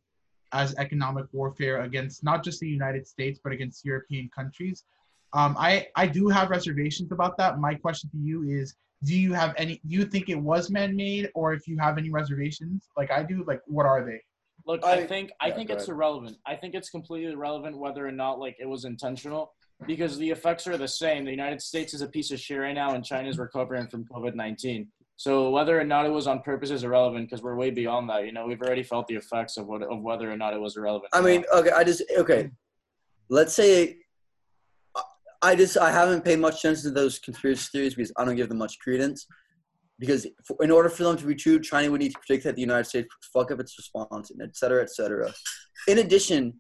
as 0.53 0.75
economic 0.77 1.27
warfare 1.33 1.83
against 1.83 2.23
not 2.23 2.45
just 2.45 2.61
the 2.61 2.69
United 2.69 3.07
States, 3.07 3.41
but 3.43 3.53
against 3.53 3.85
European 3.85 4.31
countries. 4.35 4.85
Um, 5.33 5.57
I, 5.59 5.89
I 5.97 6.07
do 6.07 6.29
have 6.29 6.51
reservations 6.51 7.11
about 7.11 7.37
that. 7.39 7.59
My 7.59 7.75
question 7.75 8.09
to 8.11 8.19
you 8.19 8.45
is 8.45 8.77
do 9.05 9.19
you 9.19 9.33
have 9.33 9.55
any 9.57 9.81
do 9.87 9.97
you 9.97 10.05
think 10.05 10.29
it 10.29 10.39
was 10.39 10.71
man-made 10.71 11.31
or 11.35 11.53
if 11.53 11.69
you 11.69 11.77
have 11.79 11.99
any 11.99 12.11
reservations 12.11 12.89
like 12.97 13.11
i 13.11 13.23
do 13.23 13.45
like 13.47 13.61
what 13.67 13.87
are 13.87 14.05
they 14.05 14.21
Look, 14.67 14.85
I, 14.85 14.93
I- 15.01 15.07
think 15.07 15.31
I 15.41 15.49
yeah, 15.49 15.55
think 15.55 15.71
it's 15.71 15.85
ahead. 15.85 15.95
irrelevant. 15.95 16.37
I 16.47 16.57
think 16.57 16.75
it's 16.75 16.89
completely 16.91 17.33
irrelevant 17.33 17.79
whether 17.79 18.07
or 18.07 18.13
not 18.13 18.39
like 18.39 18.57
it 18.59 18.67
was 18.69 18.85
intentional 18.85 19.53
because 19.87 20.17
the 20.19 20.31
effects 20.31 20.67
are 20.67 20.77
the 20.79 20.89
same. 20.89 21.25
The 21.25 21.31
United 21.31 21.61
States 21.61 21.93
is 21.95 22.01
a 22.01 22.07
piece 22.09 22.31
of 22.31 22.41
shit 22.41 22.59
right 22.59 22.73
now, 22.75 22.95
and 22.95 23.05
China's 23.05 23.39
recovering 23.39 23.89
from 23.89 24.05
COVID 24.07 24.35
nineteen. 24.35 24.89
So 25.17 25.51
whether 25.51 25.79
or 25.79 25.85
not 25.85 26.07
it 26.07 26.09
was 26.11 26.27
on 26.27 26.41
purpose 26.43 26.71
is 26.71 26.83
irrelevant 26.83 27.29
because 27.29 27.43
we're 27.43 27.55
way 27.57 27.71
beyond 27.71 28.09
that. 28.11 28.25
You 28.27 28.33
know, 28.33 28.47
we've 28.47 28.61
already 28.61 28.83
felt 28.83 29.07
the 29.07 29.15
effects 29.17 29.57
of 29.57 29.67
what 29.67 29.83
of 29.83 30.01
whether 30.03 30.31
or 30.31 30.37
not 30.37 30.55
it 30.55 30.61
was 30.61 30.77
irrelevant. 30.77 31.11
I 31.13 31.21
mean, 31.21 31.45
okay, 31.55 31.71
I 31.71 31.85
just 31.85 32.03
okay. 32.17 32.51
Let's 33.29 33.55
say 33.55 33.99
I- 34.97 35.03
I 35.43 35.55
just 35.57 35.77
I 35.77 35.91
haven't 35.93 36.25
paid 36.25 36.39
much 36.39 36.59
attention 36.61 36.85
to 36.85 36.91
those 36.91 37.19
conspiracy 37.19 37.69
theories 37.71 37.95
because 37.95 38.13
I 38.17 38.25
don't 38.25 38.37
give 38.37 38.49
them 38.49 38.59
much 38.59 38.79
credence. 38.79 39.27
Because 39.99 40.27
for, 40.45 40.57
in 40.63 40.71
order 40.71 40.89
for 40.89 41.05
them 41.05 41.17
to 41.17 41.25
be 41.27 41.35
true, 41.35 41.61
China 41.61 41.91
would 41.91 42.01
need 42.01 42.13
to 42.13 42.19
predict 42.19 42.45
that 42.45 42.57
the 42.57 42.61
United 42.61 42.85
States 42.85 43.07
would 43.15 43.43
fuck 43.43 43.53
up 43.53 43.61
its 43.61 43.77
response, 43.79 44.31
and 44.31 44.43
et 44.43 44.57
cetera, 44.57 44.83
et 44.83 44.91
cetera. 44.91 45.33
In 45.87 45.99
addition, 45.99 46.55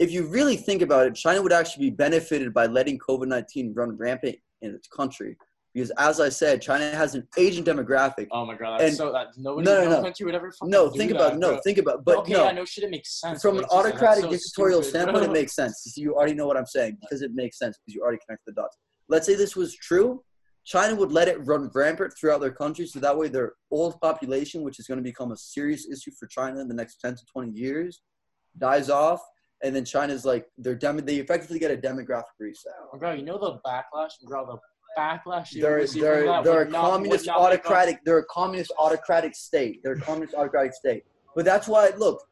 if 0.00 0.10
you 0.10 0.26
really 0.26 0.56
think 0.56 0.82
about 0.82 1.06
it, 1.06 1.14
China 1.14 1.42
would 1.42 1.52
actually 1.52 1.90
be 1.90 1.94
benefited 1.94 2.52
by 2.52 2.66
letting 2.66 2.98
COVID 2.98 3.28
nineteen 3.28 3.72
run 3.74 3.96
rampant 3.96 4.36
in 4.62 4.74
its 4.74 4.88
country. 4.88 5.36
Because 5.72 5.92
as 5.98 6.18
I 6.18 6.30
said, 6.30 6.60
China 6.60 6.90
has 6.90 7.14
an 7.14 7.28
aging 7.38 7.62
demographic. 7.62 8.26
oh 8.32 8.44
my 8.44 8.56
god, 8.56 8.80
and- 8.80 8.92
so 8.96 9.12
that 9.12 9.28
nobody 9.36 9.66
No, 9.66 9.74
no, 9.76 9.84
no, 9.84 9.96
no. 9.98 10.02
country 10.02 10.26
would 10.26 10.34
ever 10.34 10.50
fucking 10.50 10.68
No, 10.68 10.90
think 10.90 11.12
that, 11.12 11.16
about 11.20 11.38
no, 11.38 11.50
bro. 11.50 11.60
think 11.60 11.78
about 11.78 12.04
but 12.04 12.16
okay, 12.18 12.32
no. 12.32 12.46
I 12.46 12.50
know 12.52 12.64
shit. 12.64 12.82
It 12.82 12.90
makes 12.90 13.20
sense 13.20 13.40
from 13.40 13.56
an 13.58 13.62
that 13.62 13.70
autocratic 13.70 14.24
so 14.24 14.30
dictatorial 14.30 14.82
stupid, 14.82 14.98
standpoint, 15.02 15.26
it 15.26 15.30
makes 15.32 15.54
sense. 15.54 15.92
You 15.96 16.16
already 16.16 16.34
know 16.34 16.48
what 16.48 16.56
I'm 16.56 16.66
saying 16.66 16.98
because 17.00 17.22
it 17.22 17.32
makes 17.34 17.56
sense 17.58 17.78
because 17.78 17.94
you 17.94 18.02
already 18.02 18.18
connect 18.26 18.44
the 18.46 18.52
dots. 18.52 18.76
Let's 19.08 19.26
say 19.26 19.36
this 19.36 19.54
was 19.54 19.76
true. 19.76 20.24
China 20.70 20.94
would 20.94 21.10
let 21.10 21.26
it 21.26 21.44
run 21.44 21.68
rampant 21.74 22.14
throughout 22.16 22.40
their 22.40 22.52
country, 22.52 22.86
so 22.86 23.00
that 23.00 23.18
way 23.18 23.26
their 23.26 23.54
old 23.72 24.00
population, 24.00 24.62
which 24.62 24.78
is 24.78 24.86
going 24.86 24.98
to 24.98 25.02
become 25.02 25.32
a 25.32 25.36
serious 25.36 25.88
issue 25.90 26.12
for 26.12 26.28
China 26.28 26.60
in 26.60 26.68
the 26.68 26.74
next 26.74 27.00
10 27.00 27.16
to 27.16 27.26
20 27.26 27.50
years, 27.50 28.02
dies 28.56 28.88
off, 28.88 29.20
and 29.64 29.74
then 29.74 29.84
China's 29.84 30.24
like 30.24 30.46
they're 30.58 30.76
dem- 30.76 31.04
they 31.04 31.16
effectively 31.16 31.58
get 31.58 31.72
a 31.72 31.76
demographic 31.76 32.36
reset. 32.38 32.72
Oh, 32.94 32.98
bro, 32.98 33.14
you 33.14 33.24
know 33.24 33.36
the 33.36 33.58
backlash, 33.68 34.12
bro. 34.22 34.46
The 34.46 34.58
backlash. 34.96 35.50
They're 35.60 35.84
they're 35.88 36.42
they're 36.44 36.62
a 36.62 36.68
not- 36.68 36.88
communist 36.88 37.28
autocratic 37.28 37.98
they're 38.04 38.18
a 38.18 38.24
communist 38.26 38.70
autocratic 38.78 39.34
state. 39.34 39.80
They're 39.82 39.94
a 39.94 40.00
communist 40.00 40.34
autocratic 40.34 40.74
state. 40.74 41.02
But 41.34 41.44
that's 41.44 41.66
why 41.66 41.90
look, 41.98 42.22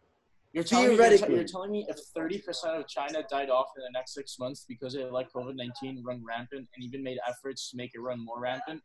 You're 0.52 0.64
telling, 0.64 0.96
me, 0.96 1.18
you're, 1.28 1.44
telling 1.44 1.70
me 1.70 1.86
if 1.88 1.98
30% 2.16 2.42
of 2.80 2.88
China 2.88 3.22
died 3.30 3.50
off 3.50 3.66
in 3.76 3.82
the 3.82 3.90
next 3.92 4.14
six 4.14 4.38
months 4.38 4.64
because 4.66 4.94
it 4.94 5.12
let 5.12 5.30
COVID 5.32 5.54
19 5.56 6.02
run 6.02 6.22
rampant 6.26 6.66
and 6.74 6.84
even 6.84 7.02
made 7.02 7.18
efforts 7.28 7.70
to 7.70 7.76
make 7.76 7.90
it 7.94 8.00
run 8.00 8.24
more 8.24 8.40
rampant, 8.40 8.80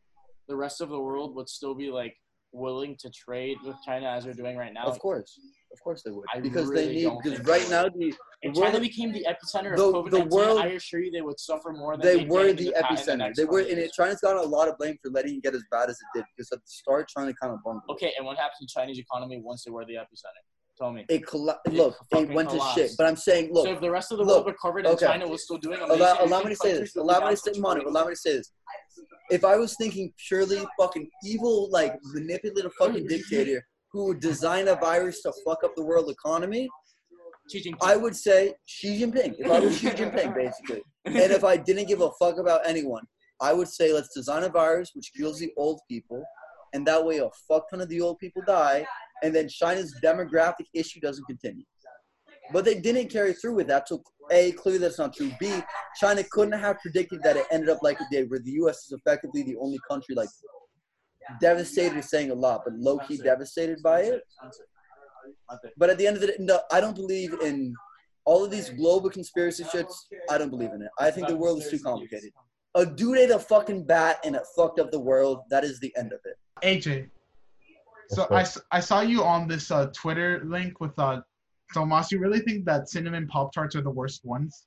the 0.46 0.56
rest 0.56 0.82
of 0.82 0.90
the 0.90 1.00
world 1.00 1.34
would 1.36 1.48
still 1.48 1.74
be 1.74 1.90
like 1.90 2.14
willing 2.52 2.96
to 3.00 3.10
trade 3.10 3.56
with 3.64 3.76
China 3.84 4.08
as 4.10 4.24
they're 4.24 4.34
doing 4.34 4.56
right 4.58 4.72
now? 4.74 4.84
of 4.84 4.98
course, 4.98 5.40
of 5.72 5.80
course 5.82 6.02
they 6.04 6.10
would 6.10 6.24
I 6.32 6.40
because 6.40 6.68
really 6.68 6.86
they 6.86 6.94
need 7.10 7.18
because 7.22 7.40
right 7.46 7.68
now 7.70 7.84
the 7.88 8.14
If 8.42 8.54
world- 8.54 8.66
China 8.72 8.80
became 8.80 9.10
the 9.10 9.26
epicenter 9.28 9.74
the- 9.74 9.84
of 9.86 9.94
COVID 9.94 10.12
19, 10.12 10.28
world- 10.28 10.60
I 10.60 10.66
assure 10.68 11.00
you 11.00 11.10
they 11.10 11.22
would 11.22 11.40
suffer 11.40 11.72
more 11.72 11.96
than 11.96 12.06
they 12.06 12.18
they, 12.24 12.28
were 12.28 12.52
the 12.52 12.66
the 12.66 12.74
epicenter. 12.78 13.18
next 13.18 13.38
They 13.38 13.44
were, 13.46 13.62
20 13.62 13.70
and 13.72 13.80
it. 13.80 13.92
China's 13.92 14.20
got 14.20 14.36
a 14.36 14.42
lot 14.46 14.68
of 14.68 14.76
blame 14.76 14.96
for 15.02 15.10
letting 15.10 15.36
it 15.36 15.42
get 15.42 15.54
as 15.54 15.64
bad 15.70 15.88
as 15.88 15.96
it 15.96 16.18
did 16.18 16.24
because 16.36 16.52
at 16.52 16.58
the 16.58 16.66
start, 16.66 17.08
China 17.08 17.32
kind 17.40 17.54
of 17.54 17.58
bungled. 17.64 17.84
Okay, 17.90 18.12
and 18.18 18.26
what 18.26 18.36
happened 18.36 18.68
to 18.68 18.72
Chinese 18.72 18.98
economy 18.98 19.40
once 19.42 19.64
they 19.64 19.70
were 19.70 19.84
the 19.86 19.94
epicenter? 19.94 20.44
Tell 20.76 20.92
me. 20.92 21.04
It 21.08 21.24
colla- 21.24 21.60
look, 21.70 21.96
it 22.10 22.30
went 22.30 22.50
to 22.50 22.60
shit. 22.74 22.92
But 22.98 23.06
I'm 23.06 23.16
saying, 23.16 23.52
look, 23.52 23.66
so 23.66 23.72
if 23.72 23.80
the 23.80 23.90
rest 23.90 24.10
of 24.10 24.18
the 24.18 24.24
look, 24.24 24.44
world 24.44 24.46
recovered 24.46 24.86
and 24.86 24.94
okay. 24.96 25.06
China 25.06 25.28
was 25.28 25.44
still 25.44 25.58
doing 25.58 25.78
amazing, 25.78 26.00
allow, 26.00 26.24
allow 26.24 26.42
me 26.42 26.50
to 26.50 26.56
say 26.56 26.72
this. 26.72 26.96
Allow 26.96 27.28
me 27.28 27.30
to 27.30 27.36
say, 27.36 27.60
Manu, 27.60 27.88
allow 27.88 28.04
me 28.04 28.12
to 28.12 28.16
say 28.16 28.38
this. 28.38 28.52
If 29.30 29.44
I 29.44 29.56
was 29.56 29.76
thinking 29.76 30.12
purely 30.28 30.64
fucking 30.78 31.08
evil, 31.24 31.70
like 31.70 31.94
manipulative 32.12 32.72
fucking 32.78 33.06
dictator 33.06 33.64
who 33.92 34.06
would 34.06 34.20
design 34.20 34.66
a 34.68 34.74
virus 34.74 35.22
to 35.22 35.32
fuck 35.46 35.62
up 35.64 35.76
the 35.76 35.84
world 35.84 36.10
economy. 36.10 36.68
I 37.80 37.94
would 37.94 38.16
say 38.16 38.54
Xi 38.66 39.00
Jinping. 39.00 39.36
If 39.38 39.50
I 39.50 39.60
was 39.60 39.78
Xi 39.78 39.88
Jinping, 39.90 40.34
basically. 40.34 40.82
And 41.04 41.16
if 41.16 41.44
I 41.44 41.56
didn't 41.56 41.86
give 41.86 42.00
a 42.00 42.10
fuck 42.18 42.38
about 42.38 42.62
anyone, 42.66 43.04
I 43.40 43.52
would 43.52 43.68
say 43.68 43.92
let's 43.92 44.12
design 44.12 44.42
a 44.42 44.48
virus 44.48 44.90
which 44.94 45.12
kills 45.16 45.38
the 45.38 45.52
old 45.56 45.80
people, 45.88 46.24
and 46.72 46.84
that 46.86 47.04
way 47.04 47.18
a 47.18 47.28
fuck 47.46 47.70
ton 47.70 47.80
of 47.80 47.88
the 47.88 48.00
old 48.00 48.18
people 48.18 48.42
die, 48.46 48.84
and 49.22 49.34
then 49.34 49.48
China's 49.48 49.94
demographic 50.02 50.66
issue 50.74 51.00
doesn't 51.00 51.24
continue. 51.24 51.64
But 52.52 52.64
they 52.64 52.78
didn't 52.80 53.08
carry 53.08 53.32
through 53.32 53.54
with 53.54 53.68
that. 53.68 53.88
So 53.88 54.02
A, 54.30 54.52
clearly 54.52 54.78
that's 54.78 54.98
not 54.98 55.14
true. 55.14 55.30
B, 55.40 55.62
China 55.98 56.22
couldn't 56.30 56.58
have 56.58 56.78
predicted 56.80 57.22
that 57.22 57.36
it 57.36 57.46
ended 57.50 57.70
up 57.70 57.78
like 57.82 58.00
it 58.00 58.06
did, 58.10 58.30
where 58.30 58.40
the 58.40 58.52
US 58.52 58.86
is 58.86 58.92
effectively 58.92 59.42
the 59.42 59.56
only 59.56 59.78
country 59.88 60.14
like 60.14 60.28
devastated 61.40 61.96
is 61.98 62.10
saying 62.10 62.30
a 62.30 62.34
lot, 62.34 62.62
but 62.64 62.74
low 62.74 62.98
key 62.98 63.16
devastated 63.16 63.82
by 63.82 64.00
it. 64.00 64.22
But 65.78 65.90
at 65.90 65.98
the 65.98 66.06
end 66.06 66.16
of 66.16 66.20
the 66.20 66.28
day, 66.28 66.36
no, 66.38 66.60
I 66.70 66.80
don't 66.80 66.94
believe 66.94 67.32
in 67.40 67.74
all 68.24 68.44
of 68.44 68.50
these 68.50 68.70
global 68.70 69.10
conspiracy 69.10 69.64
shits. 69.64 69.94
I 70.30 70.38
don't 70.38 70.50
believe 70.50 70.72
in 70.72 70.82
it. 70.82 70.90
I 70.98 71.10
think 71.10 71.28
the 71.28 71.36
world 71.36 71.62
is 71.62 71.70
too 71.70 71.78
complicated. 71.78 72.30
A 72.74 72.84
dude 72.84 73.18
ate 73.18 73.30
a 73.30 73.38
fucking 73.38 73.84
bat 73.84 74.18
and 74.24 74.34
it 74.34 74.42
fucked 74.56 74.80
up 74.80 74.90
the 74.90 75.00
world. 75.00 75.42
That 75.50 75.64
is 75.64 75.78
the 75.80 75.94
end 75.96 76.12
of 76.12 76.20
it. 76.24 76.36
AJ, 76.62 77.08
so 78.10 78.22
That's 78.22 78.30
I, 78.30 78.34
right. 78.34 78.40
s- 78.42 78.60
I 78.72 78.80
saw 78.80 79.00
you 79.00 79.22
on 79.24 79.48
this 79.48 79.70
uh, 79.70 79.86
Twitter 79.94 80.42
link 80.44 80.80
with 80.80 80.98
uh, 80.98 81.20
Tomas. 81.72 82.12
You 82.12 82.18
really 82.18 82.40
think 82.40 82.64
that 82.66 82.88
cinnamon 82.88 83.26
pop 83.26 83.52
tarts 83.52 83.74
are 83.76 83.82
the 83.82 83.90
worst 83.90 84.24
ones? 84.24 84.66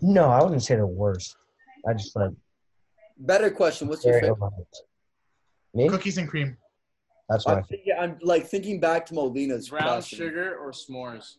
No, 0.00 0.26
I 0.28 0.42
wouldn't 0.42 0.62
say 0.62 0.76
the 0.76 0.86
worst. 0.86 1.36
I 1.86 1.92
just 1.94 2.16
like 2.16 2.30
Better 3.18 3.50
question. 3.50 3.88
What's 3.88 4.04
your 4.04 4.20
favorite? 4.20 4.52
Me? 5.74 5.88
Cookies 5.88 6.18
and 6.18 6.28
cream. 6.28 6.56
That's 7.28 7.46
my 7.46 7.54
I'm, 7.54 7.64
thinking, 7.64 7.94
I'm 7.98 8.18
like 8.20 8.46
thinking 8.46 8.80
back 8.80 9.06
to 9.06 9.14
Molina's. 9.14 9.68
Brown 9.68 9.84
classic. 9.84 10.18
sugar 10.18 10.56
or 10.58 10.72
s'mores? 10.72 11.36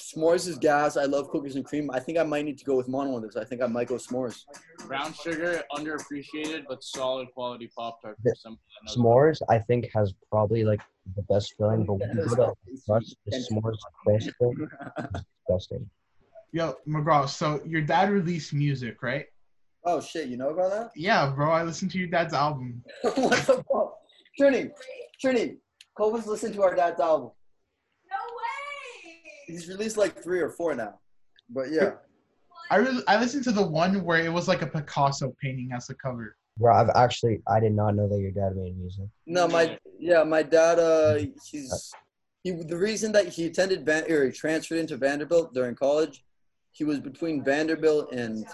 S'mores 0.00 0.48
is 0.48 0.58
gas. 0.58 0.96
I 0.96 1.04
love 1.04 1.28
cookies 1.28 1.56
and 1.56 1.64
cream. 1.64 1.90
I 1.92 2.00
think 2.00 2.18
I 2.18 2.22
might 2.22 2.44
need 2.44 2.58
to 2.58 2.64
go 2.64 2.76
with 2.76 2.88
Manu 2.88 3.14
on 3.14 3.22
this. 3.22 3.36
I 3.36 3.44
think 3.44 3.62
I 3.62 3.66
might 3.66 3.88
go 3.88 3.96
s'mores. 3.96 4.44
Brown 4.86 5.12
sugar, 5.12 5.62
underappreciated 5.72 6.64
but 6.68 6.82
solid 6.82 7.28
quality 7.34 7.70
Pop 7.76 8.00
Tart 8.00 8.16
for 8.22 8.34
somebody 8.34 8.62
s'mores. 8.88 9.42
I 9.48 9.58
think 9.58 9.90
has 9.94 10.14
probably 10.30 10.64
like 10.64 10.80
the 11.16 11.22
best 11.22 11.54
feeling, 11.56 11.84
but 11.84 11.94
when 11.94 12.16
you 12.16 12.24
go 12.24 12.54
to 12.66 12.82
crust, 12.86 13.16
the 13.26 13.36
s'mores 13.36 13.76
crust 14.04 14.30
thing, 14.40 14.68
is 14.98 15.24
disgusting. 15.46 15.90
Yo, 16.52 16.74
McGraw, 16.88 17.28
so 17.28 17.60
your 17.66 17.82
dad 17.82 18.10
released 18.10 18.52
music, 18.52 19.02
right? 19.02 19.26
Oh 19.84 20.00
shit! 20.00 20.28
You 20.28 20.36
know 20.36 20.50
about 20.50 20.70
that? 20.70 20.90
Yeah, 20.96 21.30
bro. 21.30 21.50
I 21.50 21.62
listened 21.62 21.90
to 21.92 21.98
your 21.98 22.08
dad's 22.08 22.34
album. 22.34 22.82
what 23.02 23.14
the 23.14 23.64
fuck? 23.70 23.96
Trini, 24.38 24.70
Trini, 25.22 25.56
Cobus 25.96 26.26
listened 26.26 26.54
to 26.54 26.62
our 26.62 26.74
dad's 26.74 27.00
album. 27.00 27.30
No 29.50 29.56
way! 29.56 29.58
He's 29.58 29.68
released 29.68 29.96
like 29.96 30.22
three 30.22 30.40
or 30.40 30.50
four 30.50 30.74
now. 30.74 30.98
But 31.48 31.70
yeah. 31.70 31.92
I 32.70 32.76
re- 32.76 33.02
I 33.08 33.18
listened 33.18 33.44
to 33.44 33.52
the 33.52 33.66
one 33.66 34.04
where 34.04 34.20
it 34.20 34.32
was 34.32 34.46
like 34.46 34.62
a 34.62 34.66
Picasso 34.66 35.34
painting 35.42 35.70
as 35.74 35.86
the 35.86 35.94
cover. 35.94 36.36
Bro, 36.56 36.74
I've 36.74 36.90
actually 36.94 37.42
I 37.48 37.60
did 37.60 37.74
not 37.74 37.96
know 37.96 38.08
that 38.08 38.20
your 38.20 38.30
dad 38.30 38.56
made 38.56 38.78
music. 38.78 39.06
No, 39.26 39.48
my 39.48 39.78
yeah, 39.98 40.22
my 40.22 40.42
dad. 40.42 40.78
Uh, 40.78 41.18
he's 41.44 41.92
he. 42.44 42.50
The 42.52 42.76
reason 42.76 43.12
that 43.12 43.28
he 43.28 43.46
attended 43.46 43.84
Van 43.84 44.10
or 44.10 44.26
he 44.26 44.32
transferred 44.32 44.78
into 44.78 44.96
Vanderbilt 44.96 45.54
during 45.54 45.74
college, 45.74 46.24
he 46.72 46.84
was 46.84 47.00
between 47.00 47.42
Vanderbilt 47.42 48.12
and 48.12 48.46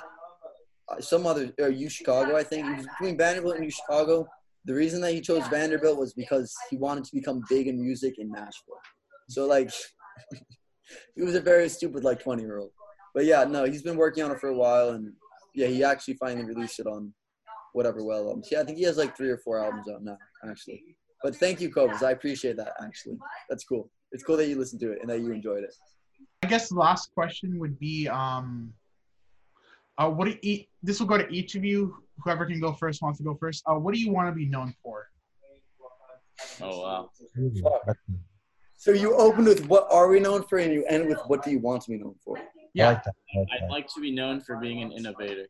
uh, 0.88 1.00
some 1.00 1.26
other 1.26 1.52
or 1.58 1.68
U 1.68 1.88
Chicago. 1.88 2.36
I 2.36 2.42
think 2.42 2.66
he 2.66 2.72
was 2.74 2.86
between 2.86 3.18
Vanderbilt 3.18 3.56
and 3.56 3.64
U 3.64 3.70
Chicago. 3.70 4.26
The 4.64 4.74
reason 4.74 5.00
that 5.02 5.12
he 5.12 5.20
chose 5.20 5.46
Vanderbilt 5.48 5.98
was 5.98 6.14
because 6.14 6.54
he 6.70 6.76
wanted 6.76 7.04
to 7.04 7.14
become 7.14 7.42
big 7.48 7.68
in 7.68 7.80
music 7.80 8.18
in 8.18 8.30
Nashville. 8.30 8.80
So 9.28 9.46
like, 9.46 9.70
he 11.14 11.22
was 11.22 11.34
a 11.34 11.40
very 11.40 11.68
stupid 11.68 12.04
like 12.04 12.22
twenty 12.22 12.42
year 12.42 12.58
old. 12.58 12.70
But 13.14 13.24
yeah, 13.24 13.44
no, 13.44 13.64
he's 13.64 13.82
been 13.82 13.96
working 13.96 14.24
on 14.24 14.30
it 14.30 14.40
for 14.40 14.48
a 14.48 14.56
while, 14.56 14.90
and 14.90 15.12
yeah, 15.54 15.68
he 15.68 15.82
actually 15.82 16.14
finally 16.14 16.44
released 16.44 16.80
it 16.80 16.86
on 16.86 17.12
whatever 17.72 18.04
well 18.04 18.28
albums. 18.28 18.48
Yeah, 18.50 18.60
I 18.60 18.64
think 18.64 18.78
he 18.78 18.84
has 18.84 18.96
like 18.96 19.16
three 19.16 19.30
or 19.30 19.38
four 19.38 19.62
albums 19.62 19.88
out 19.88 20.02
now, 20.02 20.18
actually. 20.48 20.82
But 21.22 21.36
thank 21.36 21.60
you, 21.60 21.70
Cobus. 21.70 22.02
I 22.02 22.10
appreciate 22.12 22.56
that. 22.56 22.72
Actually, 22.82 23.18
that's 23.48 23.64
cool. 23.64 23.90
It's 24.12 24.22
cool 24.22 24.36
that 24.36 24.48
you 24.48 24.56
listened 24.58 24.80
to 24.82 24.92
it 24.92 24.98
and 25.00 25.10
that 25.10 25.20
you 25.20 25.32
enjoyed 25.32 25.64
it. 25.64 25.74
I 26.42 26.46
guess 26.46 26.68
the 26.68 26.76
last 26.76 27.12
question 27.14 27.58
would 27.58 27.78
be, 27.78 28.08
um, 28.08 28.72
uh, 29.98 30.08
what 30.08 30.26
do 30.26 30.36
eat? 30.42 30.68
This 30.82 31.00
will 31.00 31.06
go 31.06 31.18
to 31.18 31.28
each 31.28 31.54
of 31.54 31.64
you. 31.64 31.96
Whoever 32.22 32.46
can 32.46 32.60
go 32.60 32.72
first 32.72 33.02
wants 33.02 33.18
to 33.18 33.24
go 33.24 33.34
first. 33.34 33.62
Uh, 33.66 33.74
what 33.74 33.94
do 33.94 34.00
you 34.00 34.12
want 34.12 34.28
to 34.28 34.32
be 34.32 34.46
known 34.46 34.74
for? 34.82 35.08
Oh 36.60 36.80
wow. 36.82 37.10
Ooh, 38.86 38.92
that's- 38.92 38.98
So 38.98 39.02
you 39.02 39.14
open 39.16 39.44
with 39.44 39.66
what 39.68 39.86
are 39.90 40.08
we 40.08 40.20
known 40.20 40.42
for, 40.44 40.58
and 40.58 40.72
you 40.72 40.84
end 40.86 41.08
with 41.08 41.18
what 41.26 41.42
do 41.44 41.50
you 41.50 41.58
want 41.58 41.82
to 41.82 41.90
be 41.90 41.98
known 41.98 42.14
for? 42.24 42.38
I 42.38 42.42
Yeah, 42.74 42.88
like 42.90 43.04
that. 43.04 43.14
I 43.34 43.38
like 43.38 43.48
I'd 43.62 43.70
like 43.70 43.86
to 43.94 44.00
be 44.00 44.12
known 44.12 44.40
for 44.40 44.56
being 44.56 44.82
an 44.82 44.92
innovator. 44.92 45.46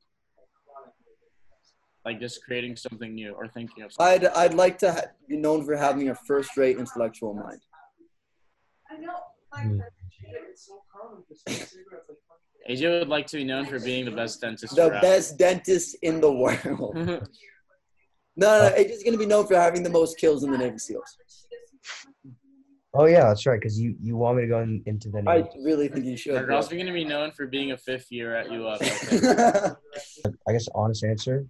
Like 2.04 2.20
just 2.20 2.44
creating 2.44 2.76
something 2.76 3.14
new 3.14 3.32
or 3.32 3.48
thinking 3.48 3.82
of 3.84 3.92
something. 3.92 4.26
I'd 4.28 4.32
I'd 4.42 4.54
like 4.54 4.78
to 4.78 4.92
ha- 4.92 5.08
be 5.28 5.36
known 5.36 5.64
for 5.64 5.76
having 5.76 6.08
a 6.10 6.14
first-rate 6.14 6.78
intellectual 6.78 7.34
mind. 7.34 7.60
I 8.90 8.96
know. 8.98 9.18
Hmm. 9.52 9.80
AJ 12.68 12.98
would 13.00 13.08
like 13.08 13.26
to 13.28 13.36
be 13.36 13.44
known 13.44 13.64
for 13.66 13.78
being 13.80 14.04
the 14.04 14.10
best 14.10 14.40
dentist 14.40 14.74
The 14.76 14.88
around. 14.88 15.00
best 15.00 15.36
dentist 15.38 15.96
in 16.02 16.20
the 16.20 16.32
world. 16.32 16.96
No, 18.38 18.46
no, 18.58 18.68
no, 18.68 18.74
AJ's 18.76 19.02
gonna 19.02 19.16
be 19.16 19.24
known 19.24 19.46
for 19.46 19.54
having 19.56 19.82
the 19.82 19.88
most 19.88 20.18
kills 20.18 20.44
in 20.44 20.50
the 20.50 20.58
Navy 20.58 20.76
SEALs. 20.76 21.16
Oh 22.98 23.06
yeah, 23.06 23.28
that's 23.28 23.44
right. 23.46 23.60
Because 23.60 23.78
you 23.78 23.94
you 24.02 24.16
want 24.16 24.36
me 24.36 24.42
to 24.42 24.48
go 24.48 24.60
in, 24.60 24.82
into 24.86 25.08
the 25.10 25.22
I 25.26 25.48
really 25.62 25.88
think 25.88 26.06
you 26.06 26.16
should. 26.16 26.34
We're 26.34 26.46
bro. 26.46 26.56
also 26.56 26.74
going 26.74 26.86
to 26.86 26.92
be 26.92 27.04
known 27.04 27.32
for 27.32 27.46
being 27.46 27.72
a 27.72 27.76
fifth 27.76 28.10
year 28.10 28.34
at 28.34 28.50
UF. 28.50 28.80
I. 28.82 30.30
I 30.48 30.52
guess 30.52 30.68
honest 30.74 31.04
answer. 31.04 31.46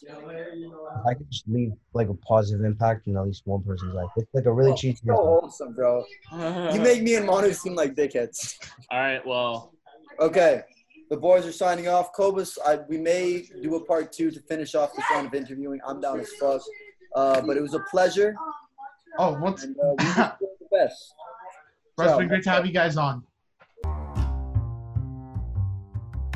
If 0.00 1.06
I 1.06 1.14
could 1.14 1.30
just 1.30 1.48
leave 1.48 1.72
like 1.92 2.08
a 2.08 2.14
positive 2.14 2.64
impact 2.64 3.06
in 3.06 3.16
at 3.16 3.24
least 3.24 3.42
one 3.46 3.62
person's 3.62 3.94
life. 3.94 4.08
It's 4.16 4.32
like 4.32 4.44
a 4.44 4.52
really 4.52 4.74
cheesy. 4.74 5.00
so 5.06 5.14
wholesome, 5.14 5.74
bro. 5.74 6.04
You 6.72 6.80
make 6.80 7.02
me 7.02 7.16
and 7.16 7.26
Manu 7.26 7.52
seem 7.52 7.74
like 7.74 7.94
dickheads. 7.94 8.56
All 8.90 9.00
right. 9.00 9.26
Well, 9.26 9.72
Okay, 10.20 10.62
the 11.10 11.16
boys 11.16 11.46
are 11.46 11.52
signing 11.52 11.86
off. 11.86 12.12
Cobus, 12.12 12.58
I, 12.66 12.80
we 12.88 12.98
may 12.98 13.48
do 13.62 13.76
a 13.76 13.84
part 13.84 14.10
two 14.12 14.32
to 14.32 14.40
finish 14.40 14.74
off 14.74 14.96
this 14.96 15.04
round 15.12 15.28
of 15.28 15.34
interviewing. 15.34 15.78
I'm 15.86 16.00
down 16.00 16.18
as 16.18 16.28
fuck. 16.40 16.60
Uh, 17.14 17.40
but 17.40 17.56
it 17.56 17.62
was 17.62 17.74
a 17.74 17.80
pleasure, 17.90 18.34
Oh, 19.18 19.38
once. 19.40 19.64
and 19.64 19.76
uh, 19.78 19.94
we 19.98 20.04
the 20.04 20.36
best. 20.70 21.14
Bro, 21.96 22.06
it's 22.06 22.14
So- 22.14 22.18
been 22.18 22.28
great 22.28 22.44
to 22.44 22.50
have 22.50 22.64
you 22.66 22.72
guys 22.72 22.96
on. 22.96 23.24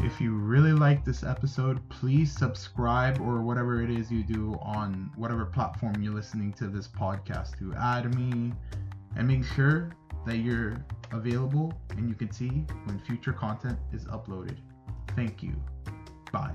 If 0.05 0.21
you 0.21 0.33
really 0.35 0.73
like 0.73 1.05
this 1.05 1.23
episode, 1.23 1.89
please 1.89 2.33
subscribe 2.37 3.21
or 3.21 3.41
whatever 3.43 3.83
it 3.83 3.89
is 3.91 4.11
you 4.11 4.25
do 4.25 4.59
on 4.61 5.11
whatever 5.15 5.45
platform 5.47 5.95
you're 6.03 6.13
listening 6.13 6.53
to 6.55 6.67
this 6.67 6.89
podcast 6.89 7.57
to. 7.61 7.73
Add 7.75 8.13
me 8.17 8.53
and 9.17 9.29
make 9.29 9.45
sure 9.45 9.93
that 10.27 10.39
you're 10.39 10.85
available 11.13 11.73
and 11.91 12.09
you 12.09 12.17
can 12.17 12.33
see 12.33 12.67
when 12.85 12.99
future 12.99 13.33
content 13.33 13.79
is 13.93 14.05
uploaded. 14.07 14.57
Thank 15.15 15.41
you. 15.41 15.55
Bye. 16.33 16.55